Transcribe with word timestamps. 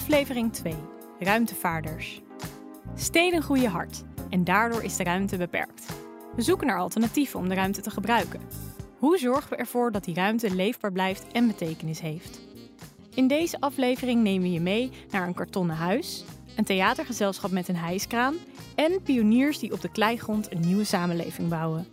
Aflevering 0.00 0.52
2. 0.52 0.74
Ruimtevaarders. 1.18 2.20
Steden 2.94 3.42
groeien 3.42 3.70
hard 3.70 4.02
en 4.30 4.44
daardoor 4.44 4.82
is 4.82 4.96
de 4.96 5.04
ruimte 5.04 5.36
beperkt. 5.36 5.86
We 6.36 6.42
zoeken 6.42 6.66
naar 6.66 6.78
alternatieven 6.78 7.38
om 7.38 7.48
de 7.48 7.54
ruimte 7.54 7.80
te 7.80 7.90
gebruiken. 7.90 8.40
Hoe 8.98 9.18
zorgen 9.18 9.50
we 9.50 9.56
ervoor 9.56 9.92
dat 9.92 10.04
die 10.04 10.14
ruimte 10.14 10.54
leefbaar 10.54 10.92
blijft 10.92 11.26
en 11.32 11.46
betekenis 11.46 12.00
heeft? 12.00 12.40
In 13.14 13.26
deze 13.26 13.60
aflevering 13.60 14.22
nemen 14.22 14.42
we 14.42 14.52
je 14.52 14.60
mee 14.60 14.90
naar 15.10 15.26
een 15.26 15.34
kartonnen 15.34 15.76
huis, 15.76 16.24
een 16.56 16.64
theatergezelschap 16.64 17.50
met 17.50 17.68
een 17.68 17.76
hijskraan 17.76 18.34
en 18.74 19.02
pioniers 19.02 19.58
die 19.58 19.72
op 19.72 19.80
de 19.80 19.90
kleigrond 19.90 20.52
een 20.52 20.60
nieuwe 20.60 20.84
samenleving 20.84 21.48
bouwen. 21.48 21.86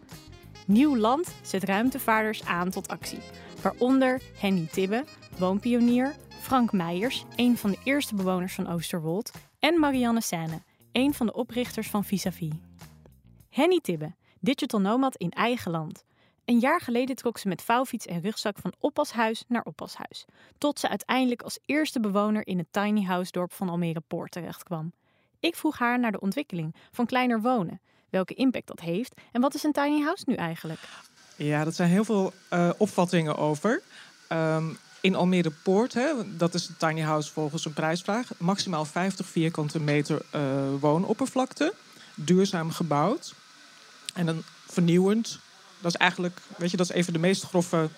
Nieuw 0.67 0.97
Land 0.97 1.35
zet 1.41 1.63
ruimtevaarders 1.63 2.45
aan 2.45 2.69
tot 2.69 2.87
actie, 2.87 3.19
waaronder 3.61 4.21
Henny 4.39 4.67
Tibbe, 4.71 5.03
woonpionier, 5.37 6.15
Frank 6.41 6.71
Meijers, 6.71 7.25
een 7.35 7.57
van 7.57 7.71
de 7.71 7.77
eerste 7.83 8.15
bewoners 8.15 8.53
van 8.53 8.67
Oosterwold, 8.67 9.31
en 9.59 9.79
Marianne 9.79 10.21
Senne, 10.21 10.61
een 10.91 11.13
van 11.13 11.25
de 11.25 11.33
oprichters 11.33 11.89
van 11.89 12.03
Vis-a-Vis. 12.03 12.53
Henny 13.49 13.79
Tibbe, 13.81 14.15
digital 14.39 14.81
nomad 14.81 15.15
in 15.15 15.31
eigen 15.31 15.71
land. 15.71 16.03
Een 16.45 16.59
jaar 16.59 16.81
geleden 16.81 17.15
trok 17.15 17.37
ze 17.37 17.47
met 17.47 17.61
vouwfiets 17.61 18.05
en 18.05 18.21
rugzak 18.21 18.57
van 18.57 18.73
oppashuis 18.79 19.43
naar 19.47 19.63
oppashuis, 19.63 20.25
tot 20.57 20.79
ze 20.79 20.89
uiteindelijk 20.89 21.41
als 21.41 21.59
eerste 21.65 21.99
bewoner 21.99 22.47
in 22.47 22.57
het 22.57 22.67
tiny 22.71 23.03
house 23.03 23.31
dorp 23.31 23.53
van 23.53 23.69
Almere 23.69 24.01
Poort 24.07 24.31
terechtkwam. 24.31 24.93
Ik 25.39 25.55
vroeg 25.55 25.77
haar 25.77 25.99
naar 25.99 26.11
de 26.11 26.19
ontwikkeling 26.19 26.75
van 26.91 27.05
kleiner 27.05 27.41
wonen, 27.41 27.81
welke 28.09 28.33
impact 28.33 28.67
dat 28.67 28.79
heeft 28.79 29.21
en 29.31 29.41
wat 29.41 29.53
is 29.53 29.63
een 29.63 29.71
tiny 29.71 30.01
house 30.01 30.23
nu 30.27 30.35
eigenlijk? 30.35 30.79
Ja, 31.35 31.63
dat 31.63 31.75
zijn 31.75 31.89
heel 31.89 32.05
veel 32.05 32.33
uh, 32.53 32.69
opvattingen 32.77 33.37
over. 33.37 33.81
Um, 34.31 34.77
in 35.07 35.15
Almere 35.15 35.51
Poort, 35.63 35.93
hè, 35.93 36.37
dat 36.37 36.53
is 36.53 36.67
een 36.67 36.77
tiny 36.77 37.01
house 37.01 37.31
volgens 37.31 37.65
een 37.65 37.73
prijsvraag, 37.73 38.29
maximaal 38.37 38.85
50 38.85 39.25
vierkante 39.25 39.79
meter 39.79 40.21
uh, 40.35 40.41
woonoppervlakte, 40.79 41.73
duurzaam 42.15 42.71
gebouwd 42.71 43.33
en 44.13 44.25
dan 44.25 44.43
vernieuwend. 44.65 45.39
Dat 45.79 45.93
is 45.93 45.99
eigenlijk, 45.99 46.39
weet 46.57 46.71
je, 46.71 46.77
dat 46.77 46.89
is 46.89 46.95
even 46.95 47.13
de 47.13 47.19
meest 47.19 47.43
grove 47.43 47.89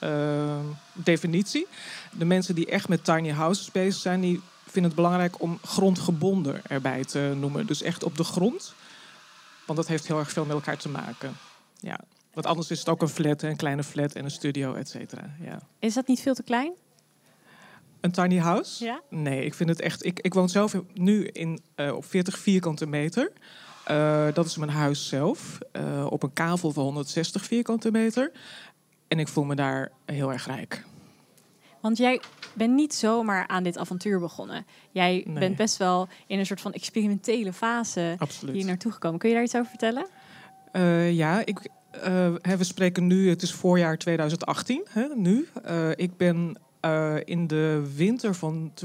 uh, 0.00 0.58
definitie. 0.92 1.66
De 2.12 2.24
mensen 2.24 2.54
die 2.54 2.66
echt 2.66 2.88
met 2.88 3.04
tiny 3.04 3.30
houses 3.30 3.70
bezig 3.70 4.00
zijn, 4.00 4.20
die 4.20 4.40
vinden 4.64 4.90
het 4.90 4.94
belangrijk 4.94 5.42
om 5.42 5.58
grondgebonden 5.64 6.60
erbij 6.66 7.04
te 7.04 7.34
noemen. 7.36 7.66
Dus 7.66 7.82
echt 7.82 8.04
op 8.04 8.16
de 8.16 8.24
grond. 8.24 8.74
Want 9.66 9.78
dat 9.78 9.88
heeft 9.88 10.06
heel 10.06 10.18
erg 10.18 10.32
veel 10.32 10.44
met 10.44 10.54
elkaar 10.54 10.76
te 10.76 10.88
maken. 10.88 11.36
Ja. 11.80 12.00
Want 12.38 12.50
anders 12.50 12.70
is 12.70 12.78
het 12.78 12.88
ook 12.88 13.02
een 13.02 13.08
flat, 13.08 13.42
een 13.42 13.56
kleine 13.56 13.84
flat 13.84 14.12
en 14.12 14.24
een 14.24 14.30
studio, 14.30 14.74
et 14.74 14.88
cetera. 14.88 15.30
Ja. 15.40 15.60
Is 15.78 15.94
dat 15.94 16.06
niet 16.06 16.20
veel 16.20 16.34
te 16.34 16.42
klein? 16.42 16.72
Een 18.00 18.10
tiny 18.10 18.38
house? 18.38 18.84
Ja? 18.84 19.00
Nee, 19.10 19.44
ik 19.44 19.54
vind 19.54 19.68
het 19.68 19.80
echt. 19.80 20.04
Ik, 20.04 20.20
ik 20.20 20.34
woon 20.34 20.48
zelf 20.48 20.74
nu 20.94 21.26
in, 21.26 21.60
uh, 21.76 21.94
op 21.94 22.04
40 22.04 22.38
vierkante 22.38 22.86
meter. 22.86 23.32
Uh, 23.90 24.26
dat 24.32 24.46
is 24.46 24.56
mijn 24.56 24.70
huis 24.70 25.08
zelf. 25.08 25.58
Uh, 25.72 26.06
op 26.10 26.22
een 26.22 26.32
kavel 26.32 26.72
van 26.72 26.82
160 26.82 27.44
vierkante 27.44 27.90
meter. 27.90 28.32
En 29.08 29.18
ik 29.18 29.28
voel 29.28 29.44
me 29.44 29.54
daar 29.54 29.92
heel 30.04 30.32
erg 30.32 30.46
rijk. 30.46 30.84
Want 31.80 31.96
jij 31.96 32.20
bent 32.54 32.74
niet 32.74 32.94
zomaar 32.94 33.46
aan 33.46 33.62
dit 33.62 33.78
avontuur 33.78 34.20
begonnen. 34.20 34.66
Jij 34.90 35.24
nee. 35.26 35.38
bent 35.38 35.56
best 35.56 35.76
wel 35.76 36.08
in 36.26 36.38
een 36.38 36.46
soort 36.46 36.60
van 36.60 36.72
experimentele 36.72 37.52
fase 37.52 38.14
Absoluut. 38.18 38.54
hier 38.54 38.64
naartoe 38.64 38.92
gekomen. 38.92 39.18
Kun 39.18 39.28
je 39.28 39.34
daar 39.34 39.44
iets 39.44 39.54
over 39.54 39.68
vertellen? 39.68 40.06
Uh, 40.72 41.12
ja, 41.12 41.44
ik, 41.44 41.70
uh, 41.96 42.56
we 42.56 42.64
spreken 42.64 43.06
nu, 43.06 43.28
het 43.28 43.42
is 43.42 43.52
voorjaar 43.52 43.98
2018, 43.98 44.86
hè, 44.88 45.06
nu. 45.14 45.48
Uh, 45.70 45.90
ik 45.94 46.16
ben 46.16 46.56
in 47.24 47.46
de 47.46 47.92
winter 47.96 48.34
van 48.34 48.72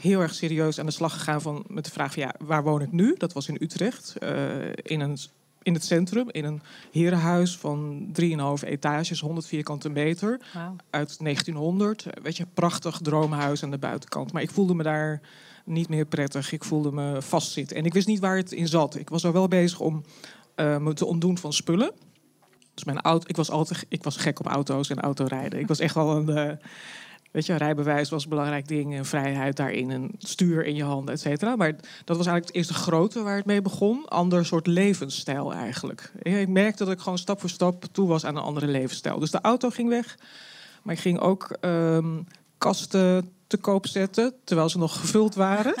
heel 0.00 0.20
erg 0.20 0.34
serieus 0.34 0.78
aan 0.78 0.86
de 0.86 0.92
slag 0.92 1.12
gegaan 1.12 1.40
van, 1.42 1.64
met 1.66 1.84
de 1.84 1.90
vraag 1.90 2.12
van 2.12 2.22
ja, 2.22 2.34
waar 2.38 2.62
woon 2.62 2.82
ik 2.82 2.92
nu? 2.92 3.14
Dat 3.18 3.32
was 3.32 3.48
in 3.48 3.56
Utrecht, 3.60 4.14
in 4.82 5.00
een 5.00 5.18
in 5.62 5.74
het 5.74 5.84
centrum, 5.84 6.28
in 6.30 6.44
een 6.44 6.62
herenhuis 6.90 7.56
van 7.56 8.06
3,5 8.62 8.68
etages, 8.68 9.20
100 9.20 9.46
vierkante 9.46 9.88
meter. 9.88 10.40
Wow. 10.52 10.76
Uit 10.90 11.18
1900. 11.18 12.06
Weet 12.22 12.36
je, 12.36 12.46
prachtig 12.54 12.98
droomhuis 13.02 13.62
aan 13.62 13.70
de 13.70 13.78
buitenkant. 13.78 14.32
Maar 14.32 14.42
ik 14.42 14.50
voelde 14.50 14.74
me 14.74 14.82
daar 14.82 15.20
niet 15.64 15.88
meer 15.88 16.04
prettig. 16.04 16.52
Ik 16.52 16.64
voelde 16.64 16.92
me 16.92 17.22
vastzitten. 17.22 17.76
En 17.76 17.84
ik 17.84 17.92
wist 17.92 18.06
niet 18.06 18.20
waar 18.20 18.36
het 18.36 18.52
in 18.52 18.68
zat. 18.68 18.94
Ik 18.94 19.08
was 19.08 19.24
al 19.24 19.32
wel 19.32 19.48
bezig 19.48 19.80
om 19.80 20.04
uh, 20.56 20.76
me 20.76 20.92
te 20.92 21.06
ontdoen 21.06 21.38
van 21.38 21.52
spullen. 21.52 21.92
Dus 22.74 22.84
mijn 22.84 23.00
auto, 23.00 23.24
ik 23.28 23.36
was 23.36 23.50
altijd 23.50 23.86
ik 23.88 24.04
was 24.04 24.16
gek 24.16 24.40
op 24.40 24.46
auto's 24.46 24.90
en 24.90 25.00
autorijden. 25.00 25.58
Ik 25.58 25.68
was 25.68 25.78
echt 25.78 25.94
wel 25.94 26.16
een. 26.16 26.28
Uh, 26.28 26.52
Weet 27.32 27.46
je, 27.46 27.54
rijbewijs 27.54 28.10
was 28.10 28.22
een 28.22 28.28
belangrijk 28.28 28.68
ding 28.68 28.94
en 28.94 29.04
vrijheid 29.04 29.56
daarin, 29.56 29.90
een 29.90 30.14
stuur 30.18 30.64
in 30.64 30.74
je 30.74 30.84
handen, 30.84 31.14
et 31.14 31.20
cetera. 31.20 31.56
Maar 31.56 31.72
dat 32.04 32.16
was 32.16 32.26
eigenlijk 32.26 32.46
het 32.46 32.54
eerste 32.54 32.74
grote 32.74 33.22
waar 33.22 33.36
het 33.36 33.46
mee 33.46 33.62
begon. 33.62 34.08
Ander 34.08 34.46
soort 34.46 34.66
levensstijl 34.66 35.52
eigenlijk. 35.52 36.12
Ik 36.22 36.48
merkte 36.48 36.84
dat 36.84 36.92
ik 36.92 37.00
gewoon 37.00 37.18
stap 37.18 37.40
voor 37.40 37.48
stap 37.48 37.84
toe 37.92 38.08
was 38.08 38.24
aan 38.24 38.36
een 38.36 38.42
andere 38.42 38.66
levensstijl. 38.66 39.18
Dus 39.18 39.30
de 39.30 39.40
auto 39.40 39.70
ging 39.70 39.88
weg, 39.88 40.18
maar 40.82 40.94
ik 40.94 41.00
ging 41.00 41.18
ook 41.18 41.56
um, 41.60 42.26
kasten 42.58 43.30
te 43.52 43.58
koop 43.58 43.86
zetten, 43.86 44.34
terwijl 44.44 44.68
ze 44.68 44.78
nog 44.78 45.00
gevuld 45.00 45.34
waren. 45.34 45.74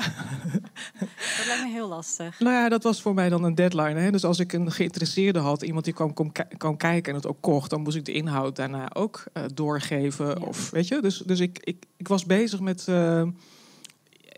Dat 1.36 1.46
lijkt 1.46 1.62
me 1.62 1.70
heel 1.70 1.88
lastig. 1.88 2.40
Nou 2.40 2.54
ja, 2.54 2.68
dat 2.68 2.82
was 2.82 3.02
voor 3.02 3.14
mij 3.14 3.28
dan 3.28 3.44
een 3.44 3.54
deadline. 3.54 4.00
Hè? 4.00 4.10
Dus 4.10 4.24
als 4.24 4.38
ik 4.38 4.52
een 4.52 4.72
geïnteresseerde 4.72 5.38
had, 5.38 5.62
iemand 5.62 5.84
die 5.84 5.94
kwam, 5.94 6.14
kwam, 6.14 6.32
kwam 6.56 6.76
kijken 6.76 7.12
en 7.12 7.18
het 7.18 7.26
ook 7.26 7.40
kocht, 7.40 7.70
dan 7.70 7.80
moest 7.80 7.96
ik 7.96 8.04
de 8.04 8.12
inhoud 8.12 8.56
daarna 8.56 8.94
ook 8.94 9.24
uh, 9.34 9.44
doorgeven. 9.54 10.26
Ja. 10.26 10.46
Of 10.46 10.70
weet 10.70 10.88
je, 10.88 11.00
dus, 11.00 11.18
dus 11.18 11.40
ik, 11.40 11.58
ik, 11.62 11.84
ik 11.96 12.08
was 12.08 12.24
bezig 12.24 12.60
met. 12.60 12.86
Uh, 12.88 13.22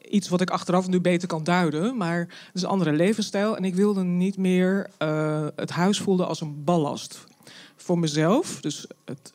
iets 0.08 0.28
wat 0.28 0.40
ik 0.40 0.50
achteraf 0.50 0.88
nu 0.88 1.00
beter 1.00 1.28
kan 1.28 1.44
duiden. 1.44 1.96
Maar 1.96 2.18
het 2.18 2.50
is 2.52 2.62
een 2.62 2.68
andere 2.68 2.92
levensstijl. 2.92 3.56
En 3.56 3.64
ik 3.64 3.74
wilde 3.74 4.02
niet 4.02 4.36
meer 4.36 4.90
uh, 4.98 5.46
het 5.56 5.70
huis 5.70 6.00
voelen 6.00 6.26
als 6.26 6.40
een 6.40 6.64
ballast. 6.64 7.24
Voor 7.76 7.98
mezelf. 7.98 8.60
Dus 8.60 8.86
het, 9.04 9.32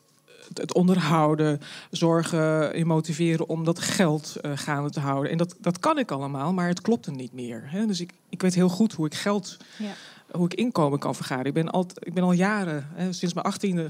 het 0.54 0.74
onderhouden, 0.74 1.60
zorgen, 1.90 2.78
je 2.78 2.84
motiveren 2.84 3.48
om 3.48 3.64
dat 3.64 3.80
geld 3.80 4.36
uh, 4.42 4.52
gaande 4.54 4.90
te 4.90 5.00
houden. 5.00 5.30
En 5.30 5.36
dat, 5.36 5.56
dat 5.60 5.78
kan 5.78 5.98
ik 5.98 6.10
allemaal, 6.10 6.52
maar 6.52 6.68
het 6.68 6.80
klopte 6.80 7.10
niet 7.10 7.32
meer. 7.32 7.62
Hè? 7.64 7.86
Dus 7.86 8.00
ik, 8.00 8.12
ik 8.28 8.42
weet 8.42 8.54
heel 8.54 8.68
goed 8.68 8.92
hoe 8.92 9.06
ik 9.06 9.14
geld, 9.14 9.56
ja. 9.78 9.92
hoe 10.30 10.44
ik 10.44 10.54
inkomen 10.54 10.98
kan 10.98 11.14
vergaren. 11.14 11.44
Ik 11.44 11.54
ben 11.54 11.70
al, 11.70 11.86
ik 11.98 12.14
ben 12.14 12.22
al 12.22 12.32
jaren, 12.32 12.88
hè, 12.92 13.12
sinds 13.12 13.34
mijn 13.34 13.46
achttiende, 13.46 13.86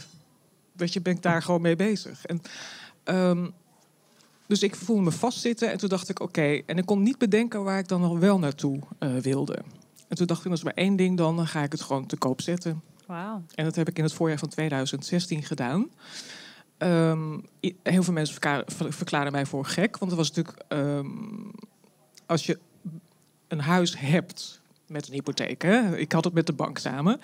weet 0.73 0.93
je, 0.93 1.01
ben 1.01 1.15
ik 1.15 1.23
daar 1.23 1.43
gewoon 1.43 1.61
mee 1.61 1.77
bezig. 1.77 2.27
En, 2.27 2.43
um, 3.05 3.53
dus 4.47 4.63
ik 4.63 4.75
voelde 4.75 5.03
me 5.03 5.11
vastzitten 5.11 5.71
en 5.71 5.79
toen 5.79 5.89
dacht 5.89 6.09
ik, 6.09 6.21
oké. 6.21 6.41
Okay, 6.41 6.63
en 6.67 6.79
ik 6.79 6.87
kon 6.87 7.03
niet 7.03 7.19
bedenken 7.19 7.65
waar 7.65 7.79
ik 7.79 7.89
dan 7.89 8.01
nog 8.01 8.19
wel 8.19 8.39
naartoe 8.39 8.79
uh, 8.99 9.17
wilde. 9.17 9.59
En 10.09 10.17
toen 10.17 10.27
dacht 10.27 10.45
ik, 10.45 10.49
dat 10.49 10.59
is 10.59 10.65
maar 10.65 10.75
één 10.75 10.97
ding 10.97 11.17
dan, 11.17 11.37
dan 11.37 11.47
ga 11.47 11.63
ik 11.63 11.73
het 11.73 11.81
gewoon 11.81 12.07
te 12.07 12.17
koop 12.17 12.41
zetten. 12.41 12.83
Wow. 13.07 13.43
En 13.55 13.65
dat 13.65 13.77
heb 13.77 13.89
ik 13.89 13.99
in 13.99 14.05
het 14.05 14.13
voorjaar 14.13 14.39
van 14.39 14.49
2016 14.49 15.43
gedaan. 15.43 15.89
Um, 16.83 17.45
heel 17.83 18.03
veel 18.03 18.13
mensen 18.13 18.33
verklaren, 18.33 18.93
verklaren, 18.93 19.33
mij 19.33 19.47
voor 19.47 19.65
gek. 19.65 19.99
Want 19.99 20.11
het 20.11 20.21
was 20.21 20.33
natuurlijk. 20.33 20.65
Um, 20.69 21.51
als 22.27 22.47
je 22.47 22.59
een 23.49 23.61
huis 23.61 23.99
hebt 23.99 24.61
met 24.87 25.07
een 25.07 25.13
hypotheek. 25.13 25.63
Hè, 25.63 25.97
ik 25.97 26.13
had 26.13 26.25
het 26.25 26.33
met 26.33 26.47
de 26.47 26.53
bank 26.53 26.79
samen. 26.79 27.21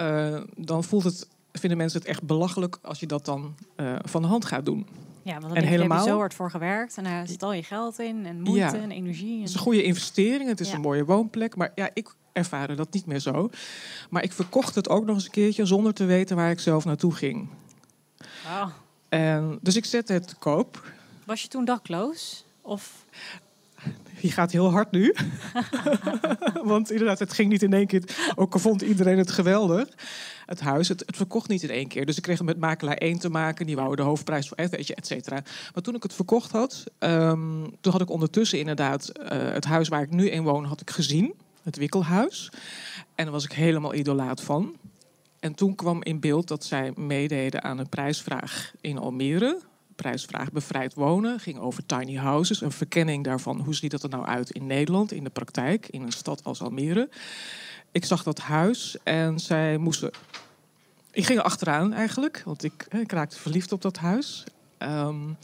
Uh, 0.00 0.40
dan 0.56 0.84
voelt 0.84 1.04
het, 1.04 1.28
vinden 1.52 1.78
mensen 1.78 1.98
het 1.98 2.08
echt 2.08 2.22
belachelijk 2.22 2.78
als 2.82 3.00
je 3.00 3.06
dat 3.06 3.24
dan 3.24 3.54
uh, 3.76 3.96
van 4.02 4.22
de 4.22 4.28
hand 4.28 4.44
gaat 4.44 4.64
doen. 4.64 4.86
Ja, 5.22 5.32
want 5.32 5.46
dan 5.46 5.56
en 5.56 5.68
helemaal, 5.68 5.96
heb 5.96 6.06
je 6.06 6.12
zo 6.12 6.18
hard 6.18 6.34
voor 6.34 6.50
gewerkt 6.50 6.96
en 6.96 7.04
daar 7.04 7.26
zit 7.26 7.42
al 7.42 7.52
je 7.52 7.62
geld 7.62 7.98
in 7.98 8.26
en 8.26 8.40
moeite 8.40 8.76
ja, 8.76 8.82
en 8.82 8.90
energie. 8.90 9.34
En... 9.34 9.40
Het 9.40 9.48
is 9.48 9.54
een 9.54 9.60
goede 9.60 9.82
investering, 9.82 10.48
het 10.48 10.60
is 10.60 10.68
ja. 10.68 10.74
een 10.74 10.80
mooie 10.80 11.04
woonplek. 11.04 11.56
Maar 11.56 11.72
ja, 11.74 11.90
ik 11.94 12.14
ervaarde 12.32 12.74
dat 12.74 12.92
niet 12.92 13.06
meer 13.06 13.20
zo. 13.20 13.50
Maar 14.10 14.22
ik 14.22 14.32
verkocht 14.32 14.74
het 14.74 14.88
ook 14.88 15.04
nog 15.04 15.14
eens 15.14 15.24
een 15.24 15.30
keertje 15.30 15.66
zonder 15.66 15.94
te 15.94 16.04
weten 16.04 16.36
waar 16.36 16.50
ik 16.50 16.60
zelf 16.60 16.84
naartoe 16.84 17.14
ging. 17.14 17.48
Wow. 18.48 18.68
En, 19.08 19.58
dus 19.62 19.76
ik 19.76 19.84
zette 19.84 20.12
het 20.12 20.28
te 20.28 20.34
koop. 20.34 20.92
Was 21.24 21.42
je 21.42 21.48
toen 21.48 21.64
dakloos? 21.64 22.44
Of... 22.60 23.04
Je 24.20 24.30
gaat 24.30 24.52
heel 24.52 24.70
hard 24.70 24.90
nu. 24.90 25.14
Want 26.62 26.90
inderdaad, 26.90 27.18
het 27.18 27.32
ging 27.32 27.48
niet 27.48 27.62
in 27.62 27.72
één 27.72 27.86
keer. 27.86 28.02
Ook 28.34 28.52
al 28.52 28.60
vond 28.60 28.82
iedereen 28.82 29.18
het 29.18 29.30
geweldig. 29.30 29.88
Het 30.46 30.60
huis, 30.60 30.88
het, 30.88 31.02
het, 31.06 31.16
verkocht 31.16 31.48
niet 31.48 31.62
in 31.62 31.70
één 31.70 31.88
keer. 31.88 32.06
Dus 32.06 32.16
ik 32.16 32.22
kreeg 32.22 32.38
het 32.38 32.46
met 32.46 32.58
makelaar 32.58 32.96
1 32.96 33.18
te 33.18 33.28
maken. 33.28 33.66
Die 33.66 33.76
wou 33.76 33.96
de 33.96 34.02
hoofdprijs 34.02 34.48
voor, 34.48 34.56
weet 34.56 34.86
je, 34.86 34.94
et 34.94 35.06
cetera. 35.06 35.42
Maar 35.74 35.82
toen 35.82 35.94
ik 35.94 36.02
het 36.02 36.12
verkocht 36.12 36.50
had, 36.50 36.84
um, 36.98 37.76
toen 37.80 37.92
had 37.92 38.00
ik 38.00 38.10
ondertussen 38.10 38.58
inderdaad 38.58 39.12
uh, 39.18 39.28
het 39.28 39.64
huis 39.64 39.88
waar 39.88 40.02
ik 40.02 40.10
nu 40.10 40.30
in 40.30 40.42
woon, 40.42 40.64
had 40.64 40.80
ik 40.80 40.90
gezien. 40.90 41.34
Het 41.62 41.76
wikkelhuis. 41.76 42.50
En 43.14 43.24
daar 43.24 43.32
was 43.32 43.44
ik 43.44 43.52
helemaal 43.52 43.94
idolaat 43.94 44.40
van. 44.40 44.76
En 45.46 45.54
toen 45.54 45.74
kwam 45.74 46.02
in 46.02 46.20
beeld 46.20 46.48
dat 46.48 46.64
zij 46.64 46.92
meededen 46.96 47.62
aan 47.62 47.78
een 47.78 47.88
prijsvraag 47.88 48.72
in 48.80 48.98
Almere. 48.98 49.60
Prijsvraag 49.96 50.52
bevrijd 50.52 50.94
wonen 50.94 51.40
ging 51.40 51.58
over 51.58 51.86
tiny 51.86 52.14
houses. 52.14 52.60
Een 52.60 52.72
verkenning 52.72 53.24
daarvan. 53.24 53.60
Hoe 53.60 53.74
ziet 53.74 53.90
dat 53.90 54.02
er 54.02 54.08
nou 54.08 54.26
uit 54.26 54.50
in 54.50 54.66
Nederland, 54.66 55.12
in 55.12 55.24
de 55.24 55.30
praktijk, 55.30 55.88
in 55.88 56.02
een 56.02 56.12
stad 56.12 56.44
als 56.44 56.62
Almere? 56.62 57.08
Ik 57.92 58.04
zag 58.04 58.22
dat 58.22 58.38
huis 58.38 58.96
en 59.02 59.38
zij 59.38 59.76
moesten. 59.76 60.10
Ik 61.10 61.24
ging 61.24 61.38
er 61.38 61.44
achteraan 61.44 61.92
eigenlijk, 61.92 62.42
want 62.44 62.64
ik, 62.64 62.86
ik 62.90 63.12
raakte 63.12 63.38
verliefd 63.38 63.72
op 63.72 63.82
dat 63.82 63.96
huis. 63.96 64.44
Um, 64.78 65.36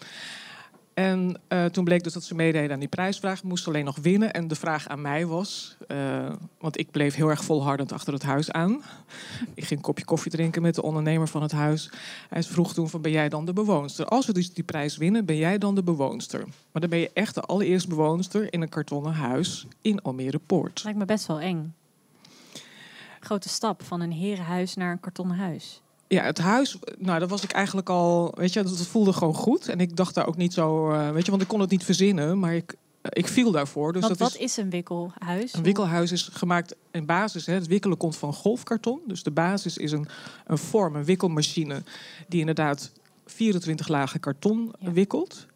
En 0.94 1.40
uh, 1.48 1.64
toen 1.64 1.84
bleek 1.84 2.04
dus 2.04 2.12
dat 2.12 2.24
ze 2.24 2.34
meededen 2.34 2.72
aan 2.72 2.78
die 2.78 2.88
prijsvraag. 2.88 3.42
Moest 3.42 3.68
alleen 3.68 3.84
nog 3.84 3.96
winnen. 3.96 4.32
En 4.32 4.48
de 4.48 4.54
vraag 4.54 4.88
aan 4.88 5.00
mij 5.00 5.26
was... 5.26 5.76
Uh, 5.88 6.30
want 6.58 6.78
ik 6.78 6.90
bleef 6.90 7.14
heel 7.14 7.28
erg 7.28 7.44
volhardend 7.44 7.92
achter 7.92 8.12
het 8.12 8.22
huis 8.22 8.52
aan. 8.52 8.82
Ik 9.54 9.64
ging 9.64 9.70
een 9.70 9.86
kopje 9.86 10.04
koffie 10.04 10.30
drinken 10.30 10.62
met 10.62 10.74
de 10.74 10.82
ondernemer 10.82 11.28
van 11.28 11.42
het 11.42 11.52
huis. 11.52 11.90
Hij 12.28 12.42
vroeg 12.42 12.74
toen 12.74 12.88
van, 12.88 13.00
ben 13.00 13.10
jij 13.10 13.28
dan 13.28 13.44
de 13.44 13.52
bewoonster? 13.52 14.06
Als 14.06 14.26
we 14.26 14.32
dus 14.32 14.52
die 14.54 14.64
prijs 14.64 14.96
winnen, 14.96 15.24
ben 15.24 15.36
jij 15.36 15.58
dan 15.58 15.74
de 15.74 15.82
bewoonster? 15.82 16.44
Maar 16.72 16.80
dan 16.80 16.90
ben 16.90 16.98
je 16.98 17.10
echt 17.14 17.34
de 17.34 17.40
allereerste 17.40 17.88
bewoonster 17.88 18.52
in 18.52 18.62
een 18.62 18.68
kartonnen 18.68 19.12
huis 19.12 19.66
in 19.80 20.02
Almere 20.02 20.40
Poort. 20.46 20.84
Lijkt 20.84 20.98
me 20.98 21.04
best 21.04 21.26
wel 21.26 21.40
eng. 21.40 21.74
Grote 23.20 23.48
stap 23.48 23.82
van 23.82 24.00
een 24.00 24.12
herenhuis 24.12 24.74
naar 24.74 24.92
een 24.92 25.00
kartonnen 25.00 25.36
huis. 25.36 25.81
Ja, 26.12 26.22
het 26.22 26.38
huis, 26.38 26.76
nou, 26.98 27.18
dat 27.18 27.30
was 27.30 27.42
ik 27.42 27.50
eigenlijk 27.50 27.88
al, 27.88 28.32
weet 28.36 28.52
je, 28.52 28.62
dat 28.62 28.86
voelde 28.86 29.12
gewoon 29.12 29.34
goed. 29.34 29.68
En 29.68 29.80
ik 29.80 29.96
dacht 29.96 30.14
daar 30.14 30.26
ook 30.26 30.36
niet 30.36 30.52
zo, 30.52 30.92
uh, 30.92 31.10
weet 31.10 31.24
je, 31.24 31.30
want 31.30 31.42
ik 31.42 31.48
kon 31.48 31.60
het 31.60 31.70
niet 31.70 31.84
verzinnen, 31.84 32.38
maar 32.38 32.54
ik, 32.54 32.72
uh, 32.72 32.76
ik 33.02 33.28
viel 33.28 33.50
daarvoor. 33.50 33.92
Dus 33.92 34.02
want 34.02 34.18
dat 34.18 34.28
wat 34.28 34.40
is, 34.40 34.44
is, 34.44 34.56
een 34.56 34.70
wikkelhuis? 34.70 35.54
Een 35.54 35.62
wikkelhuis 35.62 36.12
is 36.12 36.28
gemaakt 36.32 36.74
in 36.90 37.06
basis, 37.06 37.46
hè, 37.46 37.54
het 37.54 37.66
wikkelen 37.66 37.96
komt 37.96 38.16
van 38.16 38.32
golfkarton. 38.32 39.00
Dus 39.06 39.22
de 39.22 39.30
basis 39.30 39.76
is 39.76 39.92
een, 39.92 40.08
een 40.46 40.58
vorm, 40.58 40.96
een 40.96 41.04
wikkelmachine, 41.04 41.82
die 42.28 42.40
inderdaad 42.40 42.92
24 43.26 43.88
lagen 43.88 44.20
karton 44.20 44.72
ja. 44.78 44.92
wikkelt. 44.92 45.46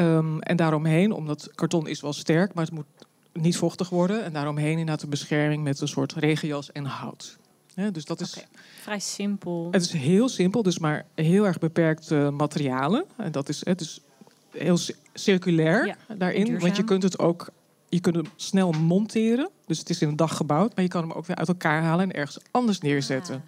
Um, 0.00 0.40
en 0.40 0.56
daaromheen, 0.56 1.12
omdat 1.12 1.50
karton 1.54 1.86
is 1.86 2.00
wel 2.00 2.12
sterk, 2.12 2.54
maar 2.54 2.64
het 2.64 2.74
moet 2.74 2.86
niet 3.32 3.56
vochtig 3.56 3.88
worden. 3.88 4.24
En 4.24 4.32
daaromheen 4.32 4.70
inderdaad 4.70 5.00
de 5.00 5.06
bescherming 5.06 5.62
met 5.62 5.80
een 5.80 5.88
soort 5.88 6.12
regenjas 6.12 6.72
en 6.72 6.84
hout. 6.84 7.40
Dus 7.92 8.04
dat 8.04 8.20
is 8.20 8.30
okay. 8.36 8.48
vrij 8.80 8.98
simpel. 8.98 9.68
Het 9.70 9.82
is 9.82 9.92
heel 9.92 10.28
simpel, 10.28 10.62
dus 10.62 10.78
maar 10.78 11.04
heel 11.14 11.46
erg 11.46 11.58
beperkte 11.58 12.30
materialen. 12.32 13.04
En 13.16 13.32
dat 13.32 13.48
is, 13.48 13.64
het 13.64 13.80
is 13.80 14.00
heel 14.50 14.78
circulair 15.14 15.86
ja, 15.86 15.96
daarin. 16.16 16.44
duurzaam. 16.44 16.62
Want 16.62 16.76
je 16.76 16.84
kunt 16.84 17.02
het 17.02 17.18
ook 17.18 17.48
je 17.88 18.00
kunt 18.00 18.16
hem 18.16 18.26
snel 18.36 18.70
monteren. 18.72 19.50
Dus 19.66 19.78
het 19.78 19.90
is 19.90 20.02
in 20.02 20.08
een 20.08 20.16
dag 20.16 20.36
gebouwd, 20.36 20.74
maar 20.74 20.84
je 20.84 20.90
kan 20.90 21.02
hem 21.02 21.12
ook 21.12 21.26
weer 21.26 21.36
uit 21.36 21.48
elkaar 21.48 21.82
halen 21.82 22.04
en 22.10 22.16
ergens 22.16 22.38
anders 22.50 22.78
neerzetten. 22.80 23.34
Ah, 23.34 23.40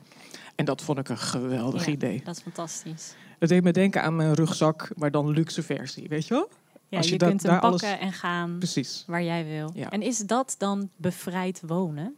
En 0.54 0.64
dat 0.64 0.82
vond 0.82 0.98
ik 0.98 1.08
een 1.08 1.18
geweldig 1.18 1.86
ja, 1.86 1.92
idee. 1.92 2.22
Dat 2.24 2.36
is 2.36 2.42
fantastisch. 2.42 3.14
Het 3.38 3.48
deed 3.48 3.62
me 3.62 3.72
denken 3.72 4.02
aan 4.02 4.16
mijn 4.16 4.34
rugzak, 4.34 4.90
maar 4.96 5.10
dan 5.10 5.30
luxe 5.30 5.62
versie, 5.62 6.08
weet 6.08 6.26
je 6.26 6.34
wel? 6.34 6.48
Ja, 6.88 6.96
Als 6.96 7.06
je, 7.06 7.12
je 7.12 7.18
dat- 7.18 7.28
kunt 7.28 7.42
hem 7.42 7.50
pakken 7.60 7.68
alles- 7.88 7.98
en 8.00 8.12
gaan 8.12 8.58
Precies. 8.58 9.04
waar 9.06 9.22
jij 9.22 9.44
wil. 9.44 9.70
Ja. 9.74 9.90
En 9.90 10.02
is 10.02 10.18
dat 10.18 10.54
dan 10.58 10.90
bevrijd 10.96 11.62
wonen? 11.66 12.14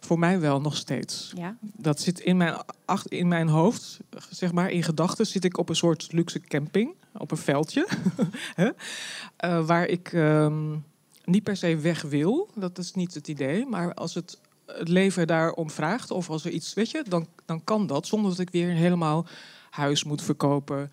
Voor 0.00 0.18
mij 0.18 0.40
wel 0.40 0.60
nog 0.60 0.76
steeds. 0.76 1.32
Ja. 1.36 1.56
Dat 1.60 2.00
zit 2.00 2.20
in 2.20 2.36
mijn, 2.36 2.56
ach- 2.84 3.08
in 3.08 3.28
mijn 3.28 3.48
hoofd, 3.48 4.00
zeg 4.30 4.52
maar, 4.52 4.70
in 4.70 4.82
gedachten 4.82 5.26
zit 5.26 5.44
ik 5.44 5.58
op 5.58 5.68
een 5.68 5.76
soort 5.76 6.12
luxe 6.12 6.40
camping, 6.40 6.94
op 7.16 7.30
een 7.30 7.36
veldje? 7.36 7.88
Eh, 9.36 9.66
waar 9.66 9.86
ik 9.86 10.12
ehm, 10.12 10.76
niet 11.24 11.42
per 11.42 11.56
se 11.56 11.76
weg 11.76 12.02
wil. 12.02 12.50
Dat 12.54 12.78
is 12.78 12.92
niet 12.92 13.14
het 13.14 13.28
idee, 13.28 13.66
maar 13.66 13.94
als 13.94 14.14
het, 14.14 14.40
het 14.66 14.88
leven 14.88 15.26
daarom 15.26 15.70
vraagt 15.70 16.10
of 16.10 16.30
als 16.30 16.44
er 16.44 16.50
iets, 16.50 16.74
weet 16.74 16.90
je, 16.90 17.04
dan, 17.08 17.26
dan 17.44 17.64
kan 17.64 17.86
dat 17.86 18.06
zonder 18.06 18.30
dat 18.30 18.40
ik 18.40 18.50
weer 18.50 18.68
helemaal 18.68 19.26
huis 19.70 20.04
moet 20.04 20.22
verkopen 20.22 20.90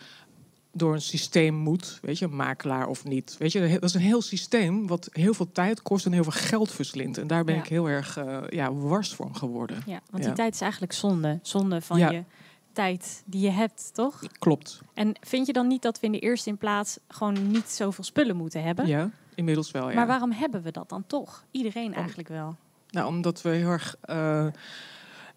door 0.75 0.93
een 0.93 1.01
systeem 1.01 1.55
moet, 1.55 1.99
weet 2.01 2.19
je, 2.19 2.27
makelaar 2.27 2.87
of 2.87 3.03
niet. 3.03 3.35
Weet 3.39 3.51
je, 3.51 3.67
dat 3.73 3.83
is 3.83 3.93
een 3.93 4.01
heel 4.01 4.21
systeem 4.21 4.87
wat 4.87 5.09
heel 5.11 5.33
veel 5.33 5.51
tijd 5.51 5.81
kost 5.81 6.05
en 6.05 6.11
heel 6.11 6.23
veel 6.23 6.31
geld 6.31 6.71
verslindt. 6.71 7.17
En 7.17 7.27
daar 7.27 7.43
ben 7.43 7.55
Ja. 7.55 7.61
ik 7.61 7.67
heel 7.67 7.89
erg 7.89 8.17
eh, 8.17 8.41
ja, 8.49 8.73
wars 8.73 9.15
van 9.15 9.35
geworden. 9.35 9.83
ja, 9.85 10.01
want 10.09 10.23
Ja. 10.23 10.29
die 10.29 10.37
tijd 10.37 10.53
is 10.53 10.61
eigenlijk 10.61 10.93
zonde. 10.93 11.39
Zonde 11.41 11.81
van 11.81 11.97
Ja. 11.97 12.09
je 12.11 12.23
tijd 12.71 13.23
die 13.25 13.41
je 13.41 13.49
hebt, 13.49 13.89
toch? 13.93 14.21
Klopt. 14.39 14.81
En 14.93 15.13
vind 15.21 15.47
je 15.47 15.53
dan 15.53 15.67
niet 15.67 15.81
dat 15.81 15.99
we 15.99 16.05
in 16.05 16.11
de 16.11 16.19
eerste 16.19 16.49
in 16.49 16.57
plaats 16.57 16.97
gewoon 17.07 17.51
niet 17.51 17.69
zoveel 17.69 18.03
spullen 18.03 18.35
moeten 18.35 18.63
hebben? 18.63 18.87
Ja, 18.87 19.09
inmiddels 19.35 19.71
wel. 19.71 19.89
Ja. 19.89 19.95
Maar 19.95 20.07
waarom 20.07 20.31
hebben 20.31 20.61
we 20.61 20.71
dat 20.71 20.89
dan 20.89 21.03
toch? 21.07 21.45
Iedereen 21.51 21.93
eigenlijk 21.93 22.27
wel. 22.27 22.55
Nou, 22.89 23.07
omdat 23.07 23.41
we 23.41 23.49
heel 23.49 23.69
erg. 23.69 23.95
eh, 24.01 24.47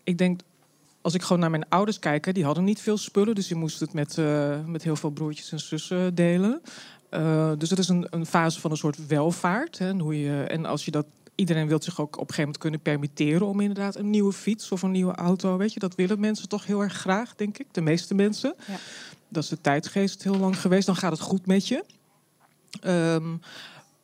ik 0.05 0.19
denk, 0.19 0.41
als 1.06 1.14
ik 1.14 1.23
gewoon 1.23 1.41
naar 1.41 1.50
mijn 1.50 1.69
ouders 1.69 1.99
kijk, 1.99 2.35
die 2.35 2.44
hadden 2.44 2.64
niet 2.64 2.81
veel 2.81 2.97
spullen, 2.97 3.35
dus 3.35 3.47
die 3.47 3.56
moesten 3.56 3.87
het 3.87 3.94
met, 3.94 4.19
eh, 4.19 4.64
met 4.64 4.82
heel 4.82 4.97
veel 4.97 5.11
broertjes 5.11 5.53
en 5.53 5.61
zussen 5.61 6.14
delen. 6.14 6.62
Eh, 7.11 7.53
dus 7.58 7.70
het 7.70 7.79
is 7.79 7.88
een, 7.88 8.06
een 8.11 8.26
fase 8.26 8.61
van 8.61 8.70
een 8.70 8.76
soort 8.76 9.06
welvaart. 9.06 9.79
Hè, 9.79 9.88
en, 9.88 9.99
hoe 9.99 10.20
je, 10.20 10.43
en 10.43 10.64
als 10.64 10.85
je 10.85 10.91
dat. 10.91 11.06
Iedereen 11.35 11.69
wil 11.69 11.82
zich 11.82 12.00
ook 12.00 12.06
op 12.06 12.12
een 12.12 12.19
gegeven 12.19 12.43
moment 12.43 12.62
kunnen 12.62 12.81
permitteren 12.81 13.47
om 13.47 13.61
inderdaad 13.61 13.97
een 13.97 14.11
nieuwe 14.11 14.32
fiets 14.32 14.73
of 14.73 14.82
een 14.82 14.91
nieuwe 14.91 15.14
auto. 15.14 15.56
Weet 15.56 15.73
je, 15.73 15.81
dat 15.81 15.94
willen 15.94 16.20
mensen 16.20 16.49
toch 16.49 16.67
heel 16.67 16.81
erg 16.81 16.93
graag, 16.93 17.35
denk 17.35 17.59
ik. 17.59 17.67
De 17.70 17.81
meeste 17.81 18.14
mensen. 18.14 18.55
Ja. 18.67 18.76
Dat 19.29 19.43
is 19.43 19.49
de 19.49 19.61
tijdgeest 19.61 20.23
heel 20.23 20.37
lang 20.37 20.61
geweest. 20.61 20.87
Dan 20.87 20.97
gaat 20.97 21.12
het 21.12 21.20
goed 21.20 21.47
met 21.47 21.69
je. 21.69 21.85
Ehm, 22.81 23.37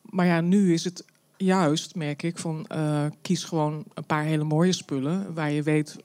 maar 0.01 0.25
ja, 0.25 0.41
nu 0.41 0.73
is 0.73 0.83
het 0.83 1.05
juist, 1.37 1.95
merk 1.95 2.23
ik, 2.23 2.37
van 2.37 2.65
eh, 2.67 3.05
kies 3.21 3.43
gewoon 3.43 3.83
een 3.93 4.05
paar 4.05 4.23
hele 4.23 4.43
mooie 4.43 4.73
spullen 4.73 5.33
waar 5.33 5.51
je 5.51 5.63
weet, 5.63 5.97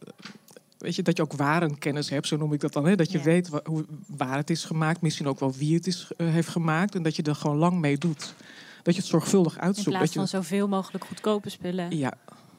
weet 0.78 0.94
je, 0.94 1.02
dat 1.02 1.16
je 1.16 1.22
ook 1.22 1.32
warenkennis 1.32 2.10
hebt, 2.10 2.26
zo 2.26 2.36
noem 2.36 2.52
ik 2.52 2.60
dat 2.60 2.72
dan, 2.72 2.86
hè? 2.86 2.94
dat 2.96 3.10
je 3.12 3.18
Ja. 3.18 3.24
weet 3.24 3.48
wa- 3.48 3.60
hoe, 3.64 3.84
waar 4.06 4.36
het 4.36 4.50
is 4.50 4.64
gemaakt, 4.64 5.00
misschien 5.00 5.26
ook 5.28 5.40
wel 5.40 5.52
wie 5.52 5.74
het 5.74 5.86
is, 5.86 6.10
eh, 6.16 6.28
heeft 6.28 6.48
gemaakt 6.48 6.94
en 6.94 7.02
dat 7.02 7.16
je 7.16 7.22
er 7.22 7.34
gewoon 7.34 7.56
lang 7.56 7.78
mee 7.80 7.98
doet. 7.98 8.34
Dat 8.82 8.94
je 8.94 9.00
het 9.00 9.10
zorgvuldig 9.10 9.54
In 9.54 9.60
uitzoekt. 9.60 9.88
plaats 9.88 10.04
Dat 10.04 10.12
je, 10.12 10.18
van 10.18 10.28
zoveel 10.28 10.68
mogelijk 10.68 11.04
goedkope 11.04 11.50
spullen. 11.50 11.96
ja, 11.96 12.12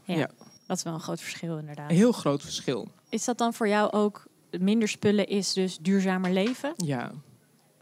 Ja, 0.04 0.16
ja. 0.16 0.30
Dat 0.68 0.78
is 0.78 0.84
wel 0.84 0.94
een 0.94 1.00
groot 1.00 1.22
verschil 1.22 1.58
inderdaad. 1.58 1.90
een 1.90 1.96
heel 1.96 2.12
groot 2.12 2.42
verschil. 2.42 2.88
Is 3.10 3.26
dat 3.26 3.38
dan 3.38 3.54
voor 3.54 3.68
jou 3.68 3.92
ook 3.92 4.26
minder 4.60 4.88
spullen 4.88 5.28
is 5.28 5.54
dus 5.54 5.78
duurzamer 5.78 6.32
leven? 6.34 6.74
Ja. 6.78 7.12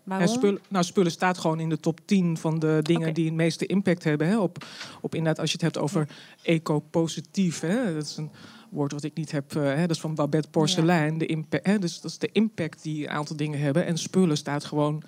Waarom? 0.03 0.27
En 0.27 0.33
spullen, 0.33 0.61
nou, 0.67 0.83
spullen 0.85 1.11
staat 1.11 1.37
gewoon 1.37 1.59
in 1.59 1.69
de 1.69 1.79
top 1.79 1.99
10 2.05 2.37
van 2.37 2.59
de 2.59 2.79
dingen 2.81 3.13
die 3.13 3.25
het 3.25 3.33
meeste 3.33 3.65
impact 3.65 4.03
hebben. 4.03 4.27
Hè? 4.27 4.37
Op, 4.39 4.65
op 5.01 5.15
inderdaad, 5.15 5.39
als 5.41 5.51
je 5.51 5.57
het 5.61 5.73
hebt 5.73 5.77
over 5.77 6.07
eco-positief. 6.41 7.59
Dat 7.59 8.03
is 8.03 8.17
een 8.17 8.31
woord 8.69 8.91
wat 8.91 9.03
ik 9.03 9.13
niet 9.15 9.31
heb. 9.31 9.55
eh, 9.55 9.63
hè? 9.63 9.81
Dat 9.81 9.89
is 9.95 9.99
van 9.99 10.15
Babette 10.15 10.49
Porcelein. 10.49 11.17
De 11.17 11.25
impact, 11.25 11.65
hè? 11.65 11.79
Dus 11.79 12.01
dat 12.01 12.11
is 12.11 12.17
de 12.17 12.29
impact 12.31 12.83
die 12.83 13.03
een 13.03 13.09
aantal 13.13 13.35
dingen 13.35 13.59
hebben. 13.59 13.85
En 13.85 13.97
spullen 13.97 14.37
staat 14.37 14.65
gewoon, 14.65 15.03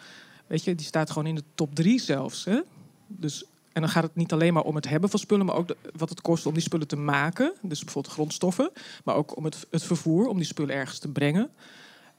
weet 0.47 0.63
je, 0.63 0.75
die 0.75 0.85
staat 0.85 1.09
gewoon 1.09 1.27
in 1.27 1.35
de 1.35 1.43
top 1.55 1.75
3 1.75 1.99
zelfs. 1.99 2.45
Hè? 2.45 2.59
Dus, 3.07 3.43
en 3.73 3.81
dan 3.81 3.89
gaat 3.89 4.03
het 4.03 4.15
niet 4.15 4.33
alleen 4.33 4.53
maar 4.53 4.63
om 4.63 4.75
het 4.75 4.89
hebben 4.89 5.09
van 5.09 5.19
spullen, 5.19 5.45
maar 5.45 5.55
ook 5.55 5.67
de- 5.67 5.77
wat 5.97 6.09
het 6.09 6.21
kost 6.21 6.45
om 6.45 6.53
die 6.53 6.61
spullen 6.63 6.87
te 6.87 6.95
maken. 6.95 7.53
Dus 7.61 7.83
bijvoorbeeld 7.83 8.13
grondstoffen. 8.13 8.71
Maar 9.03 9.15
ook 9.15 9.37
om 9.37 9.43
het, 9.45 9.67
het 9.71 9.83
vervoer, 9.83 10.27
om 10.27 10.37
die 10.37 10.45
spullen 10.45 10.75
ergens 10.75 10.99
te 10.99 11.07
brengen. 11.11 11.49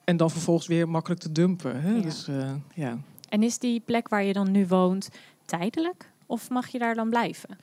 En 0.05 0.17
dan 0.17 0.31
vervolgens 0.31 0.67
weer 0.67 0.89
makkelijk 0.89 1.21
te 1.21 1.33
dumpen. 1.33 1.81
Hè? 1.83 1.91
Ja. 1.95 2.01
Dus 2.03 2.29
eh, 2.29 2.51
ja. 2.75 2.99
En 3.29 3.43
is 3.43 3.59
die 3.59 3.81
plek 3.81 4.09
waar 4.09 4.25
je 4.25 4.33
dan 4.33 4.51
nu 4.51 4.67
woont 4.67 5.09
tijdelijk? 5.45 6.11
Of 6.27 6.51
mag 6.51 6.69
je 6.69 6.79
daar 6.79 6.95
dan 6.95 7.09
blijven? 7.11 7.59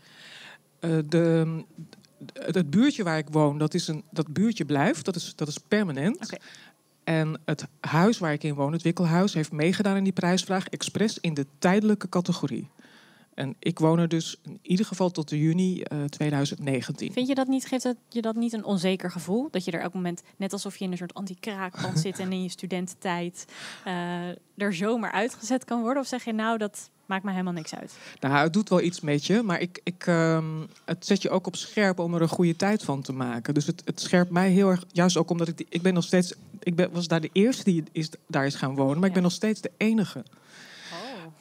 Eh, 0.79 0.97
de, 1.05 1.63
het, 2.33 2.55
het 2.55 2.69
buurtje 2.69 3.03
waar 3.03 3.17
ik 3.17 3.27
woon, 3.31 3.57
dat, 3.57 3.73
is 3.73 3.87
een, 3.87 4.03
dat 4.11 4.27
buurtje 4.27 4.65
blijft. 4.65 5.05
Dat 5.05 5.15
is, 5.15 5.33
dat 5.35 5.47
is 5.47 5.57
permanent. 5.67 6.37
En 7.03 7.39
het 7.45 7.67
huis 7.79 8.17
waar 8.17 8.33
ik 8.33 8.43
in 8.43 8.53
woon, 8.53 8.71
het 8.71 8.81
wikkelhuis, 8.81 9.33
heeft 9.33 9.51
meegedaan 9.51 9.97
in 9.97 10.03
die 10.03 10.13
prijsvraag 10.13 10.67
expres 10.67 11.19
in 11.19 11.33
de 11.33 11.45
tijdelijke 11.59 12.09
categorie. 12.09 12.69
En 13.37 13.55
ik 13.59 13.79
woon 13.79 13.99
er 13.99 14.07
dus 14.07 14.35
in 14.43 14.59
ieder 14.61 14.85
geval 14.85 15.09
tot 15.11 15.29
de 15.29 15.39
juni 15.39 15.81
eh, 15.81 16.03
2019. 16.03 17.11
Vind 17.13 17.27
je 17.27 17.35
dat 17.35 17.47
niet, 17.47 17.65
geeft 17.65 17.93
je 18.09 18.21
dat 18.21 18.35
niet 18.35 18.53
een 18.53 18.63
onzeker 18.65 19.11
gevoel? 19.11 19.47
Dat 19.51 19.65
je 19.65 19.71
er 19.71 19.79
elk 19.81 19.93
moment, 19.93 20.21
net 20.37 20.53
alsof 20.53 20.77
je 20.77 20.85
in 20.85 20.91
een 20.91 20.97
soort 20.97 21.13
anti-kraakpand 21.13 21.99
zit 21.99 22.19
en 22.19 22.31
in 22.31 22.43
je 22.43 22.49
studententijd 22.49 23.45
eh, 23.83 23.93
er 24.57 24.73
zomaar 24.73 25.11
uitgezet 25.11 25.63
kan 25.65 25.81
worden? 25.81 26.01
Of 26.01 26.07
zeg 26.07 26.23
je 26.25 26.33
nou, 26.33 26.57
dat 26.57 26.89
maakt 27.05 27.23
me 27.23 27.31
helemaal 27.31 27.53
niks 27.53 27.75
uit? 27.75 27.97
Nou, 28.19 28.35
het 28.35 28.53
doet 28.53 28.69
wel 28.69 28.81
iets 28.81 28.99
met 29.01 29.25
je, 29.25 29.41
maar 29.41 29.59
ik, 29.61 29.79
ik, 29.83 30.07
ehm, 30.07 30.45
het 30.85 31.05
zet 31.05 31.21
je 31.21 31.29
ook 31.29 31.47
op 31.47 31.55
scherp 31.55 31.99
om 31.99 32.13
er 32.15 32.21
een 32.21 32.27
goede 32.27 32.55
tijd 32.55 32.83
van 32.83 33.01
te 33.01 33.13
maken. 33.13 33.53
Dus 33.53 33.65
het, 33.67 33.81
het 33.85 33.99
scherpt 34.01 34.31
mij 34.31 34.49
heel 34.49 34.69
erg, 34.69 34.83
juist 34.91 35.17
ook 35.17 35.29
omdat 35.29 35.47
ik, 35.47 35.57
die- 35.57 35.67
ik 35.69 35.81
ben 35.81 35.93
nog 35.93 36.03
steeds, 36.03 36.33
ik 36.59 36.75
ben, 36.75 36.91
was 36.91 37.07
daar 37.07 37.21
de 37.21 37.29
eerste 37.33 37.63
die 37.63 37.83
is, 37.91 38.09
daar 38.27 38.45
is 38.45 38.55
gaan 38.55 38.75
wonen, 38.75 38.99
maar 38.99 39.07
ik 39.07 39.13
ben 39.13 39.23
nog 39.23 39.31
steeds 39.31 39.61
de 39.61 39.71
enige. 39.77 40.23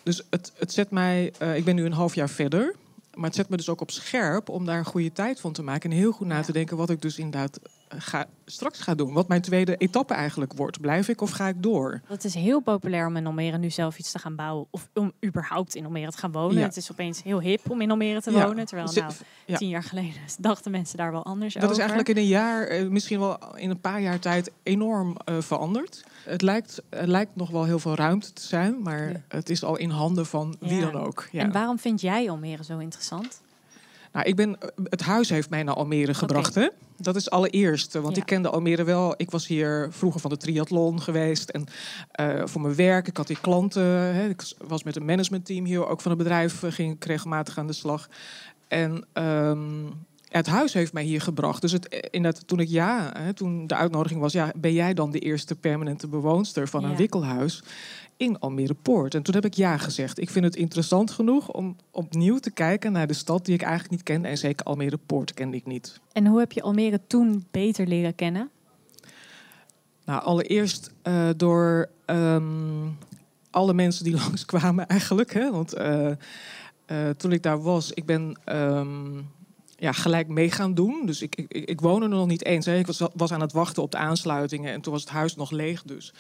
Dus 0.07 0.23
het, 0.31 0.53
het 0.59 0.73
zet 0.73 0.91
mij, 0.91 1.33
eh, 1.39 1.57
ik 1.57 1.65
ben 1.65 1.75
nu 1.75 1.85
een 1.85 1.93
half 1.93 2.15
jaar 2.15 2.29
verder, 2.29 2.75
maar 3.15 3.25
het 3.25 3.35
zet 3.35 3.49
me 3.49 3.57
dus 3.57 3.69
ook 3.69 3.81
op 3.81 3.91
scherp 3.91 4.49
om 4.49 4.67
daar 4.67 4.79
een 4.79 4.85
goede 4.85 5.13
tijd 5.13 5.41
van 5.41 5.53
te 5.53 5.63
maken. 5.63 5.91
En 5.91 5.97
heel 5.97 6.13
goed 6.13 6.27
na 6.27 6.43
te 6.43 6.53
denken 6.53 6.77
wat 6.77 6.91
ik 6.91 7.03
dus 7.03 7.19
inderdaad 7.19 7.61
ga, 7.89 8.27
straks 8.45 8.81
ga 8.81 8.95
doen. 8.95 9.13
Wat 9.13 9.29
mijn 9.29 9.41
tweede 9.41 9.77
etappe 9.77 10.15
eigenlijk 10.15 10.53
wordt. 10.53 10.81
Blijf 10.81 11.09
ik 11.09 11.21
of 11.21 11.31
ga 11.31 11.49
ik 11.49 11.63
door? 11.63 12.01
Het 12.07 12.25
is 12.25 12.35
heel 12.35 12.61
populair 12.61 13.07
om 13.07 13.17
in 13.17 13.27
Almere 13.27 13.59
nu 13.59 13.71
zelf 13.71 13.99
iets 13.99 14.13
te 14.13 14.19
gaan 14.19 14.37
bouwen. 14.37 14.67
Of 14.71 14.89
om 14.95 15.13
überhaupt 15.25 15.75
in 15.75 15.85
Almere 15.85 16.11
te 16.11 16.19
gaan 16.19 16.33
wonen. 16.33 16.59
Ja. 16.59 16.63
Het 16.65 16.77
is 16.77 16.93
opeens 16.93 17.23
heel 17.23 17.41
hip 17.41 17.71
om 17.71 17.81
in 17.81 17.91
Almere 17.91 18.21
te 18.23 18.31
Ja. 18.31 18.47
wonen. 18.47 18.67
Terwijl 18.67 18.93
nou, 18.95 19.13
ja. 19.47 19.57
tien 19.57 19.69
jaar 19.69 19.83
geleden 19.83 20.13
dachten 20.39 20.71
mensen 20.71 20.97
daar 20.97 21.13
wel 21.13 21.25
anders 21.25 21.55
Dat 21.55 21.63
over. 21.63 21.75
is 21.75 21.79
eigenlijk 21.81 22.09
in 22.09 22.17
een 22.17 22.29
jaar, 22.29 22.67
eh, 22.67 22.89
misschien 22.89 23.19
wel 23.21 23.57
in 23.57 23.71
een 23.71 23.81
paar 23.81 24.01
jaar 24.01 24.19
tijd, 24.19 24.51
enorm 24.63 25.17
eh, 25.25 25.35
veranderd. 25.41 26.05
Het 26.25 26.43
lijkt, 26.43 26.83
het 26.91 27.09
lijkt 27.09 27.37
nog 27.37 27.51
wel 27.51 27.65
heel 27.65 27.79
veel 27.79 27.95
ruimte 27.95 28.33
te 28.33 28.43
zijn, 28.43 28.83
maar 28.83 29.23
het 29.29 29.51
is 29.51 29.65
al 29.65 29.77
in 29.77 29.91
handen 29.91 30.27
van 30.27 30.57
wie 30.61 30.81
dan 30.81 30.95
ook. 30.97 31.29
Ja. 31.33 31.43
En 31.43 31.53
waarom 31.53 31.79
vind 31.79 32.01
jij 32.01 32.31
Almere 32.31 32.65
zo 32.65 32.79
interessant? 32.79 33.41
Nou, 34.13 34.29
ik 34.29 34.37
ben, 34.37 34.59
het 34.85 35.01
huis 35.03 35.29
heeft 35.29 35.51
mij 35.51 35.63
naar 35.63 35.75
Almere 35.75 36.15
gebracht. 36.15 36.55
Hè? 36.55 36.69
Dat 36.97 37.17
is 37.17 37.31
allereerst. 37.31 37.93
Want 37.93 38.15
Ja. 38.17 38.21
ik 38.21 38.27
kende 38.27 38.51
Almere 38.51 38.85
wel. 38.85 39.15
Ik 39.17 39.31
was 39.31 39.47
hier 39.47 39.89
vroeger 39.91 40.21
van 40.21 40.31
de 40.31 40.37
triathlon 40.37 41.03
geweest. 41.03 41.49
En 41.51 41.65
eh, 42.11 42.43
voor 42.47 42.61
mijn 42.61 42.75
werk, 42.75 43.09
ik 43.09 43.17
had 43.17 43.29
hier 43.29 43.41
klanten. 43.41 43.83
Hè. 44.15 44.29
Ik 44.29 44.43
was 44.67 44.83
met 44.83 44.97
een 44.97 45.05
managementteam 45.05 45.65
hier, 45.65 45.87
ook 45.87 46.01
van 46.01 46.11
het 46.11 46.21
bedrijf, 46.21 46.63
eh, 46.63 46.73
ging 46.73 46.95
ik 46.95 47.05
regelmatig 47.05 47.59
aan 47.59 47.67
de 47.67 47.73
slag. 47.73 48.09
En 48.69 49.07
ehm, 49.13 49.85
het 50.29 50.47
huis 50.47 50.73
heeft 50.73 50.93
mij 50.93 51.03
hier 51.03 51.21
gebracht. 51.21 51.61
Dus 51.61 51.73
het, 51.73 51.89
eh, 51.89 51.99
inderdaad, 52.11 52.47
toen 52.47 52.61
ik 52.61 52.69
ja, 52.69 53.13
hè, 53.19 53.33
toen 53.33 53.67
de 53.67 53.75
uitnodiging 53.75 54.21
was, 54.21 54.33
ja, 54.33 54.53
ben 54.57 54.73
jij 54.73 54.95
dan 54.95 55.11
de 55.11 55.19
eerste 55.19 55.55
permanente 55.55 56.09
bewoonster 56.09 56.69
van 56.69 56.85
een 56.85 56.97
wikkelhuis 56.97 57.63
in 58.17 58.39
Almere 58.39 58.75
Poort? 58.75 59.15
En 59.15 59.23
toen 59.23 59.35
heb 59.35 59.45
ik 59.45 59.55
ja 59.55 59.77
gezegd. 59.77 60.21
Ik 60.21 60.31
vind 60.31 60.45
het 60.45 60.57
interessant 60.57 61.11
genoeg 61.11 61.53
om 61.53 61.77
opnieuw 61.91 62.39
te 62.39 62.51
kijken 62.51 62.93
naar 62.93 63.07
de 63.07 63.13
stad 63.13 63.45
die 63.45 63.55
ik 63.55 63.63
eigenlijk 63.63 63.93
niet 63.93 64.03
kende. 64.03 64.29
En 64.29 64.39
zeker 64.39 64.67
Almere 64.67 64.99
Poort 65.07 65.35
kende 65.35 65.57
ik 65.57 65.67
niet. 65.67 66.01
En 66.13 66.27
hoe 66.27 66.39
heb 66.39 66.53
je 66.53 66.63
Almere 66.63 67.01
toen 67.07 67.47
beter 67.51 67.87
leren 67.87 68.15
kennen? 68.15 68.51
Nou, 70.05 70.23
allereerst 70.23 70.93
eh, 71.03 71.29
door 71.37 71.89
ehm, 72.05 72.89
alle 73.51 73.75
mensen 73.75 74.05
die 74.05 74.17
langskwamen 74.25 74.87
eigenlijk. 74.87 75.33
Hè? 75.33 75.51
Want 75.51 75.73
eh, 75.73 76.11
toen 77.17 77.33
ik 77.33 77.43
daar 77.43 77.63
was, 77.63 77.93
ik 77.93 78.05
ben 78.05 78.39
ehm, 78.45 79.19
ja, 79.79 79.93
gelijk 79.93 80.29
mee 80.29 80.51
gaan 80.51 80.75
doen. 80.75 81.07
Dus 81.07 81.23
ik, 81.23 81.35
ik, 81.37 81.69
ik 81.69 81.81
woonde 81.81 82.05
er 82.07 82.13
nog 82.13 82.27
niet 82.27 82.45
eens. 82.45 82.67
Hè? 82.67 82.79
Ik 82.79 82.87
was, 82.87 83.01
was 83.15 83.33
aan 83.33 83.41
het 83.41 83.53
wachten 83.53 83.83
op 83.83 83.91
de 83.91 83.97
aansluitingen 83.97 84.73
en 84.73 84.81
toen 84.81 84.93
was 84.93 85.03
het 85.03 85.11
huis 85.11 85.37
nog 85.37 85.51
leeg. 85.51 85.83
Dus 85.83 86.13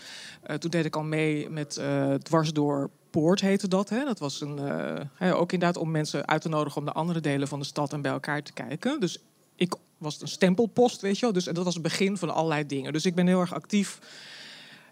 Eh, 0.43 0.57
toen 0.57 0.71
deed 0.71 0.85
ik 0.85 0.97
al 0.97 1.03
mee 1.03 1.51
met 1.51 1.77
eh 1.77 2.15
Dwars 2.15 2.53
door 2.53 2.91
Poort 3.11 3.41
heette 3.41 3.69
dat. 3.69 3.89
Hè? 3.89 4.05
Dat 4.05 4.19
was 4.19 4.41
een, 4.41 4.59
eh, 4.59 5.01
hè, 5.15 5.35
ook 5.35 5.53
inderdaad 5.53 5.83
om 5.83 5.91
mensen 5.91 6.29
uit 6.29 6.43
te 6.43 6.49
nodigen 6.49 6.79
om 6.79 6.85
de 6.85 6.93
andere 6.93 7.21
delen 7.21 7.49
van 7.49 7.59
de 7.59 7.65
stad 7.65 7.93
en 7.93 8.03
bij 8.03 8.13
elkaar 8.13 8.43
te 8.43 8.53
kijken. 8.53 9.01
Dus 9.01 9.19
ik 9.57 9.75
was 9.99 10.21
een 10.21 10.29
stempelpost, 10.29 11.01
weet 11.01 11.15
je 11.19 11.21
wel. 11.21 11.33
Dus 11.33 11.45
dat 11.45 11.65
was 11.65 11.75
het 11.75 11.83
begin 11.83 12.17
van 12.17 12.35
allerlei 12.35 12.67
dingen. 12.67 12.93
Dus 12.93 13.07
ik 13.07 13.15
ben 13.15 13.27
heel 13.27 13.41
erg 13.41 13.55
actief. 13.55 13.99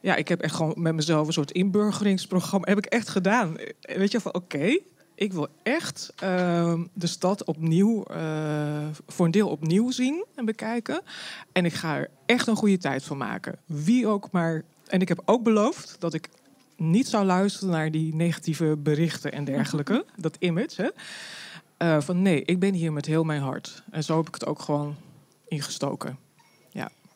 Ja, 0.00 0.14
ik 0.16 0.28
heb 0.28 0.40
echt 0.40 0.54
gewoon 0.54 0.74
met 0.76 0.94
mezelf 0.94 1.26
een 1.26 1.32
soort 1.32 1.52
inburgeringsprogramma. 1.52 2.68
Heb 2.68 2.78
ik 2.78 2.86
echt 2.86 3.08
gedaan. 3.08 3.56
Weet 3.80 4.12
je 4.12 4.20
van, 4.20 4.34
oké, 4.34 4.78
ik 5.14 5.32
wil 5.32 5.48
echt 5.62 6.12
ehm, 6.16 6.84
de 6.92 7.06
stad 7.06 7.44
opnieuw, 7.44 8.02
eh, 8.02 8.86
voor 9.06 9.26
een 9.26 9.32
deel 9.32 9.48
opnieuw 9.48 9.90
zien 9.90 10.24
en 10.34 10.44
bekijken. 10.44 11.02
En 11.52 11.64
ik 11.64 11.72
ga 11.72 11.96
er 11.96 12.10
echt 12.26 12.46
een 12.46 12.56
goede 12.56 12.78
tijd 12.78 13.04
van 13.04 13.16
maken. 13.16 13.58
Wie 13.66 14.06
ook 14.06 14.30
maar. 14.30 14.62
En 14.86 15.00
ik 15.00 15.08
heb 15.08 15.22
ook 15.24 15.42
beloofd 15.42 15.96
dat 15.98 16.14
ik 16.14 16.28
niet 16.76 17.08
zou 17.08 17.24
luisteren 17.24 17.70
naar 17.70 17.90
die 17.90 18.14
negatieve 18.14 18.76
berichten 18.78 19.32
en 19.32 19.44
dergelijke. 19.44 20.04
dat 20.16 20.36
image, 20.38 20.82
hè. 20.82 20.88
Eh, 21.76 22.00
van 22.00 22.22
nee, 22.22 22.44
ik 22.44 22.58
ben 22.58 22.74
hier 22.74 22.92
met 22.92 23.06
heel 23.06 23.24
mijn 23.24 23.42
hart. 23.42 23.82
En 23.90 24.04
zo 24.04 24.16
heb 24.16 24.28
ik 24.28 24.34
het 24.34 24.46
ook 24.46 24.60
gewoon 24.60 24.96
ingestoken. 25.48 26.18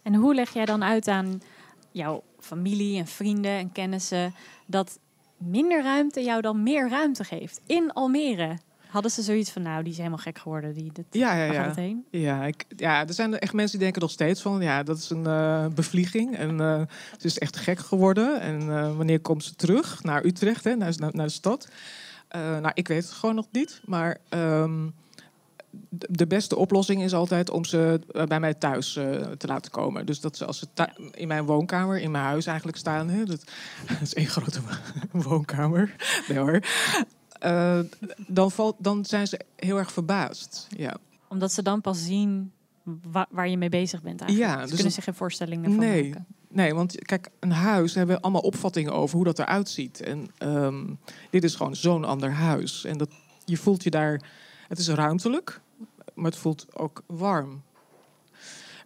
En 0.08 0.14
hoe 0.14 0.34
leg 0.34 0.52
jij 0.52 0.64
dan 0.64 0.84
uit 0.84 1.08
aan 1.08 1.42
jouw 1.90 2.22
familie 2.38 2.98
en 2.98 3.06
vrienden 3.06 3.50
en 3.50 3.72
kennissen 3.72 4.34
dat 4.66 4.98
minder 5.38 5.82
ruimte 5.82 6.22
jou 6.22 6.40
dan 6.40 6.62
meer 6.62 6.88
ruimte 6.88 7.24
geeft? 7.24 7.60
In 7.66 7.92
Almere 7.92 8.56
hadden 8.88 9.10
ze 9.10 9.22
zoiets 9.22 9.50
van, 9.50 9.62
nou, 9.62 9.82
die 9.82 9.92
is 9.92 9.98
helemaal 9.98 10.18
gek 10.18 10.38
geworden. 10.38 10.74
Die, 10.74 10.90
dat, 10.92 11.04
Ja, 11.10 11.34
ja, 11.34 11.52
ja. 11.52 11.72
heen? 11.74 12.04
Ja, 12.10 12.44
ik, 12.44 12.64
ja, 12.76 13.06
er 13.06 13.14
zijn 13.14 13.38
echt 13.38 13.52
mensen 13.52 13.76
die 13.76 13.84
denken 13.84 14.02
nog 14.02 14.10
steeds 14.10 14.42
van... 14.42 14.60
ja, 14.60 14.82
dat 14.82 14.98
is 14.98 15.10
een 15.10 15.26
eh, 15.26 15.66
bevlieging 15.66 16.36
en 16.36 16.60
eh, 16.60 16.82
ze 17.18 17.26
is 17.26 17.38
echt 17.38 17.56
gek 17.56 17.78
geworden. 17.78 18.40
En 18.40 18.60
eh, 18.60 18.96
wanneer 18.96 19.20
komt 19.20 19.44
ze 19.44 19.54
terug 19.54 20.02
naar 20.02 20.24
Utrecht, 20.24 20.64
hè, 20.64 20.76
naar, 20.76 20.94
naar, 20.96 21.14
naar 21.14 21.26
de 21.26 21.32
stad? 21.32 21.68
Nou, 22.32 22.70
ik 22.74 22.88
weet 22.88 23.02
het 23.02 23.12
gewoon 23.12 23.34
nog 23.34 23.46
niet. 23.50 23.80
Maar 23.84 24.18
ehm, 24.28 24.86
de, 25.90 26.26
beste 26.26 26.56
oplossing 26.56 27.02
is 27.02 27.14
altijd 27.14 27.50
om 27.50 27.64
ze 27.64 28.00
eh, 28.12 28.24
bij 28.24 28.40
mij 28.40 28.54
thuis 28.54 28.96
eh, 28.96 29.20
te 29.20 29.46
laten 29.46 29.70
komen. 29.70 30.06
Dus 30.06 30.20
dat 30.20 30.36
ze 30.36 30.44
als 30.44 30.58
ze 30.58 30.88
in 31.10 31.28
mijn 31.28 31.44
woonkamer, 31.44 32.00
in 32.00 32.10
mijn 32.10 32.24
huis 32.24 32.46
eigenlijk 32.46 32.78
staan... 32.78 33.08
Hè, 33.08 33.24
dat, 33.24 33.44
dat 33.88 34.00
is 34.00 34.14
één 34.14 34.26
grote 34.26 34.60
woonkamer. 35.28 35.94
Nee 36.28 36.38
hoor. 36.38 36.60
Eh, 37.38 37.78
dan, 38.26 38.50
valt, 38.50 38.76
dan 38.78 39.04
zijn 39.04 39.26
ze 39.26 39.40
heel 39.56 39.78
erg 39.78 39.92
verbaasd. 39.92 40.66
Ja. 40.76 40.96
Omdat 41.28 41.52
ze 41.52 41.62
dan 41.62 41.80
pas 41.80 42.04
zien 42.04 42.52
wa- 43.10 43.26
waar 43.30 43.48
je 43.48 43.56
mee 43.58 43.68
bezig 43.68 44.02
bent 44.02 44.20
eigenlijk. 44.20 44.50
Ja, 44.50 44.54
Ze 44.56 44.58
dus 44.60 44.68
kunnen 44.68 44.84
dat- 44.84 44.94
zich 44.94 45.04
geen 45.04 45.14
voorstelling 45.14 45.64
ervan 45.64 45.78
Nee. 45.78 46.04
maken. 46.08 46.26
Nee, 46.50 46.74
want 46.74 47.04
kijk, 47.04 47.28
een 47.40 47.52
huis 47.52 47.94
hebben 47.94 48.16
we 48.16 48.22
allemaal 48.22 48.40
opvattingen 48.40 48.92
over 48.92 49.16
hoe 49.16 49.24
dat 49.24 49.38
eruit 49.38 49.68
ziet. 49.68 50.00
En 50.00 50.26
ehm, 50.38 50.84
dit 51.30 51.44
is 51.44 51.54
gewoon 51.54 51.76
zo'n 51.76 52.04
ander 52.04 52.30
huis. 52.32 52.84
En 52.84 52.98
dat, 52.98 53.10
je 53.44 53.56
voelt 53.56 53.82
je 53.82 53.90
daar. 53.90 54.20
Het 54.68 54.78
is 54.78 54.88
ruimtelijk, 54.88 55.60
maar 56.14 56.30
het 56.30 56.40
voelt 56.40 56.66
ook 56.74 57.02
warm. 57.06 57.62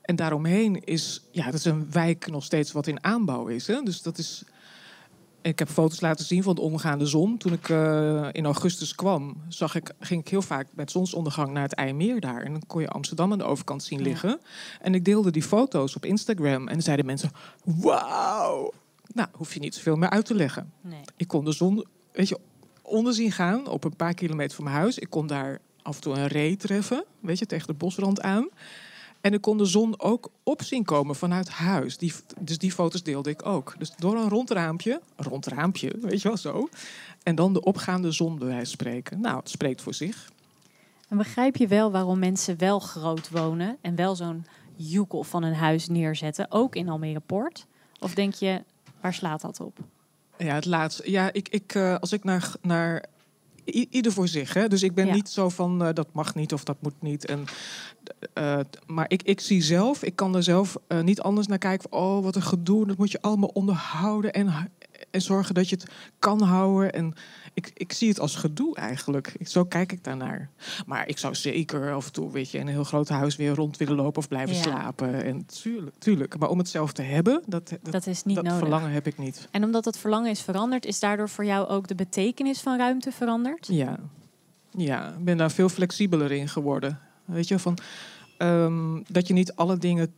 En 0.03 0.17
daaromheen 0.17 0.85
is, 0.85 1.23
ja, 1.31 1.45
dat 1.45 1.55
is 1.55 1.65
een 1.65 1.91
wijk 1.91 2.31
nog 2.31 2.45
steeds 2.45 2.73
wat 2.73 2.87
in 2.87 3.05
aanbouw 3.05 3.47
is. 3.47 3.67
Hè? 3.67 3.83
Dus 3.83 4.03
dat 4.03 4.19
is. 4.19 4.45
Ik 5.43 5.59
heb 5.59 5.69
foto's 5.69 6.01
laten 6.01 6.25
zien 6.25 6.43
van 6.43 6.55
de 6.55 6.61
omgaande 6.61 7.07
zon. 7.07 7.37
Toen 7.39 7.53
ik 7.53 7.69
eh, 7.69 8.29
in 8.33 8.45
augustus 8.45 8.95
kwam, 8.95 9.37
zag 9.49 9.75
ik, 9.75 9.93
ging 10.01 10.21
ik 10.21 10.29
heel 10.29 10.43
vaak 10.43 10.67
met 10.73 10.91
zonsondergang 10.91 11.53
naar 11.53 11.63
het 11.63 11.75
IJmeer 11.75 12.21
daar. 12.21 12.43
En 12.43 12.53
dan 12.53 12.63
kon 12.67 12.81
je 12.81 12.89
Amsterdam 12.89 13.33
aan 13.33 13.39
de 13.39 13.45
overkant 13.45 13.83
zien 13.83 13.99
Ja. 13.99 14.05
liggen. 14.05 14.41
En 14.81 14.95
ik 14.95 15.05
deelde 15.05 15.31
die 15.31 15.43
foto's 15.43 15.97
op 15.97 16.05
Instagram. 16.05 16.69
En 16.69 16.83
zeiden 16.83 17.07
mensen, 17.07 17.31
wauw. 17.65 18.73
Nou, 19.15 19.29
hoef 19.33 19.55
je 19.55 19.61
niet 19.61 19.75
zoveel 19.75 19.97
meer 19.97 20.11
uit 20.11 20.27
te 20.27 20.35
leggen. 20.35 20.73
Nee. 20.81 21.01
Ik 21.17 21.29
kon 21.29 21.45
de 21.45 21.53
zon, 21.53 21.87
weet 22.13 22.29
je, 22.29 22.39
onder 22.83 23.15
zien 23.15 23.33
gaan 23.33 23.67
op 23.67 23.85
een 23.85 23.97
paar 23.97 24.15
kilometer 24.15 24.55
van 24.55 24.65
mijn 24.65 24.77
huis. 24.77 24.99
Ik 24.99 25.11
kon 25.11 25.27
daar 25.27 25.61
af 25.83 25.95
en 25.95 26.01
toe 26.01 26.15
een 26.15 26.27
ree 26.27 26.57
treffen, 26.57 27.05
weet 27.21 27.39
je, 27.39 27.47
tegen 27.47 27.67
de 27.67 27.75
bosrand 27.75 28.21
aan. 28.21 28.49
En 29.21 29.33
ik 29.33 29.41
kon 29.41 29.59
de 29.59 29.65
zon 29.65 30.01
ook 30.01 30.31
op 30.43 30.63
zien 30.63 30.85
komen 30.85 31.17
vanuit 31.17 31.49
huis. 31.49 31.97
Die, 31.97 32.13
dus 32.41 32.59
die 32.59 32.73
foto's 32.73 33.03
deelde 33.03 33.31
ik 33.31 33.47
ook. 33.47 33.75
Dus 33.79 33.93
door 33.97 34.17
een 34.17 34.29
rond 34.29 34.51
raampje, 34.51 35.01
een 35.17 35.25
rond 35.25 35.47
raampje, 35.47 35.93
weet 36.01 36.23
je 36.23 36.29
wel 36.29 36.37
zo. 36.37 36.69
En 37.23 37.35
dan 37.35 37.53
de 37.53 37.63
opgaande 37.63 38.11
zon 38.11 38.39
bij 38.39 38.49
wijze 38.49 38.71
spreken. 38.71 39.21
Nou, 39.21 39.37
het 39.37 39.51
spreekt 39.51 39.83
voor 39.83 39.95
zich. 39.95 40.31
En 41.09 41.17
begrijp 41.17 41.57
je 41.57 41.67
wel 41.67 41.91
waarom 41.91 42.19
mensen 42.19 42.59
wel 42.59 42.79
groot 42.79 43.31
wonen 43.31 43.77
en 43.81 43.95
wel 43.95 44.17
zo'n 44.17 44.47
joekel 44.77 45.23
van 45.25 45.43
een 45.43 45.55
huis 45.55 45.89
neerzetten, 45.89 46.51
ook 46.51 46.75
in 46.75 46.89
Almere 46.89 47.21
Poort? 47.21 47.67
Of 48.01 48.15
denk 48.15 48.35
je, 48.35 48.63
waar 49.01 49.15
slaat 49.15 49.41
dat 49.41 49.61
op? 49.61 49.79
Ja, 50.39 50.55
het 50.55 50.65
laatste. 50.65 51.11
Ja, 51.11 51.33
ik, 51.33 51.49
ik, 51.49 51.75
eh, 51.75 51.97
als 51.99 52.13
ik 52.13 52.25
naar, 52.25 52.55
naar 52.61 53.05
ieder 53.65 54.13
voor 54.13 54.29
zich. 54.29 54.55
Hè? 54.55 54.69
Dus 54.69 54.83
ik 54.83 54.95
ben 54.95 55.07
Ja. 55.07 55.15
niet 55.15 55.29
zo 55.29 55.49
van 55.49 55.85
eh, 55.85 55.95
dat 55.95 56.09
mag 56.13 56.35
niet 56.35 56.53
of 56.53 56.65
dat 56.65 56.77
moet 56.81 57.03
niet. 57.03 57.25
En, 57.27 57.45
eh, 58.33 58.59
maar 58.87 59.05
ik, 59.09 59.23
ik 59.23 59.41
zie 59.41 59.63
zelf, 59.63 60.03
ik 60.03 60.17
kan 60.17 60.37
er 60.37 60.43
zelf 60.43 60.77
eh, 60.87 61.01
niet 61.01 61.21
anders 61.21 61.47
naar 61.47 61.59
kijken. 61.59 61.89
Van, 61.91 62.01
oh, 62.01 62.23
wat 62.23 62.37
een 62.37 62.43
gedoe. 62.43 62.87
Dat 62.87 62.99
moet 62.99 63.11
je 63.11 63.21
allemaal 63.21 63.49
onderhouden 63.49 64.33
en, 64.33 64.71
en 65.11 65.23
zorgen 65.23 65.55
dat 65.55 65.69
je 65.69 65.77
het 65.77 65.91
kan 66.19 66.43
houden. 66.43 66.93
En 66.93 67.15
ik, 67.55 67.71
ik 67.75 67.93
zie 67.93 68.09
het 68.09 68.21
als 68.21 68.35
gedoe 68.35 68.77
eigenlijk. 68.77 69.35
Zo 69.45 69.65
kijk 69.65 69.93
ik 69.93 70.05
daarnaar. 70.05 70.51
Maar 70.87 71.09
ik 71.09 71.19
zou 71.19 71.35
zeker 71.35 71.93
af 71.93 72.07
en 72.07 72.13
toe, 72.13 72.33
weet 72.33 72.51
je, 72.51 72.59
in 72.59 72.67
een 72.67 72.73
heel 72.73 72.85
groot 72.85 73.09
huis 73.09 73.37
weer 73.37 73.55
rond 73.55 73.77
willen 73.77 73.95
lopen 73.97 74.19
of 74.19 74.29
blijven 74.29 74.57
Ja. 74.57 74.63
slapen. 74.63 75.25
En 75.25 75.47
tuurlijk, 75.47 75.97
tuurlijk. 75.99 76.39
Maar 76.39 76.49
om 76.49 76.59
het 76.59 76.69
zelf 76.69 76.93
te 76.93 77.03
hebben, 77.03 77.43
dat, 77.47 77.69
dat, 77.83 77.93
Dat 77.93 78.07
is 78.07 78.25
niet 78.25 78.35
dat 78.37 78.45
nodig. 78.45 78.61
verlangen 78.61 78.91
heb 78.91 79.07
ik 79.07 79.19
niet. 79.19 79.49
En 79.51 79.65
omdat 79.65 79.85
het 79.85 79.99
verlangen 79.99 80.31
is 80.31 80.41
veranderd, 80.41 80.85
is 80.87 81.01
daardoor 81.01 81.29
voor 81.29 81.45
jou 81.45 81.69
ook 81.69 81.89
de 81.89 81.95
betekenis 81.95 82.61
van 82.61 82.79
ruimte 82.79 83.13
veranderd? 83.13 83.67
Ja, 83.71 83.99
ja, 84.77 85.09
ik 85.19 85.25
ben 85.25 85.37
daar 85.37 85.51
veel 85.51 85.69
flexibeler 85.69 86.33
in 86.33 86.49
geworden. 86.49 86.99
Weet 87.25 87.49
je, 87.49 87.59
van 87.59 87.79
ehm, 88.39 89.01
dat 89.09 89.27
je 89.27 89.35
niet 89.35 89.55
alle 89.55 89.79
dingen 89.79 90.15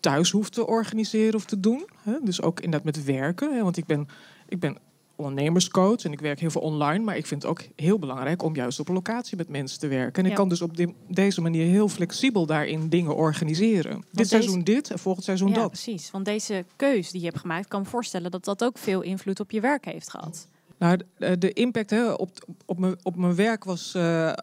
thuis 0.00 0.30
hoeft 0.30 0.52
te 0.52 0.66
organiseren 0.66 1.34
of 1.34 1.44
te 1.44 1.60
doen. 1.60 1.88
Hè? 2.02 2.12
Dus 2.22 2.42
ook 2.42 2.60
inderdaad 2.60 2.94
met 2.94 3.04
werken. 3.04 3.54
Hè? 3.54 3.62
Want 3.62 3.76
ik 3.76 3.86
ben, 3.86 4.08
ik 4.48 4.60
ben 4.60 4.78
ondernemerscoach 5.16 6.04
en 6.04 6.12
ik 6.12 6.20
werk 6.20 6.40
heel 6.40 6.50
veel 6.50 6.60
online. 6.60 7.04
Maar 7.04 7.16
ik 7.16 7.26
vind 7.26 7.42
het 7.42 7.50
ook 7.50 7.60
heel 7.76 7.98
belangrijk 7.98 8.42
om 8.42 8.54
juist 8.54 8.80
op 8.80 8.88
locatie 8.88 9.36
met 9.36 9.48
mensen 9.48 9.78
te 9.78 9.86
werken. 9.86 10.14
En 10.14 10.24
Ja. 10.24 10.30
ik 10.30 10.36
kan 10.36 10.48
dus 10.48 10.62
op 10.62 10.70
deze 11.08 11.40
manier 11.40 11.66
heel 11.66 11.88
flexibel 11.88 12.46
daarin 12.46 12.88
dingen 12.88 13.14
organiseren. 13.16 13.92
dit 13.92 14.04
deze- 14.12 14.28
seizoen 14.28 14.62
dit 14.64 14.90
en 14.90 14.98
volgend 14.98 15.24
seizoen 15.24 15.48
ja, 15.48 15.54
dat. 15.54 15.68
precies. 15.68 16.10
Want 16.10 16.24
deze 16.24 16.64
keus 16.76 17.10
die 17.10 17.20
je 17.20 17.26
hebt 17.26 17.38
gemaakt, 17.38 17.68
kan 17.68 17.80
me 17.80 17.86
voorstellen 17.86 18.30
dat 18.30 18.44
dat 18.44 18.64
ook 18.64 18.78
veel 18.78 19.00
invloed 19.00 19.40
op 19.40 19.50
je 19.50 19.60
werk 19.60 19.84
heeft 19.84 20.10
gehad. 20.10 20.48
Nou, 20.78 20.98
de, 21.18 21.38
de 21.38 21.52
impact 21.52 21.90
hè, 21.90 22.12
op, 22.12 22.30
op, 22.66 22.78
mijn, 22.78 22.96
op 23.02 23.16
mijn 23.16 23.34
werk 23.34 23.64
was 23.64 23.94
eh, 23.94 24.28
eh, 24.28 24.34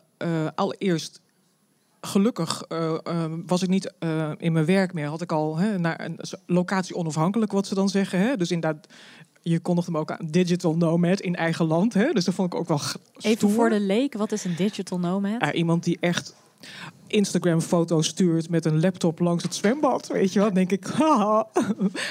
allereerst 0.56 1.21
gelukkig 2.02 2.64
eh, 2.68 2.94
eh, 3.04 3.32
was 3.46 3.62
ik 3.64 3.70
niet 3.70 3.94
eh, 4.00 4.32
in 4.38 4.52
mijn 4.52 4.66
werk 4.66 4.94
meer. 4.94 5.08
Had 5.08 5.22
ik 5.22 5.32
al 5.32 5.58
hè, 5.58 5.80
naar 5.80 6.06
een 6.06 6.20
locatie 6.46 6.96
onafhankelijk, 6.96 7.52
wat 7.52 7.68
ze 7.68 7.76
dan 7.76 7.90
zeggen. 7.90 8.20
Hè? 8.20 8.38
Dus 8.38 8.52
inderdaad, 8.52 8.88
je 9.42 9.60
kondigde 9.60 9.92
hem 9.92 10.00
ook 10.02 10.12
aan 10.12 10.28
digital 10.30 10.76
nomad 10.78 11.20
in 11.20 11.36
eigen 11.36 11.66
land. 11.66 11.94
Hè? 11.94 12.12
Dus 12.12 12.26
dat 12.26 12.34
vond 12.34 12.54
ik 12.54 12.60
ook 12.60 12.68
wel 12.68 12.78
g- 12.78 12.96
Even 13.18 13.38
stoer. 13.38 13.50
voor 13.52 13.70
de 13.70 13.80
leek, 13.80 14.14
wat 14.14 14.32
is 14.32 14.44
een 14.44 14.56
digital 14.56 15.00
nomad? 15.00 15.54
Iemand 15.54 15.84
die 15.84 15.98
echt 16.00 16.36
Instagram-foto's 17.12 18.08
stuurt 18.08 18.50
met 18.50 18.66
een 18.66 18.80
laptop 18.80 19.20
langs 19.20 19.44
het 19.44 19.56
zwembad. 19.56 20.08
Weet 20.08 20.34
je 20.34 20.40
wat? 20.40 20.54
denk 20.56 20.72
ik, 20.72 20.86
haha. 21.00 21.48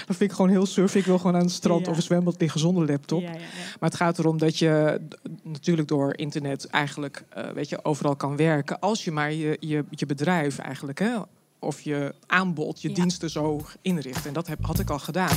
dat 0.07 0.17
vind 0.17 0.21
ik 0.21 0.33
gewoon 0.33 0.51
heel 0.51 0.67
surf. 0.67 0.95
Ik 0.95 1.05
wil 1.05 1.17
gewoon 1.19 1.35
aan 1.35 1.41
het 1.43 1.51
strand 1.51 1.85
Ja. 1.85 1.91
of 1.91 1.97
een 1.97 2.03
zwembad 2.03 2.41
liggen 2.41 2.61
zonder 2.61 2.87
laptop. 2.87 3.21
Ja, 3.21 3.27
ja, 3.33 3.35
ja. 3.39 3.41
Maar 3.81 3.89
het 3.91 3.95
gaat 3.99 4.19
erom 4.19 4.39
dat 4.39 4.59
je 4.59 5.01
natuurlijk 5.43 5.89
door 5.89 6.17
internet 6.17 6.67
eigenlijk 6.67 7.25
eh, 7.29 7.49
weet 7.51 7.69
je, 7.69 7.85
overal 7.85 8.17
kan 8.17 8.37
werken. 8.37 8.79
Als 8.81 9.05
je 9.05 9.13
maar 9.13 9.33
je, 9.33 9.57
je, 9.61 9.85
je 9.91 10.07
bedrijf 10.07 10.59
eigenlijk 10.59 10.99
hè, 10.99 11.17
of 11.59 11.81
je 11.81 12.15
aanbod, 12.27 12.83
je 12.83 12.93
diensten 12.93 13.31
zo 13.31 13.61
inricht. 13.83 14.27
En 14.27 14.33
dat 14.33 14.47
heb, 14.47 14.59
had 14.65 14.79
ik 14.79 14.91
al 14.91 14.99
gedaan. 14.99 15.37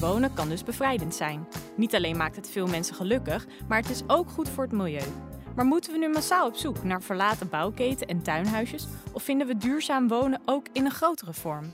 Wonen 0.00 0.34
kan 0.34 0.48
dus 0.48 0.64
bevrijdend 0.64 1.14
zijn. 1.14 1.46
Niet 1.76 1.94
alleen 1.94 2.16
maakt 2.16 2.36
het 2.36 2.50
veel 2.50 2.66
mensen 2.66 2.94
gelukkig, 2.94 3.46
maar 3.68 3.78
het 3.78 3.90
is 3.90 4.02
ook 4.06 4.30
goed 4.30 4.48
voor 4.48 4.64
het 4.64 4.72
milieu. 4.72 5.06
Maar 5.54 5.64
moeten 5.64 5.92
we 5.92 5.98
nu 5.98 6.08
massaal 6.08 6.46
op 6.46 6.54
zoek 6.54 6.82
naar 6.82 7.02
verlaten 7.02 7.48
bouwketen 7.48 8.06
en 8.06 8.22
tuinhuisjes? 8.22 8.86
Of 9.12 9.22
vinden 9.22 9.46
we 9.46 9.56
duurzaam 9.56 10.08
wonen 10.08 10.40
ook 10.44 10.66
in 10.72 10.84
een 10.84 10.90
grotere 10.90 11.32
vorm? 11.32 11.72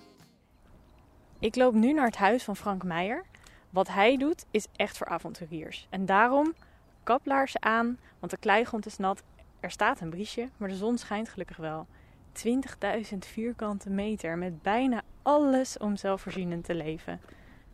Ik 1.38 1.57
loop 1.57 1.75
nu 1.75 1.93
naar 1.93 2.07
het 2.07 2.17
huis 2.17 2.45
van 2.45 2.57
Frank 2.57 2.85
Meijer. 2.85 3.25
Wat 3.71 3.88
hij 3.88 4.17
doet 4.17 4.45
is 4.50 4.67
echt 4.76 4.97
voor 4.97 5.07
avonturiers. 5.07 5.87
En 5.91 6.07
daarom 6.07 6.55
kaplaarzen 7.02 7.62
aan, 7.62 7.99
want 8.19 8.33
de 8.33 8.38
kleigrond 8.38 8.87
is 8.87 8.97
nat. 8.97 9.23
Er 9.61 9.71
staat 9.71 10.00
een 10.00 10.11
briesje, 10.11 10.49
maar 10.57 10.69
de 10.69 10.76
zon 10.76 10.99
schijnt 10.99 11.29
gelukkig 11.29 11.57
wel. 11.57 11.87
20.000 13.12 13.19
vierkante 13.19 13.91
meter 13.91 14.38
met 14.38 14.62
bijna 14.62 15.02
alles 15.23 15.79
om 15.79 15.97
zelfvoorzienend 15.97 16.64
te 16.64 16.75
leven. 16.75 17.21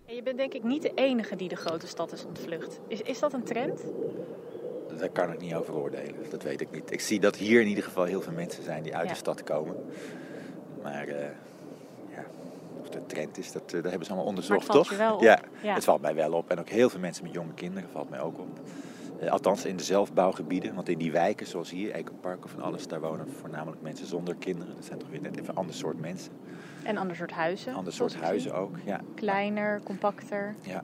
En 0.09 0.15
je 0.15 0.23
bent 0.23 0.37
denk 0.37 0.55
ik 0.55 0.63
niet 0.65 0.83
de 0.83 0.93
enige 0.95 1.37
die 1.37 1.49
de 1.49 1.57
grote 1.57 1.87
stad 1.87 2.13
is 2.13 2.25
ontvlucht. 2.25 2.81
Is, 2.87 3.01
is 3.03 3.19
dat 3.19 3.33
een 3.33 3.43
trend? 3.43 3.81
Daar 4.99 5.09
kan 5.09 5.33
ik 5.33 5.41
niet 5.41 5.55
over 5.55 5.75
oordelen. 5.75 6.15
Dat 6.31 6.43
weet 6.43 6.61
ik 6.61 6.71
niet. 6.71 6.93
Ik 6.93 7.01
zie 7.01 7.21
dat 7.21 7.37
hier 7.37 7.61
in 7.61 7.67
ieder 7.67 7.85
geval 7.85 8.05
heel 8.05 8.21
veel 8.21 8.33
mensen 8.33 8.63
zijn 8.63 8.83
die 8.83 8.95
uit 8.97 9.05
Ja. 9.07 9.13
de 9.13 9.19
stad 9.19 9.43
komen. 9.43 9.77
Maar 10.83 11.09
eh, 11.09 11.29
ja, 12.11 12.25
of 12.81 12.89
de 12.89 13.07
trend 13.07 13.39
is, 13.39 13.53
dat, 13.53 13.63
eh, 13.67 13.73
dat 13.73 13.83
hebben 13.85 14.05
ze 14.05 14.09
allemaal 14.11 14.29
onderzocht, 14.29 14.67
valt 14.67 14.79
toch? 14.79 14.91
je 14.91 14.97
wel 14.97 15.15
op. 15.15 15.21
Ja, 15.23 15.41
Ja. 15.63 15.75
het 15.75 15.85
valt 15.85 16.01
mij 16.01 16.15
wel 16.15 16.33
op. 16.33 16.51
En 16.51 16.59
ook 16.59 16.69
heel 16.69 16.91
veel 16.91 17.01
mensen 17.01 17.25
met 17.25 17.33
jonge 17.33 17.55
kinderen 17.55 17.89
valt 17.91 18.11
mij 18.11 18.21
ook 18.21 18.39
op. 18.39 18.61
Eh, 19.21 19.31
althans 19.31 19.65
in 19.65 19.77
de 19.77 19.85
zelfbouwgebieden. 19.85 20.75
Want 20.75 20.89
in 20.89 20.99
die 20.99 21.13
wijken 21.13 21.47
zoals 21.47 21.71
hier, 21.71 21.91
Ecopark 21.91 22.45
of 22.45 22.51
van 22.51 22.63
alles, 22.63 22.87
daar 22.87 23.01
wonen 23.01 23.29
voornamelijk 23.41 23.83
mensen 23.83 24.07
zonder 24.07 24.35
kinderen. 24.35 24.75
Dat 24.75 24.85
zijn 24.85 24.99
toch 24.99 25.09
weer 25.09 25.21
net 25.21 25.37
even 25.39 25.49
een 25.49 25.57
ander 25.57 25.75
soort 25.75 26.01
mensen. 26.01 26.33
En 26.89 26.97
ander 26.97 27.17
soort 27.17 27.31
huizen. 27.31 27.75
Ander 27.75 27.93
soort 27.93 28.17
huizen 28.17 28.55
ook. 28.55 28.77
Ja. 28.85 29.01
Kleiner, 29.15 29.81
compacter. 29.83 30.55
Ja, 30.61 30.83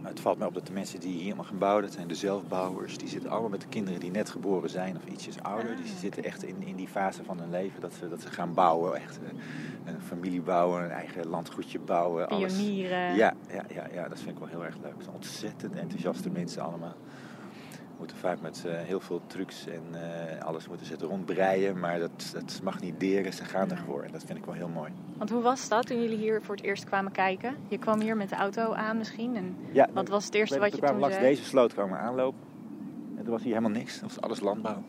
maar 0.00 0.10
het 0.10 0.20
valt 0.20 0.38
mij 0.38 0.46
op 0.46 0.54
dat 0.54 0.66
de 0.66 0.72
mensen 0.72 1.00
die 1.00 1.12
hier 1.12 1.22
helemaal 1.22 1.44
gaan 1.44 1.58
bouwen, 1.58 1.82
dat 1.82 1.92
zijn 1.92 2.08
de 2.08 2.14
zelfbouwers, 2.14 2.98
die 2.98 3.08
zitten 3.08 3.30
allemaal 3.30 3.48
met 3.48 3.60
de 3.60 3.66
kinderen 3.66 4.00
die 4.00 4.10
net 4.10 4.30
geboren 4.30 4.70
zijn 4.70 4.96
of 4.96 5.04
ietsjes 5.04 5.42
ouder. 5.42 5.70
Ah, 5.70 5.76
die 5.76 5.86
zitten 5.98 6.24
echt 6.24 6.44
in, 6.44 6.62
in 6.62 6.76
die 6.76 6.88
fase 6.88 7.24
van 7.24 7.38
hun 7.38 7.50
leven 7.50 7.80
dat 7.80 7.92
ze, 7.92 8.08
dat 8.08 8.22
ze 8.22 8.28
gaan 8.28 8.54
bouwen. 8.54 8.94
Echt 8.94 9.18
eh, 9.18 9.92
een 9.94 10.00
familie 10.00 10.42
bouwen, 10.42 10.84
een 10.84 10.90
eigen 10.90 11.26
landgoedje 11.26 11.78
bouwen. 11.78 12.28
Alles. 12.28 12.56
Pionieren. 12.56 13.14
Ja, 13.14 13.34
ja, 13.48 13.64
ja, 13.74 13.86
ja, 13.92 14.08
dat 14.08 14.18
vind 14.18 14.30
ik 14.30 14.38
wel 14.38 14.48
heel 14.48 14.64
erg 14.64 14.76
leuk. 14.82 14.94
Het 14.94 15.02
zijn 15.02 15.16
ontzettend 15.16 15.74
enthousiaste 15.74 16.30
mensen 16.30 16.62
allemaal. 16.62 16.94
Moeten 17.98 18.16
vaak 18.16 18.40
met 18.40 18.64
eh, 18.66 18.72
heel 18.74 19.00
veel 19.00 19.20
trucs 19.26 19.66
en 19.66 19.82
eh, 19.92 20.42
alles 20.42 20.68
moeten 20.68 20.86
het 20.86 21.02
rondbreien, 21.02 21.78
maar 21.78 21.98
dat, 21.98 22.30
dat 22.32 22.60
mag 22.62 22.80
niet 22.80 23.00
deren. 23.00 23.32
Ze 23.32 23.44
gaan 23.44 23.70
ervoor 23.70 24.02
en 24.02 24.12
dat 24.12 24.24
vind 24.24 24.38
ik 24.38 24.44
wel 24.44 24.54
heel 24.54 24.68
mooi. 24.68 24.92
Want 25.16 25.30
hoe 25.30 25.42
was 25.42 25.68
dat 25.68 25.86
toen 25.86 26.00
jullie 26.00 26.16
hier 26.16 26.42
voor 26.42 26.54
het 26.54 26.64
eerst 26.64 26.84
kwamen 26.84 27.12
kijken? 27.12 27.56
Je 27.68 27.78
kwam 27.78 28.00
hier 28.00 28.16
met 28.16 28.28
de 28.28 28.34
auto 28.34 28.72
aan 28.72 28.96
misschien. 28.96 29.36
En 29.36 29.56
Ja, 29.72 29.88
wat 29.92 30.08
was 30.08 30.24
het 30.24 30.34
eerste 30.34 30.58
wat 30.58 30.76
je 30.76 30.80
toen 30.80 30.98
langs 30.98 31.16
zei? 31.16 31.28
deze 31.28 31.44
sloot 31.44 31.72
kwamen 31.72 31.98
aanlopen. 31.98 32.40
En 33.16 33.24
er 33.24 33.30
was 33.30 33.42
hier 33.42 33.54
helemaal 33.54 33.78
niks. 33.78 34.00
Dat 34.00 34.14
was 34.14 34.20
alles 34.20 34.40
landbouw. 34.40 34.82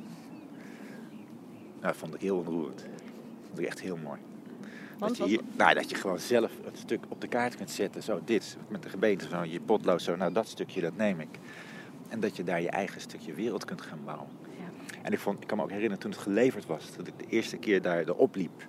Nou, 1.74 1.94
dat 1.94 1.96
vond 1.96 2.14
ik 2.14 2.22
heel 2.22 2.38
onroerend. 2.38 2.78
Dat 2.78 3.48
vond 3.48 3.60
ik 3.60 3.66
echt 3.66 3.80
heel 3.80 3.98
mooi. 3.98 4.20
Want 4.98 5.18
dat, 5.18 5.30
je 5.30 5.34
hier, 5.34 5.42
nou, 5.58 5.74
dat 5.74 5.90
je 5.90 5.96
gewoon 5.96 6.20
zelf 6.20 6.52
een 6.66 6.78
stuk 6.78 7.00
op 7.08 7.22
de 7.22 7.28
kaart 7.28 7.56
kunt 7.56 7.72
zetten. 7.72 8.04
Zo, 8.04 8.20
dit, 8.26 8.58
met 8.68 8.84
de 8.84 8.90
gemeente, 8.90 9.28
zo, 9.28 9.44
je 9.44 9.60
potlood, 9.60 10.02
zo, 10.02 10.16
nou 10.16 10.34
dat 10.34 10.48
stukje, 10.48 10.82
dat 10.82 10.96
neem 10.96 11.20
ik. 11.20 11.40
En 12.10 12.20
dat 12.20 12.36
je 12.36 12.44
daar 12.44 12.62
je 12.62 12.70
eigen 12.70 13.02
stukje 13.02 13.34
wereld 13.34 13.66
kunt 13.66 13.82
gaan 13.82 14.00
bouwen. 14.06 14.28
Ja. 14.58 14.98
En 15.02 15.14
ik, 15.14 15.20
vond, 15.20 15.42
ik 15.42 15.48
kan 15.48 15.58
me 15.58 15.64
ook 15.64 15.70
herinneren 15.70 16.00
toen 16.00 16.12
het 16.12 16.20
geleverd 16.20 16.66
was, 16.66 16.96
dat 16.96 17.08
ik 17.08 17.14
de 17.18 17.26
eerste 17.30 17.58
keer 17.58 17.82
daar 17.82 18.00
erop 18.00 18.36
liep. 18.36 18.66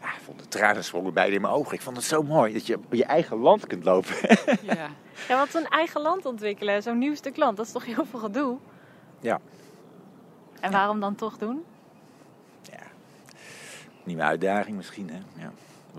Ja, 0.00 0.06
ik 0.14 0.20
vond 0.24 0.38
de 0.38 0.48
tranen 0.48 0.84
sprongen 0.84 1.14
bijna 1.14 1.34
in 1.34 1.40
mijn 1.40 1.52
ogen. 1.52 1.74
Ik 1.74 1.80
vond 1.80 1.96
het 1.96 2.06
zo 2.06 2.22
mooi 2.22 2.52
dat 2.52 2.66
je 2.66 2.76
op 2.76 2.94
je 2.94 3.04
eigen 3.04 3.36
land 3.36 3.66
kunt 3.66 3.84
lopen. 3.84 4.14
Ja. 4.62 4.88
ja, 5.28 5.36
want 5.36 5.54
een 5.54 5.68
eigen 5.68 6.00
land 6.00 6.26
ontwikkelen, 6.26 6.82
zo'n 6.82 6.98
nieuw 6.98 7.14
stuk 7.14 7.36
land, 7.36 7.56
dat 7.56 7.66
is 7.66 7.72
toch 7.72 7.84
heel 7.84 8.04
veel 8.04 8.18
gedoe? 8.18 8.58
Ja. 9.20 9.40
En 10.60 10.72
waarom 10.72 11.00
dan 11.00 11.14
toch 11.14 11.38
doen? 11.38 11.64
Ja, 12.62 12.82
nieuwe 14.04 14.22
uitdaging 14.22 14.76
misschien. 14.76 15.10
Hè? 15.10 15.42
Ja. 15.42 15.52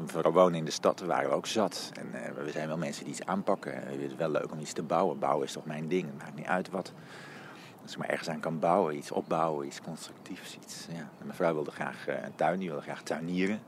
We 0.05 0.31
wonen 0.31 0.59
in 0.59 0.65
de 0.65 0.71
stad, 0.71 0.99
we 0.99 1.05
waren 1.05 1.31
ook 1.31 1.45
zat. 1.45 1.91
En 1.93 2.23
eh, 2.23 2.31
we 2.43 2.51
zijn 2.51 2.67
wel 2.67 2.77
mensen 2.77 3.03
die 3.03 3.13
iets 3.13 3.25
aanpakken. 3.25 3.73
Het 3.73 3.99
is 3.99 4.15
wel 4.15 4.29
leuk 4.29 4.51
om 4.51 4.59
iets 4.59 4.73
te 4.73 4.83
bouwen. 4.83 5.19
Bouwen 5.19 5.45
is 5.45 5.51
toch 5.51 5.65
mijn 5.65 5.87
ding. 5.87 6.05
Het 6.05 6.17
maakt 6.17 6.35
niet 6.35 6.45
uit 6.45 6.69
wat. 6.69 6.93
Als 7.81 7.91
ik 7.91 7.97
maar 7.97 8.09
ergens 8.09 8.29
aan 8.29 8.39
kan 8.39 8.59
bouwen, 8.59 8.97
iets 8.97 9.11
opbouwen, 9.11 9.67
iets 9.67 9.81
constructiefs. 9.81 10.57
Iets, 10.63 10.85
ja. 10.89 10.97
En 10.97 11.23
Mijn 11.23 11.35
vrouw 11.35 11.53
wilde 11.53 11.71
graag 11.71 12.07
eh, 12.07 12.23
een 12.23 12.35
tuin, 12.35 12.59
die 12.59 12.67
wilde 12.67 12.83
graag 12.83 13.01
tuinieren. 13.01 13.59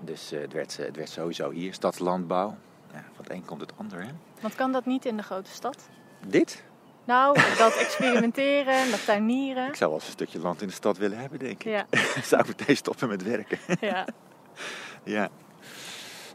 Dus 0.00 0.32
eh, 0.32 0.40
het, 0.40 0.52
werd, 0.52 0.76
het 0.76 0.96
werd 0.96 1.08
sowieso 1.08 1.50
hier, 1.50 1.74
stadslandbouw. 1.74 2.56
Ja, 2.92 3.04
van 3.14 3.24
het 3.24 3.30
een 3.30 3.44
komt 3.44 3.60
het 3.60 3.72
ander, 3.76 4.02
hè? 4.02 4.10
Want 4.40 4.54
kan 4.54 4.72
dat 4.72 4.86
niet 4.86 5.04
in 5.04 5.16
de 5.16 5.22
grote 5.22 5.50
stad? 5.50 5.88
Dit? 6.26 6.64
Nou, 7.04 7.38
dat 7.58 7.76
experimenteren, 7.76 8.90
dat 8.90 9.04
tuinieren. 9.04 9.68
Ik 9.68 9.74
zou 9.74 9.90
wel 9.90 9.98
eens 9.98 10.08
een 10.08 10.14
stukje 10.14 10.38
land 10.38 10.62
in 10.62 10.68
de 10.68 10.74
stad 10.74 10.98
willen 10.98 11.18
hebben, 11.18 11.38
denk 11.38 11.64
ik. 11.64 11.70
Ja, 11.70 11.86
zou 12.22 12.42
ik 12.42 12.58
meteen 12.58 12.76
stoppen 12.76 13.08
met 13.08 13.22
werken. 13.22 13.58
ja. 13.80 14.04
Ja. 15.06 15.28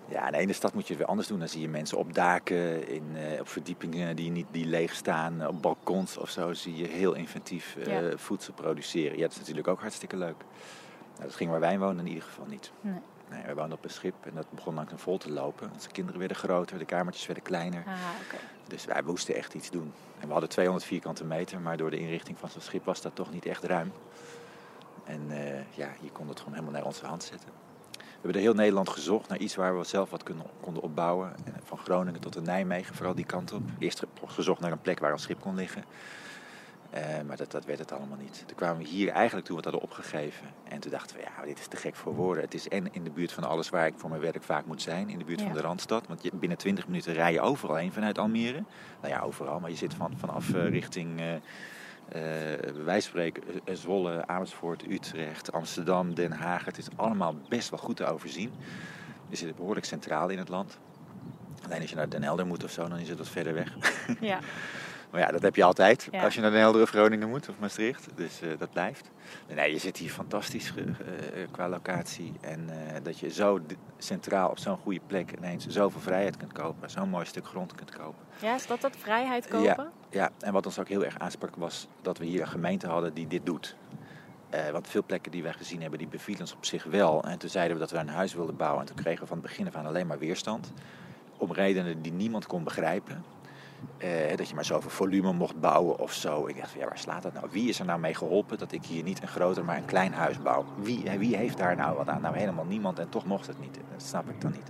Ja, 0.10 0.32
in 0.32 0.48
de 0.48 0.54
stad 0.54 0.74
moet 0.74 0.84
je 0.84 0.90
het 0.90 0.98
weer 0.98 1.08
anders 1.10 1.28
doen. 1.28 1.40
Dan 1.40 1.48
zie 1.48 1.62
je 1.62 1.70
mensen 1.70 1.98
op 1.98 2.14
daken, 2.14 2.88
in, 2.88 3.04
eh, 3.16 3.40
op 3.40 3.48
verdiepingen 3.48 4.16
die, 4.16 4.32
niet, 4.32 4.48
die 4.52 4.66
leeg 4.66 4.96
staan, 4.96 5.48
op 5.48 5.62
balkons 5.62 6.18
of 6.18 6.30
zo. 6.30 6.54
Zie 6.54 6.76
je 6.76 6.88
heel 6.88 7.14
inventief 7.14 7.76
eh, 7.76 7.86
Ja. 8.10 8.18
voedsel 8.18 8.54
produceren. 8.54 9.16
Ja, 9.18 9.22
dat 9.22 9.32
is 9.32 9.38
natuurlijk 9.38 9.68
ook 9.68 9.80
hartstikke 9.80 10.18
leuk. 10.18 10.36
Nou, 11.14 11.24
dat 11.24 11.36
ging 11.36 11.50
waar 11.50 11.60
wij 11.60 11.80
woonden 11.80 12.06
in 12.06 12.12
ieder 12.12 12.24
geval 12.28 12.46
niet. 12.46 12.72
Nee. 12.82 12.94
Nee, 13.30 13.44
wij 13.44 13.56
woonden 13.56 13.78
op 13.78 13.84
een 13.84 13.90
schip 13.90 14.16
en 14.26 14.32
dat 14.36 14.46
begon 14.52 14.74
langzaam 14.74 14.98
vol 15.00 15.18
te 15.18 15.32
lopen. 15.32 15.70
Onze 15.74 15.90
kinderen 15.90 16.20
werden 16.20 16.38
groter, 16.38 16.78
de 16.78 16.86
kamertjes 16.86 17.26
werden 17.26 17.44
kleiner. 17.44 17.84
Ah. 17.88 17.94
Dus 18.68 18.86
wij 18.86 19.02
moesten 19.06 19.36
echt 19.36 19.54
iets 19.54 19.70
doen. 19.70 19.94
En 20.20 20.26
we 20.28 20.32
hadden 20.32 20.50
200 20.50 20.86
vierkante 20.86 21.24
meter, 21.26 21.60
maar 21.62 21.78
door 21.78 21.90
de 21.90 22.00
inrichting 22.00 22.40
van 22.40 22.50
zo'n 22.50 22.62
schip 22.62 22.86
was 22.86 23.02
dat 23.02 23.16
toch 23.16 23.32
niet 23.32 23.46
echt 23.46 23.64
ruim. 23.64 23.92
En 25.04 25.22
eh, 25.30 25.60
ja, 25.76 25.90
je 26.02 26.12
kon 26.12 26.28
het 26.28 26.38
gewoon 26.40 26.54
helemaal 26.54 26.74
naar 26.74 26.86
onze 26.86 27.06
hand 27.06 27.24
zetten. 27.24 27.50
We 28.22 28.28
hebben 28.28 28.42
door 28.44 28.52
heel 28.52 28.62
Nederland 28.62 28.90
gezocht 28.90 29.30
naar 29.30 29.38
iets 29.38 29.56
waar 29.56 29.78
we 29.78 29.84
zelf 29.84 30.10
wat 30.10 30.24
kunnen, 30.24 30.46
konden 30.62 30.84
opbouwen. 30.84 31.34
En 31.46 31.54
van 31.64 31.78
Groningen 31.78 32.20
tot 32.22 32.36
en 32.36 32.44
Nijmegen, 32.44 32.96
vooral 32.96 33.16
die 33.16 33.26
kant 33.26 33.52
op. 33.54 33.62
Eerst 33.80 34.00
ge- 34.00 34.08
gezocht 34.26 34.60
naar 34.62 34.72
een 34.72 34.82
plek 34.82 35.00
waar 35.00 35.12
een 35.12 35.20
schip 35.20 35.40
kon 35.40 35.56
liggen. 35.56 35.84
Eh, 36.90 37.02
maar 37.28 37.38
dat, 37.38 37.52
dat 37.52 37.66
werd 37.66 37.80
het 37.80 37.92
allemaal 37.92 38.18
niet. 38.18 38.44
Toen 38.48 38.56
kwamen 38.58 38.78
we 38.78 38.88
hier 38.88 39.10
eigenlijk 39.10 39.46
toen 39.48 39.56
we 39.58 39.62
het 39.64 39.72
hadden 39.72 39.90
opgegeven. 39.92 40.48
En 40.64 40.80
toen 40.80 40.92
dachten 40.92 41.16
we, 41.16 41.22
ja, 41.22 41.46
dit 41.46 41.60
is 41.60 41.68
te 41.68 41.78
gek 41.78 41.96
voor 41.96 42.14
woorden. 42.16 42.44
Het 42.44 42.54
is 42.54 42.68
en 42.68 42.94
in 42.94 43.04
de 43.04 43.10
buurt 43.12 43.32
van 43.32 43.44
alles 43.44 43.70
waar 43.70 43.86
ik 43.88 43.94
voor 43.98 44.10
mijn 44.10 44.22
werk 44.22 44.44
vaak 44.44 44.66
moet 44.66 44.82
zijn. 44.82 45.10
In 45.10 45.18
de 45.18 45.26
buurt 45.26 45.40
Ja. 45.40 45.46
van 45.46 45.56
de 45.56 45.62
Randstad. 45.62 46.08
Want 46.08 46.24
je, 46.24 46.32
binnen 46.34 46.58
20 46.58 46.88
minuten 46.88 47.14
rij 47.14 47.32
je 47.32 47.42
overal 47.42 47.76
heen 47.76 47.92
vanuit 47.94 48.18
Almere. 48.18 48.64
Nou 49.02 49.14
ja, 49.14 49.20
overal. 49.20 49.60
Maar 49.60 49.70
je 49.70 49.76
zit 49.76 49.94
van, 49.94 50.14
vanaf 50.18 50.54
eh, 50.54 50.70
richting, 50.70 51.20
eh 51.20 51.26
eh, 52.10 52.22
van 52.86 53.02
spreken, 53.02 53.44
eh, 53.66 53.76
Zwolle, 53.76 54.28
Amersfoort, 54.28 54.84
Utrecht, 54.90 55.52
Amsterdam, 55.52 56.14
Den 56.14 56.32
Haag. 56.32 56.66
Het 56.66 56.78
is 56.78 56.88
allemaal 56.96 57.36
best 57.50 57.70
wel 57.70 57.80
goed 57.80 57.96
te 57.96 58.06
overzien. 58.06 58.52
Je 59.30 59.36
zit 59.36 59.56
behoorlijk 59.56 59.86
centraal 59.86 60.30
in 60.30 60.38
het 60.38 60.50
land. 60.50 60.78
Alleen 61.66 61.82
als 61.82 61.90
je 61.90 61.96
naar 61.96 62.10
Den 62.10 62.24
Helder 62.24 62.46
moet 62.46 62.64
of 62.64 62.72
zo, 62.72 62.88
dan 62.88 62.98
is 63.00 63.10
het 63.10 63.18
wat 63.18 63.30
verder 63.30 63.54
weg. 63.54 63.74
Ja. 64.20 64.40
Maar 65.12 65.22
ja, 65.22 65.28
dat 65.28 65.42
heb 65.42 65.56
je 65.56 65.64
altijd 65.64 66.08
Ja. 66.12 66.24
als 66.24 66.36
je 66.36 66.42
naar 66.42 66.52
Den 66.52 66.60
Helder 66.60 66.82
of 66.82 66.90
Groningen 66.90 67.30
moet 67.30 67.50
of 67.50 67.60
Maastricht. 67.60 68.08
Dus 68.16 68.42
eh, 68.42 68.50
dat 68.58 68.72
blijft. 68.72 69.10
Nee, 69.56 69.72
je 69.72 69.78
zit 69.78 69.98
hier 69.98 70.10
fantastisch 70.10 70.74
qua 71.52 71.70
locatie. 71.70 72.34
En 72.42 72.70
dat 73.04 73.20
je 73.20 73.30
zo 73.30 73.60
centraal 73.98 74.50
op 74.50 74.58
zo'n 74.60 74.78
goede 74.78 75.00
plek 75.08 75.32
ineens 75.38 75.68
zoveel 75.68 76.02
vrijheid 76.02 76.38
kunt 76.38 76.52
kopen. 76.54 76.90
Zo'n 76.90 77.10
mooi 77.10 77.26
stuk 77.26 77.46
grond 77.46 77.76
kunt 77.76 77.92
kopen. 77.92 78.24
ja, 78.42 78.56
is 78.56 78.68
dat 78.68 78.82
dat 78.82 78.96
vrijheid 78.98 79.48
kopen? 79.48 79.64
Ja, 79.64 79.92
en 80.40 80.54
wat 80.54 80.66
ons 80.66 80.80
ook 80.80 80.88
heel 80.88 81.06
erg 81.06 81.20
aansprak 81.20 81.56
was 81.56 81.88
dat 82.02 82.18
we 82.18 82.26
hier 82.26 82.42
een 82.42 82.48
gemeente 82.48 82.88
hadden 82.88 83.14
die 83.14 83.28
dit 83.28 83.46
doet. 83.46 83.76
Eh, 84.50 84.70
want 84.70 84.88
veel 84.88 85.04
plekken 85.06 85.32
die 85.32 85.44
wij 85.44 85.54
gezien 85.54 85.82
hebben, 85.82 86.00
die 86.00 86.08
bevielen 86.08 86.42
ons 86.42 86.54
op 86.54 86.66
zich 86.66 86.84
wel. 86.84 87.24
En 87.24 87.38
toen 87.38 87.50
zeiden 87.50 87.74
we 87.74 87.82
dat 87.82 87.92
we 87.92 87.98
een 87.98 88.10
huis 88.10 88.34
wilden 88.34 88.56
bouwen. 88.56 88.82
En 88.82 88.88
toen 88.88 88.96
kregen 88.96 89.22
we 89.22 89.28
van 89.28 89.38
het 89.38 89.46
begin 89.46 89.68
af 89.68 89.76
aan 89.76 89.86
alleen 89.86 90.08
maar 90.08 90.20
weerstand. 90.20 90.74
Om 91.38 91.54
redenen 91.54 92.02
die 92.02 92.12
niemand 92.12 92.46
kon 92.48 92.64
begrijpen. 92.64 93.24
Eh, 94.02 94.38
dat 94.38 94.50
je 94.50 94.56
maar 94.56 94.66
zoveel 94.66 94.90
volume 94.90 95.34
mocht 95.34 95.60
bouwen 95.60 96.00
of 96.00 96.14
zo. 96.14 96.48
Ik 96.48 96.58
dacht, 96.58 96.72
van, 96.72 96.80
ja, 96.80 96.88
waar 96.88 96.98
slaat 96.98 97.22
dat 97.22 97.34
nou? 97.34 97.48
Wie 97.52 97.70
is 97.70 97.80
er 97.80 97.86
nou 97.86 98.00
mee 98.00 98.14
geholpen 98.14 98.58
dat 98.58 98.72
ik 98.72 98.86
hier 98.86 99.04
niet 99.04 99.22
een 99.22 99.28
groter, 99.28 99.66
maar 99.66 99.78
een 99.78 99.86
klein 99.86 100.14
huis 100.14 100.42
bouw? 100.42 100.66
Wie, 100.76 101.04
wie 101.18 101.36
heeft 101.36 101.58
daar 101.58 101.76
nou 101.76 101.98
wat 101.98 102.08
aan? 102.08 102.22
Nou, 102.22 102.38
helemaal 102.38 102.66
niemand 102.66 103.00
en 103.00 103.10
toch 103.10 103.26
mocht 103.26 103.48
het 103.48 103.60
niet. 103.60 103.80
Dat 103.92 104.04
snap 104.04 104.30
ik 104.30 104.42
dan 104.42 104.52
niet. 104.52 104.70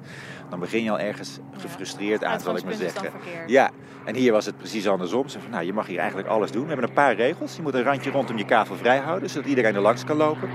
Dan 0.50 0.60
begin 0.60 0.84
je 0.84 0.92
al 0.92 1.00
ergens 1.00 1.40
gefrustreerd 1.58 2.24
aan, 2.24 2.40
zal 2.40 2.56
ik 2.56 2.64
maar 2.64 2.74
zeggen. 2.74 3.12
Ja, 3.48 3.70
en 4.06 4.16
hier 4.16 4.32
was 4.32 4.46
het 4.46 4.58
precies 4.58 4.88
andersom. 4.88 5.30
Ze 5.30 5.40
van, 5.40 5.52
nou, 5.52 5.66
je 5.66 5.74
mag 5.74 5.88
hier 5.88 6.00
eigenlijk 6.00 6.28
alles 6.28 6.52
doen. 6.52 6.62
We 6.62 6.68
hebben 6.68 6.88
een 6.88 6.96
paar 6.96 7.16
regels. 7.16 7.56
Je 7.56 7.62
moet 7.62 7.74
een 7.74 7.84
randje 7.84 8.12
rondom 8.12 8.38
je 8.38 8.46
kavel 8.46 8.76
vrij 8.76 9.00
houden, 9.00 9.30
zodat 9.30 9.50
iedereen 9.50 9.76
er 9.76 9.82
langs 9.82 10.04
kan 10.04 10.18
lopen. 10.18 10.50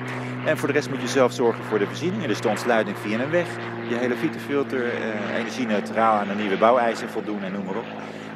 En 0.47 0.59
voor 0.59 0.69
de 0.69 0.75
rest 0.75 0.91
moet 0.91 1.01
je 1.01 1.09
zelf 1.09 1.33
zorgen 1.33 1.65
voor 1.65 1.79
de 1.79 1.87
voorzieningen. 1.87 2.29
Dus 2.29 2.41
de 2.41 2.49
ontsluiting 2.49 2.99
via 2.99 3.21
een 3.21 3.31
weg. 3.31 3.49
Je 3.89 3.95
hele 3.95 4.17
filter, 4.47 4.93
eh, 4.93 5.39
energie-neutraal 5.39 6.19
aan 6.19 6.29
de 6.29 6.35
nieuwe 6.35 6.57
bouweisen 6.57 7.09
voldoen 7.09 7.43
en 7.43 7.53
noem 7.53 7.65
maar 7.65 7.77
op. 7.77 7.85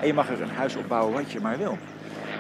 En 0.00 0.06
je 0.06 0.14
mag 0.14 0.28
er 0.28 0.42
een 0.42 0.50
huis 0.50 0.76
opbouwen 0.76 1.14
wat 1.14 1.30
je 1.30 1.40
maar 1.40 1.58
wil. 1.58 1.78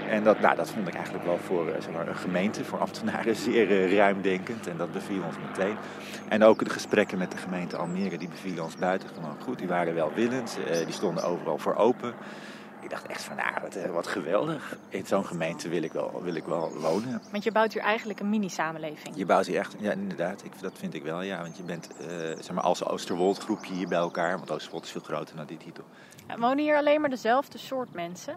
En 0.08 0.24
dat, 0.24 0.40
nou, 0.40 0.56
dat 0.56 0.70
vond 0.70 0.88
ik 0.88 0.94
eigenlijk 0.94 1.24
wel 1.24 1.38
voor 1.38 1.68
eh, 1.68 1.82
zeg 1.82 1.92
maar, 1.92 2.08
een 2.08 2.16
gemeente, 2.16 2.64
voor 2.64 2.78
ambtenaren, 2.78 3.36
zeer 3.46 3.70
uh, 3.70 3.96
ruimdenkend. 3.96 4.66
En 4.66 4.76
dat 4.76 4.92
beviel 4.92 5.22
ons 5.26 5.36
meteen. 5.48 5.76
En 6.28 6.44
ook 6.44 6.64
de 6.64 6.70
gesprekken 6.70 7.18
met 7.18 7.30
de 7.30 7.36
gemeente 7.36 7.76
Almere, 7.76 8.18
die 8.18 8.28
bevielen 8.28 8.64
ons 8.64 8.76
buitengewoon 8.76 9.36
goed. 9.42 9.58
Die 9.58 9.68
waren 9.68 9.94
welwillend, 9.94 10.58
uh, 10.58 10.76
die 10.84 10.92
stonden 10.92 11.24
overal 11.24 11.58
voor 11.58 11.74
open. 11.74 12.14
Ik 12.80 12.90
dacht 12.90 13.06
echt 13.06 13.22
van, 13.22 13.36
nou, 13.36 13.52
wat, 13.62 13.76
wat 13.92 14.06
geweldig. 14.06 14.76
In 14.88 15.06
zo'n 15.06 15.26
gemeente 15.26 15.68
wil 15.68 15.82
ik, 15.82 15.92
wel, 15.92 16.22
wil 16.22 16.34
ik 16.34 16.44
wel 16.44 16.72
wonen. 16.80 17.22
Want 17.30 17.44
je 17.44 17.52
bouwt 17.52 17.72
hier 17.72 17.82
eigenlijk 17.82 18.20
een 18.20 18.28
mini-samenleving. 18.30 19.16
Je 19.16 19.26
bouwt 19.26 19.46
hier 19.46 19.58
echt, 19.58 19.74
ja 19.78 19.92
inderdaad, 19.92 20.44
ik, 20.44 20.52
dat 20.60 20.72
vind 20.74 20.94
ik 20.94 21.02
wel, 21.02 21.22
ja. 21.22 21.40
Want 21.40 21.56
je 21.56 21.62
bent, 21.62 21.88
zeg 22.38 22.52
maar, 22.52 22.64
als 22.64 22.84
Oosterwold 22.84 23.38
groepje 23.38 23.74
hier 23.74 23.88
bij 23.88 23.98
elkaar. 23.98 24.36
Want 24.36 24.50
Oosterwold 24.50 24.84
is 24.84 24.90
veel 24.90 25.00
groter 25.00 25.36
dan 25.36 25.46
die 25.46 25.56
titel. 25.56 25.84
Ja, 25.84 26.09
wonen 26.38 26.58
hier 26.58 26.76
alleen 26.76 27.00
maar 27.00 27.10
dezelfde 27.10 27.58
soort 27.58 27.92
mensen? 27.92 28.36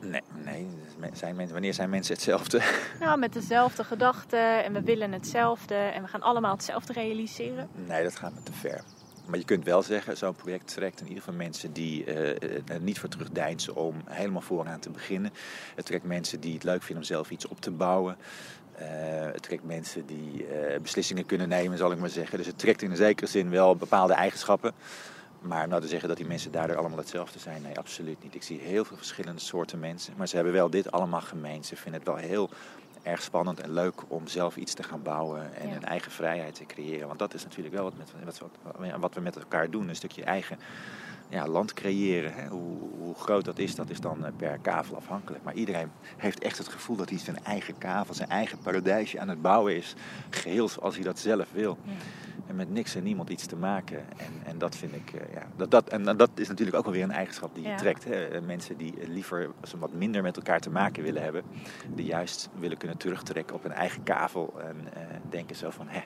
Nee, 0.00 0.22
nee 0.44 0.66
zijn 1.12 1.36
mensen, 1.36 1.52
wanneer 1.52 1.74
zijn 1.74 1.90
mensen 1.90 2.14
hetzelfde? 2.14 2.62
Nou, 3.00 3.18
met 3.18 3.32
dezelfde 3.32 3.84
gedachten 3.84 4.64
en 4.64 4.72
we 4.72 4.82
willen 4.82 5.12
hetzelfde 5.12 5.74
en 5.74 6.02
we 6.02 6.08
gaan 6.08 6.22
allemaal 6.22 6.52
hetzelfde 6.52 6.92
realiseren. 6.92 7.68
Nee, 7.74 8.02
dat 8.02 8.16
gaat 8.16 8.32
me 8.34 8.42
te 8.42 8.52
ver. 8.52 8.82
Maar 9.26 9.38
je 9.38 9.44
kunt 9.44 9.64
wel 9.64 9.82
zeggen, 9.82 10.16
zo'n 10.16 10.34
project 10.34 10.74
trekt 10.74 11.00
in 11.00 11.06
ieder 11.06 11.22
geval 11.22 11.38
mensen 11.38 11.72
die 11.72 12.06
uh, 12.06 12.28
er 12.68 12.80
niet 12.80 12.98
voor 12.98 13.08
terugdeinzen 13.08 13.76
om 13.76 14.02
helemaal 14.04 14.40
vooraan 14.40 14.80
te 14.80 14.90
beginnen. 14.90 15.32
Het 15.74 15.86
trekt 15.86 16.04
mensen 16.04 16.40
die 16.40 16.54
het 16.54 16.64
leuk 16.64 16.82
vinden 16.82 16.96
om 16.96 17.02
zelf 17.02 17.30
iets 17.30 17.48
op 17.48 17.60
te 17.60 17.70
bouwen. 17.70 18.16
Uh, 18.80 18.86
het 19.32 19.42
trekt 19.42 19.64
mensen 19.64 20.06
die 20.06 20.46
uh, 20.46 20.80
beslissingen 20.82 21.26
kunnen 21.26 21.48
nemen, 21.48 21.78
zal 21.78 21.92
ik 21.92 21.98
maar 21.98 22.08
zeggen. 22.08 22.38
Dus 22.38 22.46
het 22.46 22.58
trekt 22.58 22.82
in 22.82 22.90
een 22.90 22.96
zekere 22.96 23.26
zin 23.26 23.50
wel 23.50 23.76
bepaalde 23.76 24.12
eigenschappen. 24.12 24.72
Maar 25.44 25.68
nou 25.68 25.80
te 25.80 25.88
zeggen 25.88 26.08
dat 26.08 26.16
die 26.16 26.26
mensen 26.26 26.52
daardoor 26.52 26.76
allemaal 26.76 26.98
hetzelfde 26.98 27.38
zijn, 27.38 27.62
nee, 27.62 27.78
absoluut 27.78 28.22
niet. 28.22 28.34
Ik 28.34 28.42
zie 28.42 28.60
heel 28.60 28.84
veel 28.84 28.96
verschillende 28.96 29.40
soorten 29.40 29.78
mensen. 29.78 30.14
Maar 30.16 30.28
ze 30.28 30.34
hebben 30.34 30.52
wel 30.52 30.70
dit 30.70 30.90
allemaal 30.90 31.20
gemeen. 31.20 31.64
Ze 31.64 31.76
vinden 31.76 32.00
het 32.00 32.08
wel 32.08 32.18
heel 32.18 32.50
erg 33.02 33.22
spannend 33.22 33.60
en 33.60 33.72
leuk 33.72 34.02
om 34.08 34.26
zelf 34.26 34.56
iets 34.56 34.74
te 34.74 34.82
gaan 34.82 35.02
bouwen 35.02 35.54
en 35.54 35.68
ja. 35.68 35.74
een 35.74 35.84
eigen 35.84 36.12
vrijheid 36.12 36.54
te 36.54 36.66
creëren. 36.66 37.06
Want 37.06 37.18
dat 37.18 37.34
is 37.34 37.44
natuurlijk 37.44 37.74
wel 37.74 37.84
wat, 37.84 37.94
met, 37.96 38.12
wat, 38.24 38.40
wat 38.98 39.14
we 39.14 39.20
met 39.20 39.36
elkaar 39.36 39.70
doen, 39.70 39.88
een 39.88 39.96
stukje 39.96 40.24
eigen 40.24 40.58
ja, 41.28 41.46
land 41.46 41.72
creëren. 41.72 42.34
Hè. 42.34 42.48
Hoe, 42.48 42.78
hoe, 42.98 43.14
groot 43.14 43.44
dat 43.44 43.58
is, 43.58 43.74
dat 43.74 43.90
is 43.90 44.00
dan 44.00 44.26
eh, 44.26 44.32
per 44.36 44.58
kavel 44.62 44.96
afhankelijk. 44.96 45.44
Maar 45.44 45.54
iedereen 45.54 45.90
heeft 46.16 46.38
echt 46.38 46.58
het 46.58 46.68
gevoel 46.68 46.96
dat 46.96 47.08
hij 47.08 47.18
zijn 47.18 47.44
eigen 47.44 47.78
kavel, 47.78 48.14
zijn 48.14 48.28
eigen 48.28 48.58
paradijsje 48.58 49.20
aan 49.20 49.28
het 49.28 49.42
bouwen 49.42 49.76
is. 49.76 49.94
Geheel 50.30 50.68
zoals 50.68 50.94
hij 50.94 51.04
dat 51.04 51.18
zelf 51.18 51.48
wil. 51.52 51.78
Ja. 51.82 51.92
En 52.46 52.56
met 52.56 52.70
niks 52.70 52.94
en 52.94 53.02
niemand 53.02 53.30
iets 53.30 53.46
te 53.46 53.56
maken. 53.56 53.98
En, 54.16 54.32
en 54.44 54.58
dat 54.58 54.76
vind 54.76 54.94
ik, 54.94 55.12
uh, 55.12 55.20
ja, 55.34 55.46
dat, 55.56 55.70
dat, 55.70 55.88
en 55.88 56.16
dat 56.16 56.30
is 56.34 56.48
natuurlijk 56.48 56.76
ook 56.76 56.84
wel 56.84 56.92
weer 56.92 57.02
een 57.02 57.10
eigenschap 57.10 57.54
die 57.54 57.62
je 57.62 57.68
ja. 57.68 57.76
trekt. 57.76 58.04
Hè. 58.04 58.26
Eh, 58.26 58.42
mensen 58.42 58.76
die 58.76 58.94
liever 59.08 59.50
wat 59.78 59.92
minder 59.92 60.22
met 60.22 60.36
elkaar 60.36 60.60
te 60.60 60.70
maken 60.70 61.02
willen 61.02 61.22
hebben. 61.22 61.42
Die 61.94 62.06
juist 62.06 62.48
willen 62.58 62.76
kunnen 62.76 62.96
terugtrekken 62.96 63.56
op 63.56 63.62
hun 63.62 63.72
eigen 63.72 64.02
kavel. 64.02 64.54
En 64.60 64.76
denken 65.30 65.56
zo 65.56 65.70
van, 65.70 65.88
hè, 65.88 66.00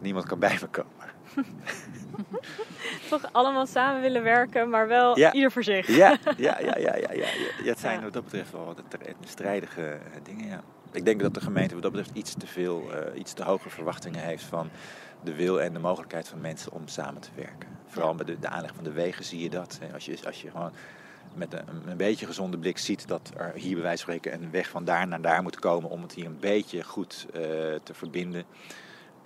niemand 0.00 0.26
kan 0.26 0.38
bij 0.38 0.58
me 0.60 0.66
komen. 0.66 1.13
Toch 3.10 3.28
allemaal 3.32 3.66
samen 3.66 4.00
willen 4.00 4.22
werken, 4.22 4.70
maar 4.70 4.88
wel 4.88 5.18
ja. 5.18 5.32
ieder 5.32 5.52
voor 5.52 5.64
zich. 5.64 5.86
Ja, 5.86 6.18
ja, 6.36 6.60
ja, 6.68 6.76
ja, 6.76 6.96
ja, 6.96 7.12
ja. 7.12 7.26
Het 7.64 7.78
zijn 7.78 8.02
wat 8.02 8.12
dat 8.12 8.24
betreft 8.24 8.52
wel 8.52 8.64
wat 8.64 8.82
strijdige 9.24 9.98
dingen, 10.22 10.46
ja. 10.46 10.62
Ik 10.92 11.04
denk 11.04 11.20
dat 11.20 11.34
de 11.34 11.40
gemeente 11.40 11.74
wat 11.74 11.82
dat 11.82 11.92
betreft 11.92 12.16
iets 12.16 12.34
te 12.34 12.46
veel, 12.46 12.82
uh, 12.90 13.18
iets 13.18 13.32
te 13.32 13.42
hoge 13.42 13.70
verwachtingen 13.70 14.20
heeft 14.20 14.44
van 14.44 14.70
de 15.22 15.34
wil 15.34 15.60
en 15.60 15.72
de 15.72 15.78
mogelijkheid 15.78 16.28
van 16.28 16.40
mensen 16.40 16.72
om 16.72 16.88
samen 16.88 17.20
te 17.20 17.28
werken. 17.34 17.68
Vooral 17.86 18.14
bij 18.14 18.24
de, 18.26 18.38
de 18.38 18.48
aanleg 18.48 18.74
van 18.74 18.84
de 18.84 18.92
wegen 18.92 19.24
zie 19.24 19.42
je 19.42 19.50
dat. 19.50 19.78
Als 19.92 20.04
je, 20.04 20.18
als 20.26 20.42
je 20.42 20.50
gewoon 20.50 20.72
met 21.34 21.52
een, 21.52 21.88
een, 21.88 21.96
beetje 21.96 22.26
gezonde 22.26 22.58
blik 22.58 22.78
ziet 22.78 23.08
dat 23.08 23.30
er 23.36 23.52
hier 23.54 23.74
bij 23.74 23.82
wijze 23.82 24.04
van 24.04 24.14
spreken 24.14 24.42
een 24.42 24.50
weg 24.50 24.68
van 24.68 24.84
daar 24.84 25.06
naar 25.06 25.20
daar 25.20 25.42
moet 25.42 25.58
komen 25.58 25.90
om 25.90 26.02
het 26.02 26.12
hier 26.12 26.26
een 26.26 26.38
beetje 26.40 26.82
goed 26.82 27.26
uh, 27.28 27.40
te 27.82 27.94
verbinden. 27.94 28.44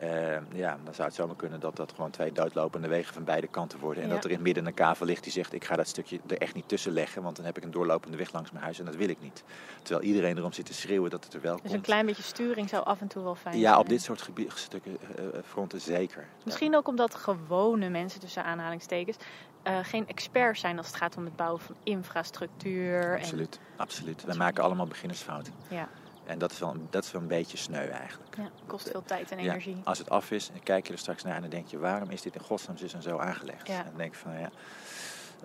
Uh, 0.02 0.36
ja, 0.52 0.78
dan 0.84 0.94
zou 0.94 1.08
het 1.08 1.16
zomaar 1.16 1.36
kunnen 1.36 1.60
dat 1.60 1.76
dat 1.76 1.92
gewoon 1.94 2.10
twee 2.10 2.32
doodlopende 2.32 2.88
wegen 2.88 3.14
van 3.14 3.24
beide 3.24 3.46
kanten 3.46 3.78
worden. 3.78 4.02
En 4.02 4.08
ja. 4.08 4.14
dat 4.14 4.24
er 4.24 4.30
in 4.30 4.36
het 4.36 4.44
midden 4.44 4.66
een 4.66 4.74
kavel 4.74 5.06
ligt 5.06 5.22
die 5.22 5.32
zegt: 5.32 5.52
Ik 5.52 5.64
ga 5.64 5.76
dat 5.76 5.88
stukje 5.88 6.20
er 6.26 6.38
echt 6.38 6.54
niet 6.54 6.68
tussen 6.68 6.92
leggen, 6.92 7.22
want 7.22 7.36
dan 7.36 7.44
heb 7.44 7.56
ik 7.56 7.64
een 7.64 7.70
doorlopende 7.70 8.16
weg 8.16 8.32
langs 8.32 8.50
mijn 8.50 8.64
huis 8.64 8.78
en 8.78 8.84
dat 8.84 8.96
wil 8.96 9.08
ik 9.08 9.20
niet. 9.20 9.44
Terwijl 9.82 10.06
iedereen 10.06 10.36
erom 10.36 10.52
zit 10.52 10.66
te 10.66 10.74
schreeuwen 10.74 11.10
dat 11.10 11.24
het 11.24 11.34
er 11.34 11.40
wel 11.40 11.52
dus 11.52 11.60
komt. 11.60 11.72
Dus 11.72 11.80
een 11.80 11.86
klein 11.86 12.06
beetje 12.06 12.22
sturing 12.22 12.68
zou 12.68 12.84
af 12.84 13.00
en 13.00 13.08
toe 13.08 13.22
wel 13.22 13.34
fijn 13.34 13.54
ja, 13.54 13.60
zijn. 13.60 13.72
Ja, 13.72 13.80
op 13.80 13.88
dit 13.88 14.02
soort 14.02 14.22
gebied, 14.22 14.52
stukken, 14.54 14.98
uh, 15.18 15.24
fronten 15.44 15.80
zeker. 15.80 16.26
Misschien 16.44 16.76
ook 16.76 16.88
omdat 16.88 17.14
gewone 17.14 17.88
mensen, 17.88 18.20
tussen 18.20 18.44
aanhalingstekens, 18.44 19.16
uh, 19.64 19.78
geen 19.82 20.06
experts 20.06 20.60
zijn 20.60 20.78
als 20.78 20.86
het 20.86 20.96
gaat 20.96 21.16
om 21.16 21.24
het 21.24 21.36
bouwen 21.36 21.60
van 21.60 21.74
infrastructuur. 21.82 23.16
Absoluut, 23.18 23.58
en... 23.60 23.80
absoluut. 23.80 24.24
Wij 24.24 24.36
maken 24.36 24.64
allemaal 24.64 24.86
beginnersfouten. 24.86 25.52
Ja. 25.68 25.88
En 26.28 26.38
dat 26.38 26.50
is, 26.50 26.58
wel, 26.58 26.76
dat 26.90 27.04
is 27.04 27.12
wel 27.12 27.20
een 27.20 27.28
beetje 27.28 27.56
sneu 27.56 27.86
eigenlijk. 27.88 28.36
Ja, 28.36 28.48
kost 28.66 28.90
veel 28.90 29.02
tijd 29.06 29.30
en 29.30 29.38
energie. 29.38 29.76
Ja, 29.76 29.82
als 29.84 29.98
het 29.98 30.10
af 30.10 30.30
is, 30.30 30.50
en 30.54 30.62
kijk 30.62 30.86
je 30.86 30.92
er 30.92 30.98
straks 30.98 31.22
naar 31.22 31.34
en 31.34 31.40
dan 31.40 31.50
denk 31.50 31.66
je... 31.66 31.78
waarom 31.78 32.10
is 32.10 32.22
dit 32.22 32.34
in 32.34 32.40
godsnaam 32.40 32.76
zus 32.76 32.94
en 32.94 33.02
zo 33.02 33.18
aangelegd? 33.18 33.66
Ja. 33.66 33.78
En 33.78 33.84
dan 33.84 33.96
denk 33.96 34.14
je 34.14 34.18
van, 34.18 34.38
ja... 34.40 34.50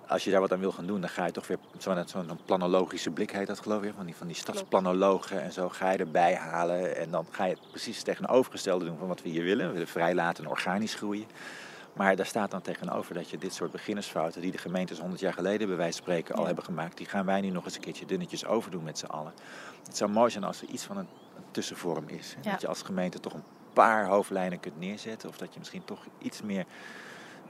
Als 0.08 0.24
je 0.24 0.32
daar 0.32 0.40
wat 0.40 0.52
aan 0.52 0.60
wil 0.60 0.72
gaan 0.72 0.86
doen, 0.86 1.02
dan 1.02 1.10
ga 1.10 1.26
je 1.26 1.32
toch 1.32 1.48
weer... 1.48 1.58
Zo'n 1.78 2.08
zo 2.08 2.26
planologische 2.46 3.10
blik 3.10 3.32
heet 3.32 3.48
dat 3.48 3.60
geloof 3.60 3.84
ik. 3.84 3.94
Van 3.96 4.06
die, 4.06 4.16
van 4.16 4.28
die 4.28 4.36
stadsplanologen 4.36 5.42
en 5.42 5.52
zo 5.52 5.70
ga 5.70 5.92
je 5.92 5.98
erbij 5.98 6.36
halen. 6.36 6.98
En 6.98 7.12
dan 7.12 7.26
ga 7.32 7.46
je 7.46 7.54
het 7.54 7.70
precies 7.70 7.96
het 7.96 8.06
tegenovergestelde 8.06 8.86
doen 8.86 8.98
van 8.98 9.08
wat 9.08 9.22
we 9.22 9.30
hier 9.30 9.44
willen. 9.44 9.68
We 9.68 9.72
willen 9.72 9.88
vrij 9.88 10.16
laten 10.16 10.44
en 10.44 10.50
organisch 10.50 10.96
groeien. 10.96 11.28
Maar 11.94 12.16
daar 12.16 12.26
staat 12.26 12.52
dan 12.52 12.62
tegenover 12.62 13.14
dat 13.14 13.30
je 13.30 13.38
dit 13.38 13.54
soort 13.54 13.72
beginnersfouten... 13.72 14.42
die 14.42 14.52
de 14.52 14.58
gemeentes 14.58 15.00
100 15.00 15.22
jaar 15.22 15.34
geleden 15.34 15.68
bij 15.68 15.78
wijze 15.78 15.98
van 15.98 16.02
spreken 16.04 16.34
al 16.34 16.40
Ja. 16.40 16.46
hebben 16.46 16.64
gemaakt... 16.66 16.98
die 16.98 17.06
gaan 17.06 17.26
wij 17.26 17.42
nu 17.42 17.50
nog 17.50 17.66
eens 17.66 17.76
een 17.76 17.82
keertje 17.82 18.06
dunnetjes 18.06 18.46
overdoen 18.46 18.84
met 18.84 18.98
z'n 18.98 19.06
allen. 19.06 19.34
Het 19.86 19.98
zou 19.98 20.12
mooi 20.12 20.32
zijn 20.32 20.44
als 20.44 20.62
er 20.62 20.68
iets 20.68 20.84
van 20.84 20.98
een, 20.98 21.08
een 21.36 21.44
tussenvorm 21.52 22.08
is. 22.08 22.36
Ja. 22.42 22.52
Dat 22.52 22.62
je 22.62 22.68
als 22.68 22.82
gemeente 22.82 23.20
toch 23.20 23.34
een 23.34 23.44
paar 23.74 24.06
hoofdlijnen 24.06 24.60
kunt 24.60 24.80
neerzetten. 24.80 25.30
Of 25.30 25.38
dat 25.38 25.54
je 25.54 25.60
misschien 25.60 25.86
toch 25.86 26.06
iets 26.20 26.42
meer 26.42 26.66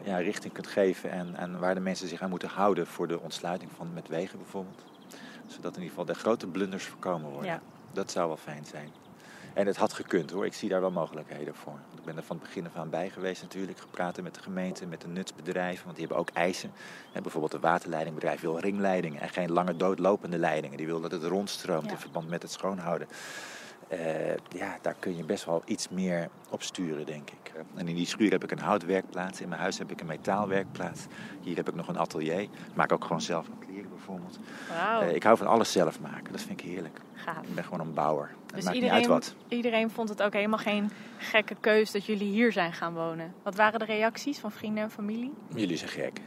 ja, 0.04 0.18
richting 0.18 0.54
kunt 0.54 0.68
geven... 0.68 1.12
En, 1.12 1.36
en 1.36 1.60
waar 1.60 1.74
de 1.74 1.82
mensen 1.82 2.08
zich 2.08 2.22
aan 2.22 2.30
moeten 2.30 2.50
houden 2.50 2.88
voor 2.88 3.08
de 3.08 3.20
ontsluiting 3.20 3.72
van 3.72 3.94
met 3.94 4.08
wegen 4.08 4.38
bijvoorbeeld. 4.38 4.84
Zodat 5.48 5.76
in 5.76 5.82
ieder 5.82 5.90
geval 5.90 6.06
de 6.06 6.20
grote 6.20 6.48
blunders 6.48 6.86
voorkomen 6.86 7.30
worden. 7.30 7.52
Ja. 7.52 7.62
Dat 7.92 8.12
zou 8.12 8.28
wel 8.28 8.38
fijn 8.38 8.66
zijn. 8.66 8.90
En 9.54 9.68
het 9.68 9.78
had 9.78 9.94
gekund 9.94 10.32
hoor, 10.32 10.46
ik 10.46 10.54
zie 10.54 10.70
daar 10.70 10.82
wel 10.82 10.92
mogelijkheden 10.92 11.56
voor. 11.56 11.80
Ik 11.98 12.04
ben 12.04 12.18
er 12.18 12.24
van 12.24 12.36
het 12.36 12.46
begin 12.46 12.66
af 12.66 12.76
aan 12.76 12.90
bij 12.90 13.10
geweest 13.10 13.42
natuurlijk. 13.42 13.80
Gepraat 13.80 14.22
met 14.22 14.36
de 14.36 14.42
gemeente, 14.42 14.86
met 14.86 15.02
de 15.02 15.08
nutsbedrijven, 15.08 15.84
want 15.86 15.98
die 15.98 16.06
hebben 16.06 16.24
ook 16.24 16.30
eisen. 16.34 16.72
En 17.12 17.22
bijvoorbeeld 17.22 17.54
een 17.54 17.60
waterleidingbedrijf 17.60 18.42
wil 18.42 18.60
ringleidingen 18.60 19.22
en 19.22 19.30
geen 19.30 19.52
lange 19.52 19.76
doodlopende 19.78 20.38
leidingen. 20.38 20.78
Die 20.78 20.86
wil 20.86 21.02
dat 21.02 21.12
het 21.12 21.24
rondstroomt 21.24 21.86
Ja. 21.86 21.92
in 21.92 21.98
verband 21.98 22.30
met 22.30 22.42
het 22.42 22.52
schoonhouden. 22.52 23.08
Eh, 23.88 24.36
ja, 24.50 24.78
daar 24.82 24.96
kun 25.00 25.18
je 25.18 25.24
best 25.24 25.46
wel 25.46 25.62
iets 25.66 25.90
meer 25.90 26.30
op 26.50 26.62
sturen, 26.64 27.06
denk 27.06 27.30
ik. 27.30 27.52
En 27.76 27.88
in 27.88 27.96
die 27.96 28.06
schuur 28.06 28.32
heb 28.32 28.44
ik 28.44 28.52
een 28.52 28.60
houtwerkplaats. 28.60 29.42
In 29.42 29.50
mijn 29.50 29.62
huis 29.62 29.78
heb 29.78 29.92
ik 29.92 30.02
een 30.02 30.08
metaalwerkplaats. 30.08 31.06
Hier 31.42 31.56
heb 31.56 31.68
ik 31.70 31.76
nog 31.76 31.88
een 31.88 31.98
atelier. 31.98 32.40
Ik 32.40 32.50
maak 32.74 32.92
ook 32.92 33.04
gewoon 33.04 33.22
zelf 33.22 33.48
kleren 33.60 33.73
bijvoorbeeld. 34.06 34.40
Eh, 35.02 35.16
ik 35.16 35.24
hou 35.24 35.38
van 35.38 35.48
alles 35.48 35.72
zelf 35.72 36.00
maken. 36.00 36.32
Dat 36.32 36.42
vind 36.42 36.60
ik 36.62 36.66
heerlijk. 36.70 37.00
gaaf. 37.14 37.42
Ik 37.48 37.56
ben 37.56 37.64
gewoon 37.64 37.80
een 37.80 37.94
bouwer. 37.94 38.30
Het 38.46 38.56
Dus 38.56 38.64
maakt 38.64 38.76
niet 38.76 38.84
uit 38.90 39.02
iedereen, 39.02 39.20
wat. 39.20 39.36
iedereen 39.48 39.90
vond 39.90 40.10
het 40.10 40.22
ook 40.22 40.34
helemaal 40.34 40.60
geen 40.60 40.92
gekke 41.18 41.56
keus 41.60 41.92
dat 41.92 42.06
jullie 42.06 42.32
hier 42.32 42.52
zijn 42.52 42.74
gaan 42.74 42.94
wonen. 42.94 43.34
Wat 43.44 43.56
waren 43.56 43.80
de 43.80 43.86
reacties 43.86 44.40
van 44.40 44.52
vrienden 44.52 44.84
en 44.84 44.92
familie? 44.92 45.34
Jullie 45.56 45.78
zijn 45.78 45.90
gek. 45.90 46.22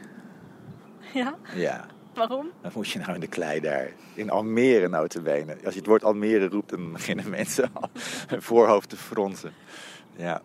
Ja, 1.13 1.35
Ja. 1.55 1.85
waarom? 2.13 2.49
Dan 2.61 2.71
moet 2.75 2.89
je 2.89 2.99
nou 2.99 3.13
in 3.13 3.19
de 3.19 3.27
klei 3.27 3.59
daar. 3.59 3.91
In 4.13 4.29
Almere 4.29 4.87
notabene. 4.87 5.53
Als 5.65 5.73
je 5.73 5.79
het 5.79 5.87
woord 5.87 6.03
Almere 6.03 6.47
roept, 6.47 6.69
dan 6.69 6.91
beginnen 6.91 7.29
mensen 7.29 7.69
al 7.73 7.89
hun 8.27 8.41
voorhoofd 8.51 8.89
te 8.89 8.97
fronsen. 8.97 9.53
Ja. 10.15 10.41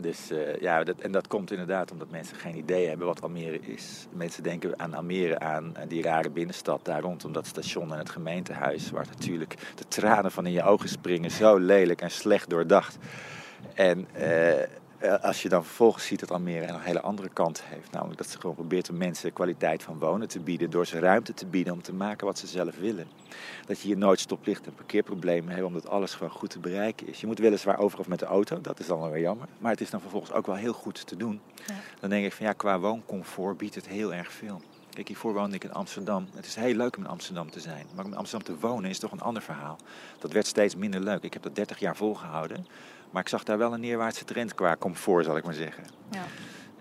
Dus 0.00 0.30
eh, 0.30 0.60
ja, 0.60 0.84
dat, 0.84 0.98
en 0.98 1.12
dat 1.12 1.26
komt 1.26 1.50
inderdaad 1.50 1.90
omdat 1.90 2.10
mensen 2.10 2.36
geen 2.36 2.56
idee 2.56 2.88
hebben 2.88 3.06
wat 3.06 3.22
Almere 3.22 3.60
is. 3.60 4.06
Mensen 4.12 4.42
denken 4.42 4.78
aan 4.78 4.94
Almere, 4.94 5.38
aan 5.38 5.74
die 5.88 6.02
rare 6.02 6.30
binnenstad 6.30 6.84
daar 6.84 7.00
rondom 7.00 7.32
dat 7.32 7.46
station 7.46 7.92
en 7.92 7.98
het 7.98 8.10
gemeentehuis. 8.10 8.90
Waar 8.90 9.06
natuurlijk 9.10 9.54
de 9.74 9.88
tranen 9.88 10.30
van 10.30 10.46
in 10.46 10.52
je 10.52 10.62
ogen 10.62 10.88
springen. 10.88 11.30
Zo 11.30 11.56
lelijk 11.56 12.00
en 12.00 12.10
slecht 12.10 12.50
doordacht. 12.50 12.98
En 13.74 14.06
eh, 14.12 14.66
als 15.20 15.42
je 15.42 15.48
dan 15.48 15.64
vervolgens 15.64 16.06
ziet 16.06 16.20
dat 16.20 16.30
Almere 16.30 16.66
een 16.66 16.80
hele 16.80 17.00
andere 17.00 17.28
kant 17.28 17.62
heeft. 17.64 17.90
Namelijk 17.90 18.18
dat 18.18 18.28
ze 18.28 18.40
gewoon 18.40 18.54
probeert 18.56 18.90
om 18.90 18.96
mensen 18.96 19.32
kwaliteit 19.32 19.82
van 19.82 19.98
wonen 19.98 20.28
te 20.28 20.40
bieden. 20.40 20.70
Door 20.70 20.86
ze 20.86 20.98
ruimte 20.98 21.34
te 21.34 21.46
bieden 21.46 21.72
om 21.72 21.82
te 21.82 21.92
maken 21.92 22.26
wat 22.26 22.38
ze 22.38 22.46
zelf 22.46 22.76
willen. 22.76 23.06
Dat 23.66 23.80
je 23.80 23.86
hier 23.86 23.96
nooit 23.96 24.20
stoplicht 24.20 24.66
en 24.66 24.74
parkeerproblemen 24.74 25.54
hebt. 25.54 25.66
Omdat 25.66 25.88
alles 25.88 26.14
gewoon 26.14 26.32
goed 26.32 26.50
te 26.50 26.58
bereiken 26.58 27.08
is. 27.08 27.20
Je 27.20 27.26
moet 27.26 27.38
weliswaar 27.38 27.78
overal 27.78 28.04
met 28.08 28.18
de 28.18 28.26
auto. 28.26 28.60
Dat 28.60 28.80
is 28.80 28.86
dan 28.86 29.00
wel 29.00 29.10
weer 29.10 29.22
jammer. 29.22 29.48
Maar 29.58 29.70
het 29.70 29.80
is 29.80 29.90
dan 29.90 30.00
vervolgens 30.00 30.32
ook 30.32 30.46
wel 30.46 30.56
heel 30.56 30.72
goed 30.72 31.06
te 31.06 31.16
doen. 31.16 31.40
Ja. 31.66 31.74
Dan 32.00 32.10
denk 32.10 32.24
ik 32.24 32.32
van 32.32 32.46
ja, 32.46 32.52
qua 32.52 32.78
wooncomfort 32.78 33.56
biedt 33.56 33.74
het 33.74 33.88
heel 33.88 34.14
erg 34.14 34.32
veel. 34.32 34.60
Kijk, 34.90 35.08
hiervoor 35.08 35.32
woonde 35.32 35.56
ik 35.56 35.64
in 35.64 35.72
Amsterdam. 35.72 36.28
Het 36.34 36.46
is 36.46 36.54
heel 36.54 36.74
leuk 36.74 36.96
om 36.96 37.02
in 37.02 37.08
Amsterdam 37.08 37.50
te 37.50 37.60
zijn. 37.60 37.86
Maar 37.94 38.04
om 38.04 38.10
in 38.10 38.16
Amsterdam 38.16 38.54
te 38.54 38.66
wonen 38.66 38.90
is 38.90 38.98
toch 38.98 39.12
een 39.12 39.20
ander 39.20 39.42
verhaal. 39.42 39.78
Dat 40.18 40.32
werd 40.32 40.46
steeds 40.46 40.76
minder 40.76 41.00
leuk. 41.00 41.22
Ik 41.22 41.32
heb 41.32 41.42
dat 41.42 41.54
30 41.54 41.78
jaar 41.78 41.96
volgehouden. 41.96 42.66
Maar 43.10 43.22
ik 43.22 43.28
zag 43.28 43.44
daar 43.44 43.58
wel 43.58 43.72
een 43.72 43.80
neerwaartse 43.80 44.24
trend 44.24 44.54
qua 44.54 44.76
comfort, 44.76 45.24
zal 45.24 45.36
ik 45.36 45.44
maar 45.44 45.54
zeggen. 45.54 45.84
Ja. 46.10 46.24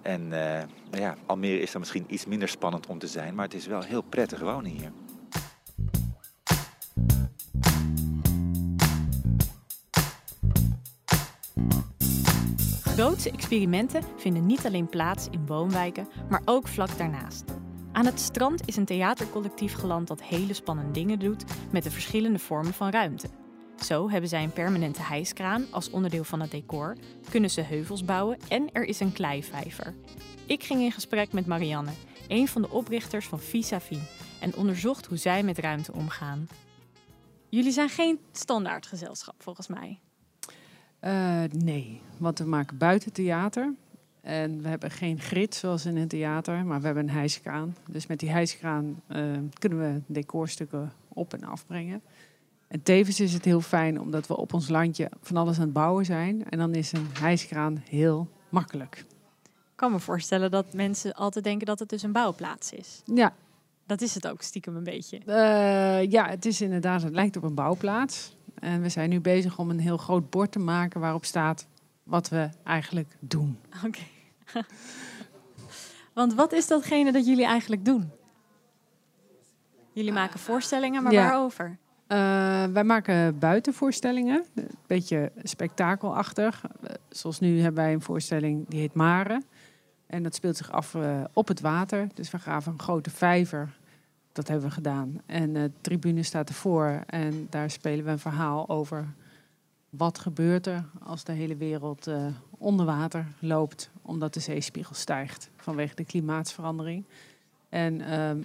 En 0.02 0.22
uh, 0.32 1.00
ja, 1.00 1.16
Almere 1.26 1.60
is 1.62 1.72
dan 1.72 1.80
misschien 1.80 2.06
iets 2.08 2.26
minder 2.26 2.48
spannend 2.48 2.88
om 2.88 3.00
te 3.00 3.08
zijn, 3.08 3.36
maar 3.36 3.46
het 3.46 3.54
is 3.54 3.68
wel 3.68 3.82
heel 3.82 4.02
prettig 4.02 4.40
wonen 4.40 4.72
hier. 4.72 4.92
Grootse 12.80 13.32
experimenten 13.32 14.04
vinden 14.18 14.46
niet 14.46 14.66
alleen 14.66 14.90
plaats 14.90 15.28
in 15.32 15.46
woonwijken, 15.46 16.08
maar 16.30 16.42
ook 16.46 16.68
vlak 16.68 16.98
daarnaast. 16.98 17.44
Aan 17.92 18.06
het 18.06 18.20
strand 18.20 18.68
is 18.68 18.76
een 18.76 18.86
theatercollectief 18.86 19.74
geland 19.74 20.08
dat 20.08 20.24
hele 20.24 20.54
spannende 20.54 20.92
dingen 20.92 21.20
doet 21.20 21.44
met 21.72 21.84
de 21.84 21.92
verschillende 21.92 22.40
vormen 22.40 22.74
van 22.74 22.90
ruimte. 22.90 23.39
Zo 23.84 24.10
hebben 24.10 24.30
zij 24.30 24.44
een 24.44 24.54
permanente 24.54 25.02
hijskraan 25.02 25.66
als 25.72 25.90
onderdeel 25.90 26.24
van 26.24 26.42
het 26.42 26.52
decor, 26.52 26.96
kunnen 27.30 27.50
ze 27.50 27.62
heuvels 27.62 28.06
bouwen 28.06 28.38
en 28.48 28.70
er 28.72 28.84
is 28.84 29.00
een 29.00 29.14
kleivijver. 29.14 29.94
Ik 30.46 30.64
ging 30.64 30.82
in 30.82 30.92
gesprek 30.92 31.34
met 31.34 31.46
Marianne, 31.46 31.92
een 32.28 32.48
van 32.48 32.62
de 32.62 32.70
oprichters 32.70 33.28
van 33.28 33.40
Vis-à-Vis, 33.40 33.98
en 34.40 34.56
onderzocht 34.56 35.06
hoe 35.06 35.18
zij 35.18 35.44
met 35.44 35.58
ruimte 35.58 35.94
omgaan. 35.94 36.48
Jullie 37.50 37.72
zijn 37.72 37.90
geen 37.90 38.20
standaard 38.32 38.88
gezelschap 38.88 39.36
volgens 39.38 39.68
mij. 39.68 40.00
Uh, 41.04 41.44
nee, 41.52 42.02
want 42.18 42.40
we 42.40 42.46
maken 42.46 42.78
buiten 42.78 43.14
theater. 43.14 43.74
En 44.22 44.62
we 44.62 44.68
hebben 44.68 44.92
geen 44.92 45.20
grid 45.20 45.56
zoals 45.56 45.86
in 45.86 45.98
het 45.98 46.10
theater, 46.10 46.66
maar 46.66 46.80
we 46.80 46.86
hebben 46.86 47.04
een 47.04 47.14
hijskraan. 47.14 47.76
Dus 47.88 48.08
met 48.08 48.20
die 48.20 48.30
hijskraan 48.30 49.02
uh, 49.08 49.38
kunnen 49.60 49.80
we 49.80 50.02
decorstukken 50.06 50.92
op 51.08 51.34
en 51.34 51.44
afbrengen. 51.44 52.02
En 52.70 52.84
tevens 52.84 53.20
is 53.20 53.34
het 53.34 53.46
heel 53.46 53.62
fijn 53.62 54.00
omdat 54.00 54.28
we 54.28 54.38
op 54.38 54.54
ons 54.54 54.70
landje 54.70 55.12
van 55.22 55.38
alles 55.38 55.56
aan 55.56 55.64
het 55.64 55.74
bouwen 55.74 56.06
zijn. 56.06 56.50
En 56.50 56.58
dan 56.58 56.74
is 56.74 56.92
een 56.92 57.08
hijskraan 57.20 57.84
heel 57.90 58.28
makkelijk. 58.50 59.06
Ik 59.44 59.76
kan 59.76 59.92
me 59.92 60.00
voorstellen 60.00 60.52
dat 60.52 60.74
mensen 60.74 61.14
altijd 61.14 61.44
denken 61.44 61.66
dat 61.66 61.80
het 61.80 61.90
dus 61.90 62.04
een 62.04 62.12
bouwplaats 62.12 62.72
is. 62.72 63.02
Ja. 63.06 63.34
Dat 63.86 64.02
is 64.02 64.14
het 64.14 64.28
ook 64.28 64.42
stiekem 64.42 64.76
een 64.76 64.84
beetje. 64.84 65.20
Uh, 65.26 66.12
ja, 66.12 66.28
het 66.28 66.46
is 66.46 66.62
inderdaad, 66.62 67.02
het 67.02 67.14
lijkt 67.14 67.38
op 67.38 67.44
een 67.44 67.56
bouwplaats. 67.56 68.38
En 68.60 68.82
we 68.82 68.90
zijn 68.90 69.10
nu 69.10 69.20
bezig 69.20 69.58
om 69.58 69.70
een 69.70 69.80
heel 69.80 69.98
groot 69.98 70.30
bord 70.30 70.52
te 70.52 70.60
maken 70.60 71.00
waarop 71.00 71.26
staat 71.26 71.68
wat 72.04 72.30
we 72.30 72.50
eigenlijk 72.64 73.16
doen. 73.20 73.60
Oké. 73.86 74.00
Want 76.14 76.34
wat 76.34 76.52
is 76.52 76.68
datgene 76.68 77.12
dat 77.12 77.26
jullie 77.26 77.46
eigenlijk 77.46 77.86
doen? 77.86 78.12
Jullie 79.92 80.12
maken 80.12 80.40
voorstellingen, 80.40 81.04
maar 81.04 81.14
waarover? 81.14 81.78
Uh, 82.12 82.66
wij 82.66 82.84
maken 82.84 83.40
buitenvoorstellingen, 83.40 84.46
een 84.56 84.68
beetje 84.88 85.32
spektakelachtig. 85.44 86.64
Uh, 86.64 86.90
zoals 87.10 87.40
nu 87.40 87.62
hebben 87.62 87.84
wij 87.84 87.94
een 87.94 88.02
voorstelling 88.02 88.68
die 88.68 88.80
heet 88.80 88.94
Mare. 88.94 89.42
En 90.08 90.24
dat 90.24 90.36
speelt 90.36 90.58
zich 90.58 90.72
af 90.72 90.94
uh, 90.94 91.24
op 91.34 91.48
het 91.48 91.62
water. 91.62 92.08
Dus 92.14 92.32
we 92.32 92.40
gaven 92.40 92.72
een 92.72 92.80
grote 92.80 93.10
vijver. 93.10 93.78
Dat 94.32 94.48
hebben 94.48 94.68
we 94.68 94.74
gedaan. 94.74 95.22
En 95.26 95.54
de 95.54 95.72
tribune 95.82 96.24
staat 96.24 96.50
ervoor. 96.50 97.04
En 97.06 97.48
daar 97.50 97.70
spelen 97.70 98.06
we 98.06 98.12
een 98.12 98.20
verhaal 98.20 98.70
over 98.70 99.06
wat 99.90 100.20
gebeurt 100.20 100.68
er 100.68 100.84
als 101.04 101.24
de 101.24 101.32
hele 101.32 101.56
wereld 101.56 102.10
onder 102.58 102.86
water 102.86 103.26
loopt. 103.40 103.90
Omdat 104.02 104.34
de 104.34 104.40
zeespiegel 104.40 104.96
stijgt 104.96 105.50
vanwege 105.58 105.96
de 105.96 106.06
klimaatsverandering. 106.06 107.04
En 107.70 108.02
ehm, 108.02 108.38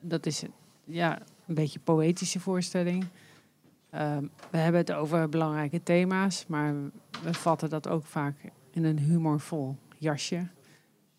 dat 0.00 0.26
is 0.26 0.44
ja, 0.84 1.18
een 1.46 1.54
beetje 1.54 1.78
poëtische 1.78 2.40
voorstelling. 2.40 3.06
Ehm, 3.90 4.26
we 4.50 4.56
hebben 4.56 4.80
het 4.80 4.92
over 4.92 5.28
belangrijke 5.28 5.82
thema's, 5.82 6.46
maar 6.46 6.74
we 7.22 7.34
vatten 7.34 7.70
dat 7.70 7.88
ook 7.88 8.04
vaak 8.04 8.36
in 8.70 8.84
een 8.84 8.98
humorvol 8.98 9.76
jasje. 9.98 10.46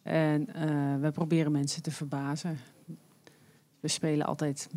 En 0.03 0.47
uh, 0.55 1.01
we 1.01 1.11
proberen 1.11 1.51
mensen 1.51 1.81
te 1.81 1.91
verbazen. 1.91 2.57
We 3.79 3.87
spelen 3.87 4.25
altijd 4.25 4.69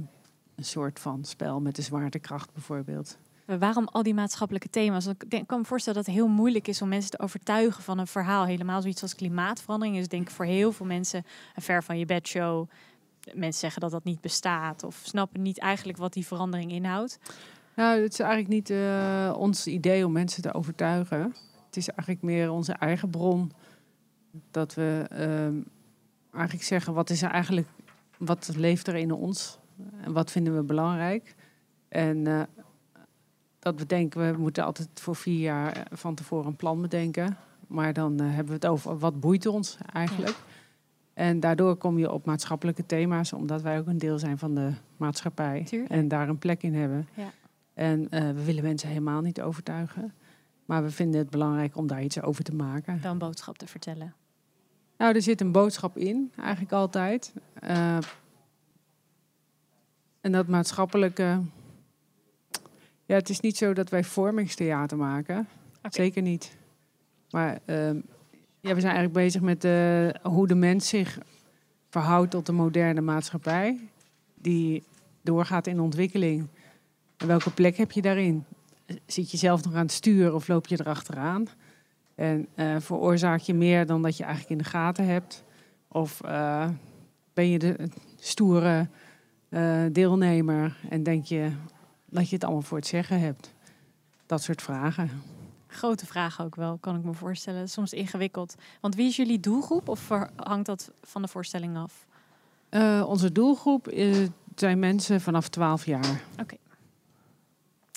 een 0.54 0.64
soort 0.64 1.00
van 1.00 1.24
spel 1.24 1.60
met 1.60 1.76
de 1.76 1.82
zwaartekracht 1.82 2.52
bijvoorbeeld. 2.52 3.18
Waarom 3.58 3.88
al 3.88 4.02
die 4.02 4.14
maatschappelijke 4.14 4.70
thema's? 4.70 5.06
Ik 5.06 5.30
denk, 5.30 5.46
kan 5.46 5.58
me 5.58 5.64
voorstellen 5.64 5.98
dat 5.98 6.06
het 6.06 6.16
heel 6.16 6.28
moeilijk 6.28 6.68
is 6.68 6.82
om 6.82 6.88
mensen 6.88 7.10
te 7.10 7.18
overtuigen 7.18 7.82
van 7.82 7.98
een 7.98 8.06
verhaal. 8.06 8.44
Helemaal 8.44 8.80
zoiets 8.80 9.02
als 9.02 9.14
klimaatverandering 9.14 9.96
is 9.96 10.08
denk 10.08 10.22
ik 10.28 10.34
voor 10.34 10.44
heel 10.44 10.72
veel 10.72 10.86
mensen 10.86 11.24
een 11.54 11.62
ver 11.62 11.82
van 11.82 11.98
je 11.98 12.04
bedshow 12.04 12.68
mensen 13.34 13.60
zeggen 13.60 13.80
dat 13.80 13.90
dat 13.90 14.04
niet 14.04 14.20
bestaat 14.20 14.84
of 14.84 15.00
snappen 15.02 15.42
niet 15.42 15.58
eigenlijk 15.58 15.98
wat 15.98 16.12
die 16.12 16.26
verandering 16.26 16.70
inhoudt? 16.70 17.18
Nou, 17.76 18.02
het 18.02 18.12
is 18.12 18.20
eigenlijk 18.20 18.50
niet 18.50 18.70
uh, 18.70 19.34
ons 19.38 19.66
idee 19.66 20.06
om 20.06 20.12
mensen 20.12 20.42
te 20.42 20.54
overtuigen. 20.54 21.34
Het 21.66 21.76
is 21.76 21.88
eigenlijk 21.88 22.22
meer 22.22 22.50
onze 22.50 22.72
eigen 22.72 23.10
bron. 23.10 23.52
Dat 24.50 24.74
we 24.74 25.06
uh, 25.12 25.62
eigenlijk 26.34 26.64
zeggen, 26.64 26.94
wat 26.94 27.10
is 27.10 27.22
er 27.22 27.30
eigenlijk, 27.30 27.68
wat 28.16 28.50
leeft 28.56 28.86
er 28.86 28.94
in 28.94 29.12
ons? 29.12 29.58
En 30.00 30.12
wat 30.12 30.30
vinden 30.30 30.56
we 30.56 30.62
belangrijk? 30.62 31.34
En 31.88 32.16
uh, 32.16 32.42
dat 33.58 33.78
we 33.78 33.86
denken, 33.86 34.32
we 34.32 34.38
moeten 34.38 34.64
altijd 34.64 34.88
voor 34.94 35.16
vier 35.16 35.40
jaar 35.40 35.86
van 35.90 36.14
tevoren 36.14 36.46
een 36.46 36.56
plan 36.56 36.80
bedenken. 36.80 37.36
Maar 37.66 37.92
dan 37.92 38.20
hebben 38.20 38.46
we 38.46 38.52
het 38.52 38.66
over 38.66 38.98
wat 38.98 39.20
boeit 39.20 39.46
ons 39.46 39.76
eigenlijk. 39.92 40.36
Ja. 40.36 40.57
En 41.18 41.40
daardoor 41.40 41.76
kom 41.76 41.98
je 41.98 42.12
op 42.12 42.24
maatschappelijke 42.24 42.86
thema's, 42.86 43.32
omdat 43.32 43.62
wij 43.62 43.78
ook 43.78 43.86
een 43.86 43.98
deel 43.98 44.18
zijn 44.18 44.38
van 44.38 44.54
de 44.54 44.72
maatschappij. 44.96 45.64
Tuurlijk. 45.64 45.90
En 45.90 46.08
daar 46.08 46.28
een 46.28 46.38
plek 46.38 46.62
in 46.62 46.74
hebben. 46.74 47.08
Ja. 47.14 47.30
En 47.74 48.00
uh, 48.00 48.08
we 48.08 48.44
willen 48.44 48.62
mensen 48.62 48.88
helemaal 48.88 49.20
niet 49.20 49.40
overtuigen. 49.40 50.14
Maar 50.64 50.82
we 50.82 50.90
vinden 50.90 51.20
het 51.20 51.30
belangrijk 51.30 51.76
om 51.76 51.86
daar 51.86 52.02
iets 52.02 52.22
over 52.22 52.44
te 52.44 52.54
maken. 52.54 52.98
Dan 53.02 53.10
een 53.10 53.18
boodschap 53.18 53.58
te 53.58 53.66
vertellen. 53.66 54.14
Nou, 54.96 55.14
er 55.14 55.22
zit 55.22 55.40
een 55.40 55.52
boodschap 55.52 55.96
in, 55.96 56.32
eigenlijk 56.36 56.72
altijd. 56.72 57.32
Uh, 57.64 57.98
en 60.20 60.32
dat 60.32 60.46
maatschappelijke. 60.46 61.40
Ja, 63.04 63.14
het 63.14 63.28
is 63.28 63.40
niet 63.40 63.56
zo 63.56 63.72
dat 63.72 63.88
wij 63.88 64.04
vormingstheater 64.04 64.96
maken. 64.96 65.48
Okay. 65.78 65.90
Zeker 65.90 66.22
niet. 66.22 66.56
Maar 67.30 67.58
uh, 67.66 67.90
ja, 68.60 68.74
we 68.74 68.80
zijn 68.80 68.94
eigenlijk 68.94 69.12
bezig 69.12 69.40
met 69.40 69.64
uh, 69.64 70.08
hoe 70.22 70.46
de 70.46 70.54
mens 70.54 70.88
zich 70.88 71.18
verhoudt 71.90 72.30
tot 72.30 72.46
de 72.46 72.52
moderne 72.52 73.00
maatschappij. 73.00 73.78
Die 74.34 74.82
doorgaat 75.22 75.66
in 75.66 75.80
ontwikkeling. 75.80 76.48
En 77.16 77.26
welke 77.26 77.50
plek 77.50 77.76
heb 77.76 77.92
je 77.92 78.02
daarin? 78.02 78.44
Zit 79.06 79.30
je 79.30 79.36
zelf 79.36 79.64
nog 79.64 79.74
aan 79.74 79.80
het 79.80 79.92
sturen 79.92 80.34
of 80.34 80.48
loop 80.48 80.66
je 80.66 80.80
erachteraan? 80.80 81.46
En 82.14 82.46
uh, 82.56 82.76
veroorzaak 82.78 83.40
je 83.40 83.54
meer 83.54 83.86
dan 83.86 84.02
dat 84.02 84.16
je 84.16 84.22
eigenlijk 84.22 84.52
in 84.52 84.58
de 84.58 84.70
gaten 84.70 85.06
hebt? 85.06 85.44
Of 85.88 86.20
uh, 86.24 86.68
ben 87.34 87.48
je 87.48 87.58
de 87.58 87.88
stoere 88.18 88.88
deelnemer 89.92 90.76
en 90.88 91.02
denk 91.02 91.24
je 91.24 91.50
dat 92.06 92.28
je 92.28 92.34
het 92.34 92.44
allemaal 92.44 92.62
voor 92.62 92.78
het 92.78 92.86
zeggen 92.86 93.20
hebt? 93.20 93.54
Dat 94.26 94.42
soort 94.42 94.62
vragen. 94.62 95.10
Grote 95.68 96.06
vraag 96.06 96.42
ook 96.42 96.54
wel, 96.54 96.78
kan 96.80 96.96
ik 96.96 97.04
me 97.04 97.12
voorstellen. 97.12 97.68
Soms 97.68 97.92
ingewikkeld. 97.92 98.54
Want 98.80 98.94
wie 98.94 99.08
is 99.08 99.16
jullie 99.16 99.40
doelgroep 99.40 99.88
of 99.88 100.08
hangt 100.36 100.66
dat 100.66 100.90
van 101.02 101.22
de 101.22 101.28
voorstelling 101.28 101.76
af? 101.76 102.06
Uh, 102.70 103.04
onze 103.08 103.32
doelgroep 103.32 103.88
is, 103.88 104.28
zijn 104.54 104.78
mensen 104.78 105.20
vanaf 105.20 105.48
12 105.48 105.86
jaar. 105.86 106.22
Oké. 106.32 106.42
Okay. 106.42 106.58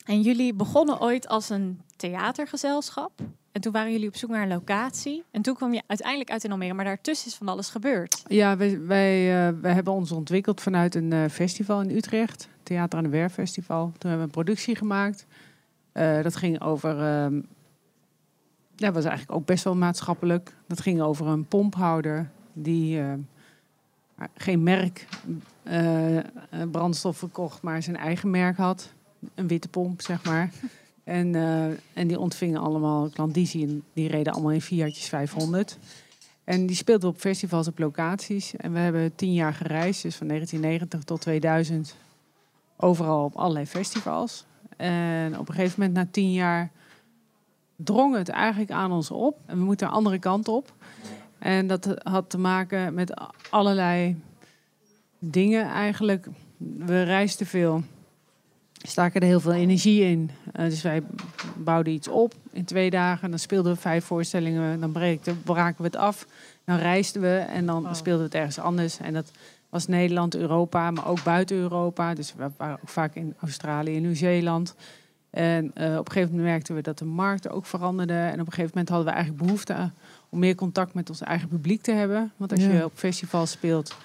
En 0.05 0.21
jullie 0.21 0.53
begonnen 0.53 1.01
ooit 1.01 1.27
als 1.27 1.49
een 1.49 1.81
theatergezelschap. 1.95 3.11
En 3.51 3.61
toen 3.61 3.71
waren 3.71 3.91
jullie 3.91 4.07
op 4.07 4.15
zoek 4.15 4.29
naar 4.29 4.41
een 4.41 4.47
locatie. 4.47 5.23
En 5.31 5.41
toen 5.41 5.55
kwam 5.55 5.73
je 5.73 5.81
uiteindelijk 5.87 6.31
uit 6.31 6.43
in 6.43 6.51
Almere, 6.51 6.73
maar 6.73 6.85
daartussen 6.85 7.27
is 7.27 7.35
van 7.35 7.47
alles 7.47 7.69
gebeurd. 7.69 8.23
Ja, 8.27 8.57
wij, 8.57 8.81
wij, 8.81 9.47
uh, 9.47 9.61
wij 9.61 9.73
hebben 9.73 9.93
ons 9.93 10.11
ontwikkeld 10.11 10.61
vanuit 10.61 10.95
een 10.95 11.11
uh, 11.11 11.25
festival 11.27 11.81
in 11.81 11.89
Utrecht. 11.89 12.47
Theater 12.63 12.97
aan 12.97 13.03
de 13.03 13.09
Werf 13.09 13.33
Festival. 13.33 13.83
Toen 13.83 14.09
hebben 14.09 14.17
we 14.17 14.23
een 14.23 14.43
productie 14.43 14.75
gemaakt. 14.75 15.25
Uh, 15.93 16.23
dat 16.23 16.35
ging 16.35 16.61
over 16.61 16.95
dat 18.81 18.93
was 18.93 19.05
eigenlijk 19.05 19.39
ook 19.39 19.45
best 19.45 19.63
wel 19.63 19.75
maatschappelijk. 19.75 20.53
Dat 20.67 20.81
ging 20.81 21.01
over 21.01 21.27
een 21.27 21.45
pomphouder 21.45 22.29
die 22.53 22.99
uh, 22.99 23.13
geen 24.35 24.63
merk 24.63 25.07
uh, 25.63 26.19
brandstof 26.71 27.17
verkocht, 27.17 27.61
maar 27.61 27.83
zijn 27.83 27.97
eigen 27.97 28.29
merk 28.29 28.57
had. 28.57 28.93
Een 29.35 29.47
witte 29.47 29.67
pomp, 29.67 30.01
zeg 30.01 30.23
maar. 30.23 30.49
En, 31.03 31.33
uh, 31.33 31.65
en 31.93 32.07
die 32.07 32.19
ontvingen 32.19 32.61
allemaal 32.61 33.09
klandizie 33.09 33.67
en 33.67 33.83
die 33.93 34.07
reden 34.07 34.33
allemaal 34.33 34.51
in 34.51 34.61
Fiatjes 34.61 35.07
500. 35.09 35.77
En 36.43 36.65
die 36.65 36.75
speelden 36.75 37.09
op 37.09 37.19
festivals 37.19 37.67
op 37.67 37.79
locaties. 37.79 38.55
En 38.55 38.73
we 38.73 38.79
hebben 38.79 39.15
tien 39.15 39.33
jaar 39.33 39.53
gereisd, 39.53 40.01
dus 40.01 40.15
van 40.15 40.27
1990 40.27 41.03
tot 41.03 41.21
2000, 41.21 41.95
overal 42.77 43.23
op 43.23 43.35
allerlei 43.35 43.65
festivals. 43.65 44.45
En 44.77 45.39
op 45.39 45.49
een 45.49 45.55
gegeven 45.55 45.79
moment, 45.79 45.97
na 45.97 46.07
tien 46.11 46.31
jaar, 46.31 46.71
drong 47.83 48.15
het 48.15 48.29
eigenlijk 48.29 48.71
aan 48.71 48.91
ons 48.91 49.11
op. 49.11 49.37
En 49.45 49.57
we 49.57 49.63
moeten 49.63 49.87
een 49.87 49.93
andere 49.93 50.19
kant 50.19 50.47
op. 50.47 50.73
En 51.39 51.67
dat 51.67 51.87
had 52.03 52.29
te 52.29 52.37
maken 52.37 52.93
met 52.93 53.13
allerlei 53.49 54.21
dingen 55.19 55.65
eigenlijk. 55.65 56.27
We 56.77 57.03
reisden 57.03 57.47
veel, 57.47 57.83
staken 58.73 59.21
er 59.21 59.27
heel 59.27 59.39
veel 59.39 59.53
energie 59.53 60.01
in. 60.01 60.31
Uh, 60.59 60.65
dus 60.65 60.81
wij 60.81 61.01
bouwden 61.55 61.93
iets 61.93 62.07
op 62.07 62.33
in 62.51 62.65
twee 62.65 62.89
dagen. 62.89 63.29
Dan 63.29 63.39
speelden 63.39 63.73
we 63.73 63.79
vijf 63.79 64.05
voorstellingen, 64.05 64.79
dan 64.79 64.91
braken, 64.91 65.41
braken 65.43 65.77
we 65.77 65.83
het 65.83 65.95
af. 65.95 66.27
Dan 66.65 66.77
reisden 66.77 67.21
we 67.21 67.37
en 67.37 67.65
dan 67.65 67.85
oh. 67.85 67.93
speelden 67.93 68.21
we 68.21 68.25
het 68.25 68.35
ergens 68.35 68.59
anders. 68.59 68.99
En 68.99 69.13
dat 69.13 69.31
was 69.69 69.87
Nederland, 69.87 70.35
Europa, 70.35 70.91
maar 70.91 71.07
ook 71.07 71.23
buiten 71.23 71.57
Europa. 71.57 72.13
Dus 72.13 72.33
we 72.37 72.49
waren 72.57 72.79
ook 72.81 72.89
vaak 72.89 73.15
in 73.15 73.35
Australië 73.39 73.95
en 73.95 74.01
Nieuw-Zeeland. 74.01 74.75
En 75.31 75.71
eh, 75.73 75.97
op 75.97 76.05
een 76.05 76.11
gegeven 76.11 76.29
moment 76.35 76.49
merkten 76.49 76.75
we 76.75 76.81
dat 76.81 76.97
de 76.97 77.05
markt 77.05 77.49
ook 77.49 77.65
veranderde. 77.65 78.13
En 78.13 78.33
op 78.39 78.47
een 78.47 78.53
gegeven 78.53 78.69
moment 78.69 78.89
hadden 78.89 79.07
we 79.07 79.13
eigenlijk 79.13 79.43
behoefte 79.45 79.73
aan- 79.73 79.93
om 80.29 80.39
meer 80.39 80.55
contact 80.55 80.93
met 80.93 81.09
ons 81.09 81.21
eigen 81.21 81.47
publiek 81.47 81.81
te 81.81 81.91
hebben. 81.91 82.31
Want 82.37 82.51
als 82.51 82.61
Ja. 82.63 82.69
je 82.71 82.85
op 82.85 82.91
festival 82.95 83.45
speelt, 83.45 83.95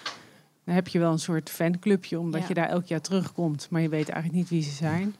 dan 0.64 0.74
heb 0.74 0.88
je 0.88 0.98
wel 0.98 1.12
een 1.12 1.18
soort 1.18 1.50
fanclubje, 1.50 2.18
omdat 2.18 2.40
Ja. 2.40 2.46
je 2.48 2.54
daar 2.54 2.68
elk 2.68 2.86
jaar 2.86 3.00
terugkomt. 3.00 3.66
Maar 3.70 3.80
je 3.82 3.88
weet 3.88 4.08
eigenlijk 4.08 4.32
niet 4.40 4.48
wie 4.48 4.62
ze 4.62 4.70
zijn. 4.74 5.14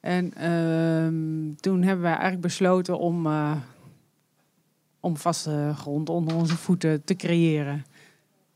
En 0.00 0.34
ehm, 0.34 1.54
toen 1.60 1.82
hebben 1.82 2.02
wij 2.02 2.12
eigenlijk 2.12 2.40
besloten 2.42 2.98
om, 2.98 3.26
eh, 3.26 3.56
om 5.00 5.16
vaste 5.16 5.72
grond 5.76 6.08
onder 6.08 6.34
onze 6.34 6.56
voeten 6.56 7.04
te 7.04 7.14
creëren. 7.14 7.84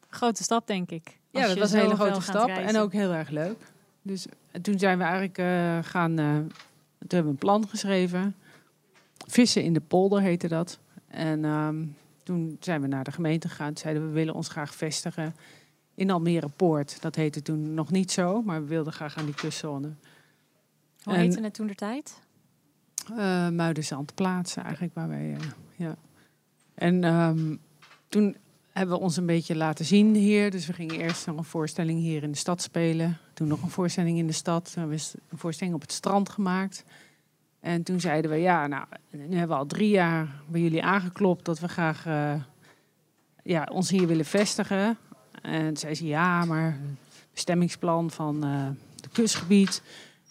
Grote 0.09 0.43
stap, 0.43 0.67
denk 0.67 0.91
ik. 0.91 1.19
Ja, 1.31 1.47
dat 1.47 1.59
was 1.59 1.73
een 1.73 1.81
hele 1.81 1.95
grote 1.95 2.21
stap 2.23 2.49
en 2.49 2.79
ook 2.79 2.93
heel 2.93 3.13
erg 3.13 3.29
leuk. 3.31 3.57
Dus 4.03 4.27
en 4.59 4.65
toen 4.65 4.79
zijn 4.79 4.99
we 4.99 5.05
eigenlijk 5.05 5.39
eh, 5.39 5.79
gaan, 5.91 6.19
eh, 6.19 6.35
toen 6.35 6.49
hebben 6.99 7.25
we 7.25 7.29
een 7.29 7.37
plan 7.37 7.69
geschreven. 7.69 8.37
Vissen 9.27 9.63
in 9.63 9.73
de 9.73 9.81
polder 9.81 10.21
heette 10.21 10.49
dat. 10.49 10.79
En 11.07 11.45
ehm, 11.45 11.85
toen 12.23 12.57
zijn 12.61 12.81
we 12.81 12.87
naar 12.87 13.05
de 13.05 13.13
gemeente 13.13 13.49
gegaan. 13.49 13.67
Toen 13.67 13.77
zeiden 13.77 14.03
we, 14.03 14.09
we 14.09 14.15
willen 14.15 14.35
ons 14.35 14.49
graag 14.49 14.75
vestigen 14.75 15.35
in 15.95 16.11
Almere 16.11 16.49
Poort. 16.49 17.01
Dat 17.01 17.15
heette 17.15 17.43
toen 17.43 17.75
nog 17.75 17.91
niet 17.91 18.13
zo, 18.13 18.43
maar 18.43 18.61
we 18.63 18.69
wilden 18.69 18.93
graag 18.93 19.17
aan 19.17 19.25
die 19.25 19.35
kustzone. 19.35 19.91
Hoe 21.03 21.15
en- 21.15 21.21
heette 21.21 21.43
het 21.43 21.55
toen 21.55 21.67
de 21.67 21.75
tijd? 21.75 22.21
Uh, 23.11 23.49
Muidenzand 23.49 24.15
plaatsen 24.15 24.63
eigenlijk 24.63 24.95
waar 24.95 25.09
wij, 25.09 25.35
eh, 25.35 25.47
ja. 25.77 25.97
En 26.75 27.05
ehm, 27.05 27.57
toen 28.09 28.37
hebben 28.73 28.97
we 28.97 29.03
ons 29.03 29.17
een 29.17 29.27
beetje 29.27 29.57
laten 29.57 29.85
zien 29.85 30.15
hier. 30.15 30.51
Dus 30.51 30.67
we 30.67 30.73
gingen 30.73 31.01
eerst 31.01 31.27
nog 31.27 31.37
een 31.37 31.45
voorstelling 31.45 32.01
hier 32.01 32.23
in 32.23 32.31
de 32.31 32.39
stad 32.39 32.63
spelen. 32.63 33.19
Toen 33.39 33.49
nog 33.49 33.63
een 33.63 33.71
voorstelling 33.71 34.19
in 34.19 34.27
de 34.27 34.33
stad. 34.33 34.65
Toen 34.65 34.83
hebben 34.83 34.99
we 34.99 35.13
een 35.29 35.39
voorstelling 35.39 35.75
op 35.75 35.81
het 35.81 35.93
strand 35.93 36.29
gemaakt. 36.29 36.85
En 37.61 37.83
toen 37.83 38.01
zeiden 38.01 38.31
we, 38.31 38.37
ja, 38.37 38.67
nou, 38.67 38.85
nu 39.11 39.37
hebben 39.37 39.57
we 39.57 39.63
al 39.63 39.67
drie 39.67 39.89
jaar 39.89 40.43
bij 40.47 40.61
jullie 40.61 40.83
aangeklopt 40.83 41.45
dat 41.45 41.59
we 41.59 41.69
graag 41.69 42.07
eh, 42.07 42.35
ja, 43.43 43.69
ons 43.73 43.91
hier 43.91 44.07
willen 44.07 44.25
vestigen. 44.25 44.97
En 45.43 45.67
toen 45.67 45.77
zei 45.77 45.95
ze, 45.95 46.07
ja, 46.07 46.45
maar 46.45 46.79
bestemmingsplan 47.33 48.11
van 48.11 48.45
eh 48.45 48.69
het 49.03 49.13
kustgebied. 49.13 49.83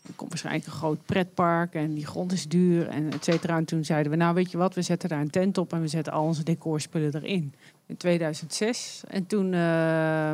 Er 0.08 0.14
komt 0.16 0.30
waarschijnlijk 0.30 0.66
een 0.66 0.72
groot 0.72 1.06
pretpark 1.06 1.74
en 1.74 1.94
die 1.94 2.06
grond 2.06 2.32
is 2.32 2.48
duur 2.48 2.88
en 2.88 3.12
et 3.12 3.24
cetera. 3.24 3.58
En 3.58 3.66
toen 3.66 3.86
zeiden 3.86 4.12
we, 4.12 4.18
nou 4.18 4.34
weet 4.34 4.52
je 4.52 4.58
wat, 4.58 4.76
we 4.76 4.82
zetten 4.82 5.10
daar 5.10 5.22
een 5.22 5.30
tent 5.30 5.58
op 5.58 5.74
en 5.74 5.82
we 5.82 5.88
zetten 5.88 6.14
al 6.14 6.24
onze 6.24 6.44
decorspullen 6.44 7.16
erin. 7.16 7.54
In 7.86 7.98
2006. 7.98 9.04
En 9.08 9.28
toen, 9.28 9.54
eh, 9.54 10.32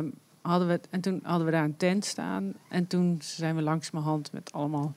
hadden, 0.50 0.66
we, 0.68 0.72
het- 0.72 0.88
en 0.90 1.00
toen 1.00 1.20
hadden 1.22 1.46
we 1.46 1.52
daar 1.52 1.64
een 1.64 1.76
tent 1.76 2.04
staan. 2.04 2.52
En 2.68 2.86
toen 2.86 3.18
zijn 3.22 3.56
we 3.56 3.62
langzamerhand 3.62 4.32
met 4.32 4.52
allemaal 4.52 4.94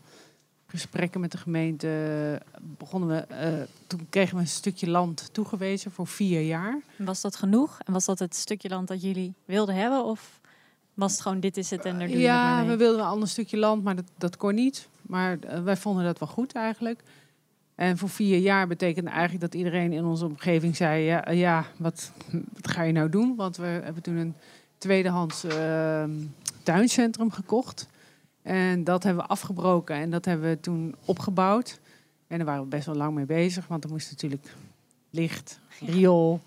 gesprekken 0.68 1.20
met 1.22 1.32
de 1.32 1.38
gemeente 1.38 2.42
begonnen 2.62 3.10
we. 3.10 3.16
eh, 3.36 3.54
toen 3.88 4.08
kregen 4.10 4.36
we 4.36 4.42
een 4.42 4.48
stukje 4.48 4.90
land 4.90 5.30
toegewezen 5.32 5.92
voor 5.92 6.08
vier 6.08 6.42
jaar. 6.42 6.80
Was 6.98 7.22
dat 7.22 7.36
genoeg? 7.36 7.80
En 7.86 7.94
was 7.94 8.06
dat 8.06 8.20
het 8.20 8.36
stukje 8.36 8.70
land 8.70 8.88
dat 8.88 9.02
jullie 9.02 9.34
wilden 9.46 9.76
hebben? 9.76 10.04
Of 10.06 10.40
was 10.94 11.12
het 11.12 11.22
gewoon 11.22 11.40
dit 11.40 11.58
is 11.58 11.70
het 11.70 11.86
en 11.86 12.00
er 12.00 12.08
doe 12.08 12.18
je 12.18 12.28
het 12.28 12.42
maar 12.42 12.64
Ja, 12.64 12.70
we 12.70 12.78
wilden 12.78 13.00
een 13.02 13.08
ander 13.08 13.28
stukje 13.28 13.58
land, 13.58 13.84
maar 13.84 13.96
dat, 13.96 14.06
dat 14.18 14.38
kon 14.38 14.56
niet. 14.56 14.88
Maar 15.02 15.38
eh, 15.40 15.64
wij 15.64 15.78
vonden 15.78 16.04
dat 16.04 16.20
wel 16.20 16.28
goed 16.30 16.54
eigenlijk. 16.54 17.04
En 17.76 17.98
voor 17.98 18.10
vier 18.10 18.38
jaar 18.40 18.68
betekende 18.68 19.10
eigenlijk 19.10 19.42
dat 19.42 19.56
iedereen 19.56 19.94
in 19.94 20.06
onze 20.06 20.26
omgeving 20.26 20.76
zei: 20.76 21.04
Ja, 21.04 21.32
ja 21.32 21.66
wat, 21.78 22.12
wat 22.54 22.68
ga 22.72 22.82
je 22.82 22.92
nou 22.92 23.10
doen? 23.10 23.36
Want 23.36 23.58
we 23.58 23.66
hebben 23.66 24.04
toen 24.04 24.16
een 24.16 24.34
tweedehands 24.78 25.44
eh, 25.44 26.04
tuincentrum 26.64 27.32
gekocht. 27.32 27.88
En 28.42 28.84
dat 28.84 29.04
hebben 29.04 29.24
we 29.24 29.30
afgebroken 29.30 29.96
en 29.96 30.10
dat 30.10 30.26
hebben 30.26 30.50
we 30.50 30.60
toen 30.60 30.96
opgebouwd. 31.06 31.80
En 32.28 32.38
daar 32.38 32.46
waren 32.46 32.62
we 32.64 32.68
best 32.68 32.86
wel 32.86 32.96
lang 32.96 33.14
mee 33.16 33.26
bezig, 33.26 33.68
want 33.68 33.84
er 33.84 33.90
moest 33.90 34.10
natuurlijk 34.12 34.56
licht, 35.10 35.60
riool, 35.80 36.40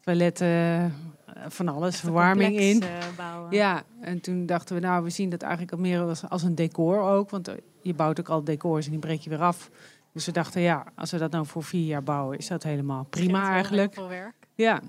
toiletten, 0.00 0.46
eh, 0.46 1.44
van 1.48 1.68
alles, 1.68 2.00
verwarming 2.00 2.58
in. 2.58 2.82
eh, 2.82 2.88
bouwen. 3.16 3.52
Ja, 3.52 3.82
en 4.00 4.20
toen 4.20 4.46
dachten 4.46 4.74
we, 4.74 4.80
nou, 4.80 5.04
we 5.04 5.10
zien 5.10 5.30
dat 5.30 5.42
eigenlijk 5.42 5.72
al 5.72 5.78
meer 5.78 6.00
als, 6.00 6.28
als 6.28 6.42
een 6.42 6.54
decor 6.54 7.00
ook. 7.00 7.30
Want 7.30 7.48
eh, 7.48 7.54
je 7.82 7.94
bouwt 7.94 8.20
ook 8.20 8.28
al 8.28 8.44
decors 8.44 8.84
en 8.84 8.90
die 8.90 9.00
breek 9.00 9.20
je 9.20 9.30
weer 9.30 9.42
af. 9.42 9.70
Dus 10.12 10.26
we 10.26 10.32
dachten, 10.32 10.60
ja, 10.60 10.84
als 10.94 11.10
we 11.10 11.18
dat 11.18 11.30
nou 11.30 11.46
voor 11.46 11.62
vier 11.62 11.86
jaar 11.86 12.02
bouwen, 12.02 12.38
is 12.38 12.46
dat 12.46 12.62
helemaal 12.62 13.04
prima 13.10 13.50
eigenlijk. 13.50 13.94
heel 13.94 14.06
veel 14.08 14.16
werk. 14.18 14.34
Ja, 14.54 14.80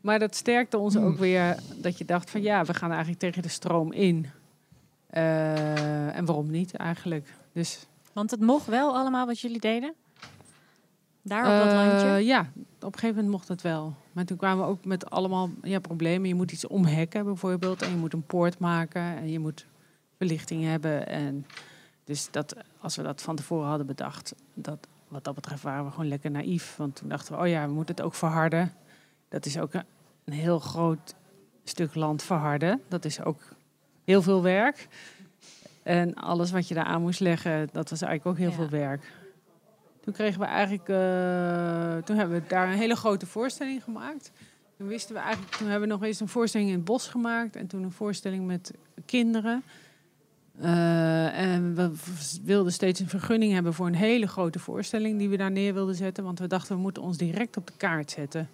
maar 0.00 0.18
dat 0.18 0.34
sterkte 0.34 0.78
ons 0.78 0.94
Hmm. 0.94 1.04
ook 1.04 1.18
weer 1.18 1.56
dat 1.76 1.98
je 1.98 2.04
dacht 2.04 2.30
van, 2.30 2.42
ja, 2.42 2.64
we 2.64 2.74
gaan 2.74 2.90
eigenlijk 2.90 3.20
tegen 3.20 3.42
de 3.42 3.48
stroom 3.48 3.92
in. 3.92 4.26
Eh, 5.06 6.16
en 6.16 6.24
waarom 6.24 6.50
niet 6.50 6.74
eigenlijk? 6.74 7.34
Dus 7.52 7.86
Want 8.12 8.30
het 8.30 8.40
mocht 8.40 8.66
wel 8.66 8.96
allemaal 8.96 9.26
wat 9.26 9.40
jullie 9.40 9.60
deden? 9.60 9.94
Daar 11.22 11.40
op 11.44 11.64
dat 11.64 11.72
Eh, 11.72 11.86
landje? 11.88 12.24
Ja, 12.24 12.40
op 12.40 12.92
een 12.92 12.98
gegeven 12.98 13.14
moment 13.14 13.28
mocht 13.28 13.48
het 13.48 13.62
wel. 13.62 13.94
Maar 14.12 14.24
toen 14.24 14.36
kwamen 14.36 14.64
we 14.64 14.70
ook 14.70 14.84
met 14.84 15.10
allemaal 15.10 15.50
ja, 15.62 15.78
problemen. 15.78 16.28
Je 16.28 16.34
moet 16.34 16.52
iets 16.52 16.66
omhekken 16.66 17.24
bijvoorbeeld. 17.24 17.82
En 17.82 17.90
je 17.90 17.96
moet 17.96 18.12
een 18.12 18.26
poort 18.26 18.58
maken. 18.58 19.02
En 19.02 19.30
je 19.30 19.38
moet 19.38 19.66
verlichting 20.16 20.64
hebben. 20.64 21.06
En 21.06 21.46
dus 22.04 22.30
dat, 22.30 22.56
als 22.80 22.96
we 22.96 23.02
dat 23.02 23.22
van 23.22 23.36
tevoren 23.36 23.68
hadden 23.68 23.86
bedacht, 23.86 24.34
dat, 24.54 24.86
wat 25.08 25.24
dat 25.24 25.34
betreft 25.34 25.62
waren 25.62 25.84
we 25.84 25.90
gewoon 25.90 26.08
lekker 26.08 26.30
naïef. 26.30 26.76
Want 26.76 26.96
toen 26.96 27.08
dachten 27.08 27.34
we, 27.34 27.40
oh 27.40 27.48
ja, 27.48 27.66
we 27.66 27.72
moeten 27.72 27.94
het 27.94 28.04
ook 28.04 28.14
verharden. 28.14 28.72
Dat 29.28 29.46
is 29.46 29.58
ook 29.58 29.74
een, 29.74 30.32
heel 30.32 30.58
groot 30.58 31.14
stuk 31.64 31.94
land 31.94 32.22
verharden. 32.22 32.82
Dat 32.88 33.04
is 33.04 33.22
ook 33.22 33.40
heel 34.04 34.22
veel 34.22 34.42
werk. 34.42 34.88
En 35.82 36.14
alles 36.14 36.50
wat 36.50 36.68
je 36.68 36.74
daar 36.74 36.84
aan 36.84 37.00
moest 37.02 37.20
leggen, 37.20 37.68
dat 37.72 37.90
was 37.90 38.02
eigenlijk 38.02 38.38
ook 38.38 38.42
heel 38.42 38.50
Ja. 38.50 38.68
veel 38.68 38.78
werk. 38.78 39.12
Toen 40.00 40.12
kregen 40.12 40.40
we 40.40 40.46
eigenlijk, 40.46 40.88
eh, 40.88 42.04
toen 42.04 42.16
hebben 42.16 42.40
we 42.40 42.46
daar 42.48 42.68
een 42.68 42.78
hele 42.78 42.96
grote 42.96 43.26
voorstelling 43.26 43.82
gemaakt. 43.82 44.30
Toen 44.76 44.86
wisten 44.86 45.14
we 45.14 45.20
eigenlijk, 45.20 45.56
toen 45.56 45.68
hebben 45.68 45.88
we 45.88 45.94
nog 45.94 46.04
eens 46.04 46.20
een 46.20 46.28
voorstelling 46.28 46.70
in 46.70 46.76
het 46.76 46.84
bos 46.84 47.08
gemaakt 47.08 47.56
en 47.56 47.66
toen 47.66 47.82
een 47.82 47.92
voorstelling 47.92 48.46
met 48.46 48.72
kinderen. 49.06 49.62
Eh, 50.60 51.38
en 51.38 51.74
we 51.74 51.92
wilden 52.44 52.72
steeds 52.72 53.00
een 53.00 53.08
vergunning 53.08 53.52
hebben 53.52 53.74
voor 53.74 53.86
een 53.86 53.94
hele 53.94 54.26
grote 54.26 54.58
voorstelling 54.58 55.18
die 55.18 55.28
we 55.28 55.36
daar 55.36 55.50
neer 55.50 55.74
wilden 55.74 55.94
zetten. 55.94 56.24
Want 56.24 56.38
we 56.38 56.46
dachten, 56.46 56.76
we 56.76 56.82
moeten 56.82 57.02
ons 57.02 57.16
direct 57.16 57.56
op 57.56 57.66
de 57.66 57.72
kaart 57.76 58.10
zetten. 58.10 58.48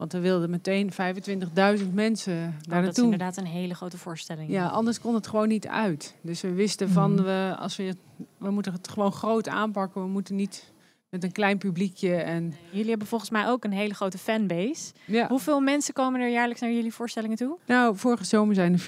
Want 0.00 0.12
we 0.12 0.18
wilden 0.20 0.50
meteen 0.50 0.90
25.000 0.92 1.92
mensen 1.94 2.34
daar 2.34 2.48
Oh, 2.48 2.54
dat 2.54 2.78
is 2.78 2.84
naartoe. 2.84 3.04
inderdaad 3.04 3.36
een 3.36 3.44
hele 3.46 3.74
grote 3.74 3.98
voorstelling. 3.98 4.50
Ja, 4.50 4.66
anders 4.66 5.00
kon 5.00 5.14
het 5.14 5.26
gewoon 5.26 5.48
niet 5.48 5.66
uit. 5.68 6.14
Dus 6.20 6.40
we 6.40 6.52
wisten 6.52 6.88
van, 6.90 7.12
Mhm. 7.14 7.22
we, 7.22 7.54
als 7.58 7.76
we, 7.76 7.94
we 8.38 8.50
moeten 8.50 8.72
het 8.72 8.88
gewoon 8.88 9.12
groot 9.12 9.48
aanpakken. 9.48 10.02
We 10.02 10.08
moeten 10.08 10.36
niet 10.36 10.72
met 11.08 11.24
een 11.24 11.32
klein 11.32 11.58
publiekje. 11.58 12.14
En, 12.14 12.54
Jullie 12.70 12.88
hebben 12.88 13.06
volgens 13.06 13.30
mij 13.30 13.48
ook 13.48 13.64
een 13.64 13.72
hele 13.72 13.94
grote 13.94 14.18
fanbase. 14.18 14.92
ja. 15.04 15.28
Hoeveel 15.28 15.60
mensen 15.60 15.94
komen 15.94 16.20
er 16.20 16.28
jaarlijks 16.30 16.60
naar 16.60 16.72
jullie 16.72 16.92
voorstellingen 16.94 17.36
toe? 17.36 17.58
Nou, 17.66 17.96
vorige 17.96 18.24
zomer 18.24 18.54
zijn 18.54 18.72
er 18.72 18.78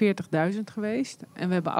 40.000 0.53 0.71
geweest. 0.71 1.23
En 1.33 1.47
we 1.47 1.53
hebben 1.53 1.73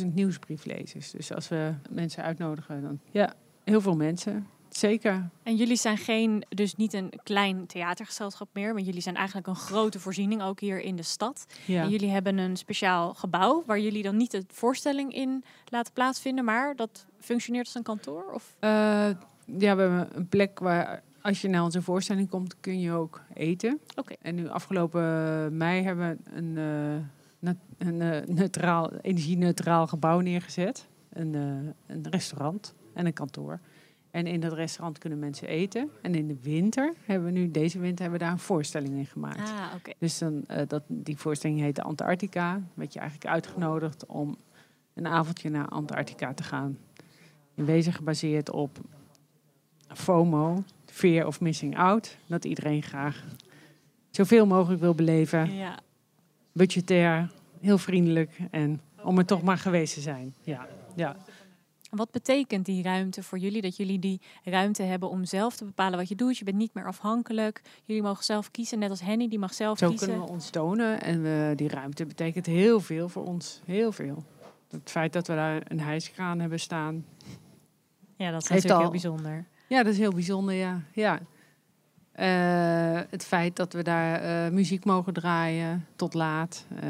28.000 0.00 0.14
nieuwsbrieflezers. 0.14 1.10
Dus 1.10 1.32
als 1.34 1.48
we 1.48 1.72
mensen 1.90 2.22
uitnodigen, 2.22 2.82
dan 2.82 3.00
ja, 3.10 3.32
heel 3.64 3.80
veel 3.80 3.96
mensen. 3.96 4.46
Zeker. 4.70 5.28
En 5.42 5.56
jullie 5.56 5.76
zijn 5.76 5.96
geen, 5.96 6.44
dus 6.48 6.74
niet 6.74 6.92
een 6.92 7.12
klein 7.22 7.66
theatergezelschap 7.66 8.48
meer, 8.52 8.72
maar 8.72 8.82
jullie 8.82 9.00
zijn 9.00 9.16
eigenlijk 9.16 9.46
een 9.46 9.56
grote 9.56 10.00
voorziening 10.00 10.42
ook 10.42 10.60
hier 10.60 10.80
in 10.80 10.96
de 10.96 11.02
stad. 11.02 11.46
Ja. 11.64 11.82
En 11.82 11.88
jullie 11.88 12.10
hebben 12.10 12.38
een 12.38 12.56
speciaal 12.56 13.14
gebouw 13.14 13.62
waar 13.66 13.80
jullie 13.80 14.02
dan 14.02 14.16
niet 14.16 14.30
de 14.30 14.44
voorstelling 14.48 15.14
in 15.14 15.44
laten 15.64 15.92
plaatsvinden, 15.92 16.44
maar 16.44 16.76
dat 16.76 17.06
functioneert 17.18 17.66
als 17.66 17.74
een 17.74 17.82
kantoor? 17.82 18.24
Of? 18.32 18.54
Eh, 18.58 18.70
ja, 18.70 19.16
we 19.46 19.66
hebben 19.66 20.08
een 20.14 20.28
plek 20.28 20.58
waar 20.58 21.02
als 21.22 21.40
je 21.40 21.48
naar 21.48 21.62
onze 21.62 21.82
voorstelling 21.82 22.28
komt, 22.28 22.60
kun 22.60 22.80
je 22.80 22.92
ook 22.92 23.20
eten. 23.34 23.80
Oké. 23.96 24.14
En 24.22 24.34
nu 24.34 24.48
afgelopen 24.48 25.56
mei 25.56 25.82
hebben 25.82 26.08
we 26.08 26.36
een, 26.36 26.58
eh, 27.40 27.50
een 27.78 28.00
eh, 28.00 28.26
neutraal, 28.26 28.92
energie-neutraal 28.92 29.86
gebouw 29.86 30.20
neergezet. 30.20 30.88
Een, 31.10 31.34
een 31.86 32.06
restaurant 32.10 32.74
en 32.94 33.06
een 33.06 33.12
kantoor. 33.12 33.60
En 34.10 34.26
in 34.26 34.40
dat 34.40 34.52
restaurant 34.52 34.98
kunnen 34.98 35.18
mensen 35.18 35.48
eten. 35.48 35.90
En 36.02 36.14
in 36.14 36.28
de 36.28 36.36
winter 36.42 36.94
hebben 37.04 37.32
we 37.32 37.38
nu, 37.38 37.50
deze 37.50 37.78
winter, 37.78 38.02
hebben 38.02 38.18
we 38.18 38.24
daar 38.24 38.34
een 38.34 38.40
voorstelling 38.42 38.96
in 38.96 39.06
gemaakt. 39.06 39.50
Ah, 39.50 39.74
oké. 39.76 39.92
Dus 39.98 40.18
dan, 40.18 40.44
eh, 40.46 40.62
dat, 40.68 40.82
die 40.86 41.16
voorstelling 41.16 41.60
heet 41.60 41.76
de 41.76 41.82
Antarctica. 41.82 42.62
Werd 42.74 42.92
je 42.92 42.98
eigenlijk 42.98 43.30
uitgenodigd 43.30 44.06
om 44.06 44.36
een 44.94 45.06
avondje 45.06 45.50
naar 45.50 45.68
Antarctica 45.68 46.34
te 46.34 46.42
gaan. 46.42 46.78
In 47.54 47.64
wezen 47.64 47.92
gebaseerd 47.92 48.50
op 48.50 48.78
FOMO, 49.88 50.62
Fear 50.86 51.26
of 51.26 51.40
Missing 51.40 51.78
Out. 51.78 52.16
Dat 52.26 52.44
iedereen 52.44 52.82
graag 52.82 53.24
zoveel 54.10 54.46
mogelijk 54.46 54.80
wil 54.80 54.94
beleven. 54.94 55.54
Ja. 55.54 55.78
Budgetair, 56.52 57.30
heel 57.60 57.78
vriendelijk 57.78 58.38
en 58.50 58.80
om 59.02 59.18
er 59.18 59.26
toch 59.26 59.42
maar 59.42 59.58
geweest 59.58 59.94
te 59.94 60.00
zijn. 60.00 60.34
Ja, 60.42 60.68
ja. 60.96 61.16
Wat 61.90 62.10
betekent 62.10 62.66
die 62.66 62.82
ruimte 62.82 63.22
voor 63.22 63.38
jullie? 63.38 63.62
Dat 63.62 63.76
jullie 63.76 63.98
die 63.98 64.20
ruimte 64.44 64.82
hebben 64.82 65.10
om 65.10 65.24
zelf 65.24 65.56
te 65.56 65.64
bepalen 65.64 65.98
wat 65.98 66.08
je 66.08 66.14
doet. 66.14 66.38
Je 66.38 66.44
bent 66.44 66.56
niet 66.56 66.74
meer 66.74 66.86
afhankelijk. 66.86 67.62
Jullie 67.84 68.02
mogen 68.02 68.24
zelf 68.24 68.50
kiezen, 68.50 68.78
net 68.78 68.90
als 68.90 69.00
Henny, 69.00 69.28
die 69.28 69.38
mag 69.38 69.54
zelf 69.54 69.78
Zo 69.78 69.88
kiezen. 69.88 70.06
kunnen 70.08 70.26
we 70.26 70.32
ons 70.32 70.50
tonen. 70.50 71.00
En 71.02 71.22
we, 71.22 71.52
die 71.56 71.68
ruimte 71.68 72.06
betekent 72.06 72.46
heel 72.46 72.80
veel 72.80 73.08
voor 73.08 73.24
ons. 73.26 73.60
Heel 73.64 73.92
veel. 73.92 74.24
Het 74.70 74.90
feit 74.90 75.12
dat 75.12 75.26
we 75.26 75.34
daar 75.34 75.62
een 75.68 75.80
hijskraan 75.80 76.38
hebben 76.40 76.60
staan. 76.60 77.04
Ja, 78.16 78.30
dat 78.30 78.42
is 78.42 78.48
natuurlijk 78.48 78.74
al- 78.74 78.80
heel 78.80 78.90
bijzonder. 78.90 79.46
Ja, 79.68 79.82
dat 79.82 79.92
is 79.92 79.98
heel 79.98 80.12
bijzonder, 80.12 80.54
ja. 80.54 80.80
ja. 80.92 81.20
Eh, 82.12 83.00
het 83.10 83.24
feit 83.24 83.56
dat 83.56 83.72
we 83.72 83.82
daar 83.82 84.20
eh, 84.46 84.52
muziek 84.52 84.84
mogen 84.84 85.12
draaien 85.12 85.86
tot 85.96 86.14
laat. 86.14 86.66
Eh, 86.80 86.88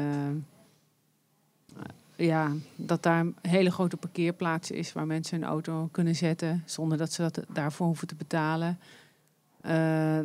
ja, 2.23 2.51
dat 2.75 3.03
daar 3.03 3.19
een 3.19 3.35
hele 3.41 3.71
grote 3.71 3.97
parkeerplaats 3.97 4.71
is 4.71 4.93
waar 4.93 5.07
mensen 5.07 5.39
hun 5.39 5.49
auto 5.49 5.89
kunnen 5.91 6.15
zetten 6.15 6.63
zonder 6.65 6.97
dat 6.97 7.11
ze 7.13 7.21
dat 7.21 7.39
daarvoor 7.53 7.85
hoeven 7.87 8.07
te 8.07 8.15
betalen. 8.15 8.79
Eh, 9.61 10.19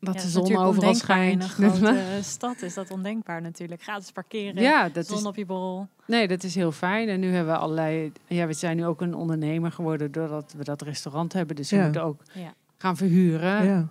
dat 0.00 0.14
Ja, 0.14 0.20
de 0.20 0.26
is 0.26 0.32
zon 0.32 0.42
overal 0.42 0.68
ondenkbaar 0.68 0.88
In 0.88 0.94
schijnt. 1.42 1.42
een 1.42 1.48
grote 1.80 2.18
stad 2.22 2.62
is 2.62 2.74
dat 2.74 2.90
ondenkbaar 2.90 3.42
natuurlijk. 3.42 3.82
Gratis 3.82 4.12
parkeren, 4.12 4.62
ja, 4.62 4.88
dat 4.88 5.06
zon 5.06 5.18
is, 5.18 5.24
op 5.24 5.36
je 5.36 5.46
borrel. 5.46 5.88
nee, 6.06 6.28
dat 6.28 6.42
is 6.42 6.54
heel 6.54 6.72
fijn. 6.72 7.08
En 7.08 7.20
nu 7.20 7.32
hebben 7.32 7.52
we 7.52 7.58
allerlei. 7.58 8.12
Ja, 8.26 8.46
we 8.46 8.52
zijn 8.52 8.76
nu 8.76 8.86
ook 8.86 9.00
een 9.00 9.14
ondernemer 9.14 9.72
geworden 9.72 10.12
doordat 10.12 10.54
we 10.56 10.64
dat 10.64 10.82
restaurant 10.82 11.32
hebben. 11.32 11.56
Dus 11.56 11.70
we 11.70 11.76
Ja. 11.76 11.82
moeten 11.82 12.02
ook 12.02 12.22
Ja. 12.32 12.54
gaan 12.78 12.96
verhuren. 12.96 13.64
Ja. 13.64 13.86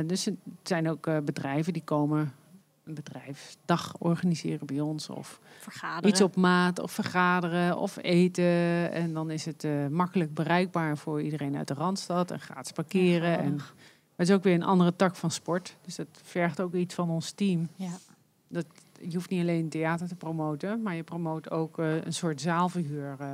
Eh, 0.00 0.08
dus 0.08 0.26
er 0.26 0.34
zijn 0.62 0.90
ook 0.90 1.06
eh, 1.06 1.16
bedrijven 1.24 1.72
die 1.72 1.82
komen 1.84 2.32
een 2.84 2.94
bedrijfsdag 2.94 3.94
organiseren 3.98 4.66
bij 4.66 4.80
ons. 4.80 5.08
Of 5.08 5.40
Vergaderen. 5.58 6.08
iets 6.10 6.20
op 6.20 6.36
maat, 6.36 6.78
of 6.78 6.92
vergaderen, 6.92 7.78
of 7.78 7.96
eten. 8.02 8.92
En 8.92 9.12
dan 9.12 9.30
is 9.30 9.44
het 9.44 9.64
eh, 9.64 9.86
makkelijk 9.86 10.34
bereikbaar 10.34 10.96
voor 10.98 11.22
iedereen 11.22 11.56
uit 11.56 11.68
de 11.68 11.74
Randstad. 11.74 12.30
En 12.30 12.40
gratis 12.40 12.72
parkeren. 12.72 13.30
Ja, 13.30 13.38
en 13.38 13.52
het 14.16 14.28
is 14.28 14.34
ook 14.34 14.42
weer 14.42 14.54
een 14.54 14.62
andere 14.62 14.96
tak 14.96 15.16
van 15.16 15.30
sport. 15.30 15.76
Dus 15.84 15.96
dat 15.96 16.06
vergt 16.22 16.60
ook 16.60 16.74
iets 16.74 16.94
van 16.94 17.10
ons 17.10 17.30
team. 17.30 17.68
Ja. 17.76 17.90
Dat, 18.48 18.66
je 19.00 19.14
hoeft 19.14 19.30
niet 19.30 19.40
alleen 19.40 19.68
theater 19.68 20.08
te 20.08 20.14
promoten, 20.14 20.82
maar 20.82 20.94
je 20.94 21.02
promoot 21.02 21.50
ook 21.50 21.78
eh, 21.78 22.04
een 22.04 22.12
soort 22.14 22.40
zaalverhuur. 22.40 23.16
eh, 23.18 23.28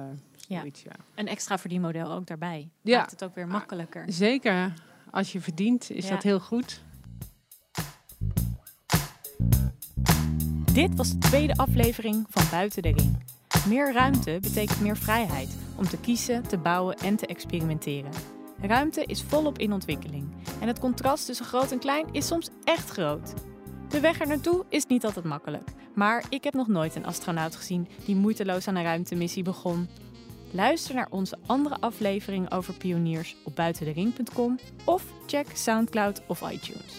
Ja. 0.49 0.59
zoiets, 0.59 0.83
ja. 0.83 0.93
Een 1.15 1.27
extra 1.29 1.59
verdienmodel 1.59 2.13
ook 2.13 2.27
daarbij. 2.27 2.69
Ja. 2.81 2.99
Maakt 2.99 3.11
het 3.11 3.25
ook 3.25 3.35
weer 3.35 3.47
makkelijker. 3.49 4.05
Zeker, 4.13 4.73
als 5.11 5.33
je 5.33 5.41
verdient, 5.41 5.91
is 5.91 6.05
Ja. 6.05 6.11
dat 6.11 6.23
heel 6.23 6.41
goed. 6.41 6.83
Dit 10.81 10.97
was 10.97 11.11
de 11.11 11.19
tweede 11.19 11.57
aflevering 11.57 12.27
van 12.29 12.43
Buiten 12.51 12.83
de 12.83 12.93
Ring. 12.93 13.19
Meer 13.69 13.93
ruimte 13.93 14.39
betekent 14.41 14.81
meer 14.81 14.97
vrijheid 14.97 15.57
om 15.77 15.85
te 15.85 15.97
kiezen, 15.97 16.43
te 16.43 16.59
bouwen 16.59 16.97
en 16.97 17.17
te 17.17 17.27
experimenteren. 17.27 18.11
Ruimte 18.61 19.05
is 19.05 19.23
volop 19.23 19.59
in 19.59 19.73
ontwikkeling 19.73 20.33
en 20.61 20.69
het 20.69 20.79
contrast 20.79 21.27
tussen 21.27 21.47
groot 21.47 21.73
en 21.73 21.79
klein 21.79 22.07
is 22.13 22.27
soms 22.27 22.49
echt 22.65 22.91
groot. 22.91 23.35
De 23.89 24.01
weg 24.01 24.21
er 24.21 24.27
naartoe 24.27 24.65
is 24.69 24.87
niet 24.87 25.05
altijd 25.05 25.25
makkelijk, 25.25 25.71
maar 25.95 26.25
ik 26.29 26.45
heb 26.45 26.55
nog 26.55 26.69
nooit 26.69 26.95
een 26.95 27.07
astronaut 27.07 27.57
gezien 27.57 27.89
die 28.05 28.17
moeiteloos 28.17 28.69
aan 28.69 28.77
een 28.77 28.83
ruimtemissie 28.83 29.43
begon. 29.43 29.89
Luister 30.51 30.95
naar 30.95 31.09
onze 31.11 31.39
andere 31.47 31.77
afleveringen 31.81 32.51
over 32.51 32.75
pioniers 32.75 33.37
op 33.45 33.57
buitendering.com 33.57 34.59
of 34.85 35.05
check 35.27 35.47
SoundCloud 35.55 36.23
of 36.27 36.51
iTunes. 36.51 36.95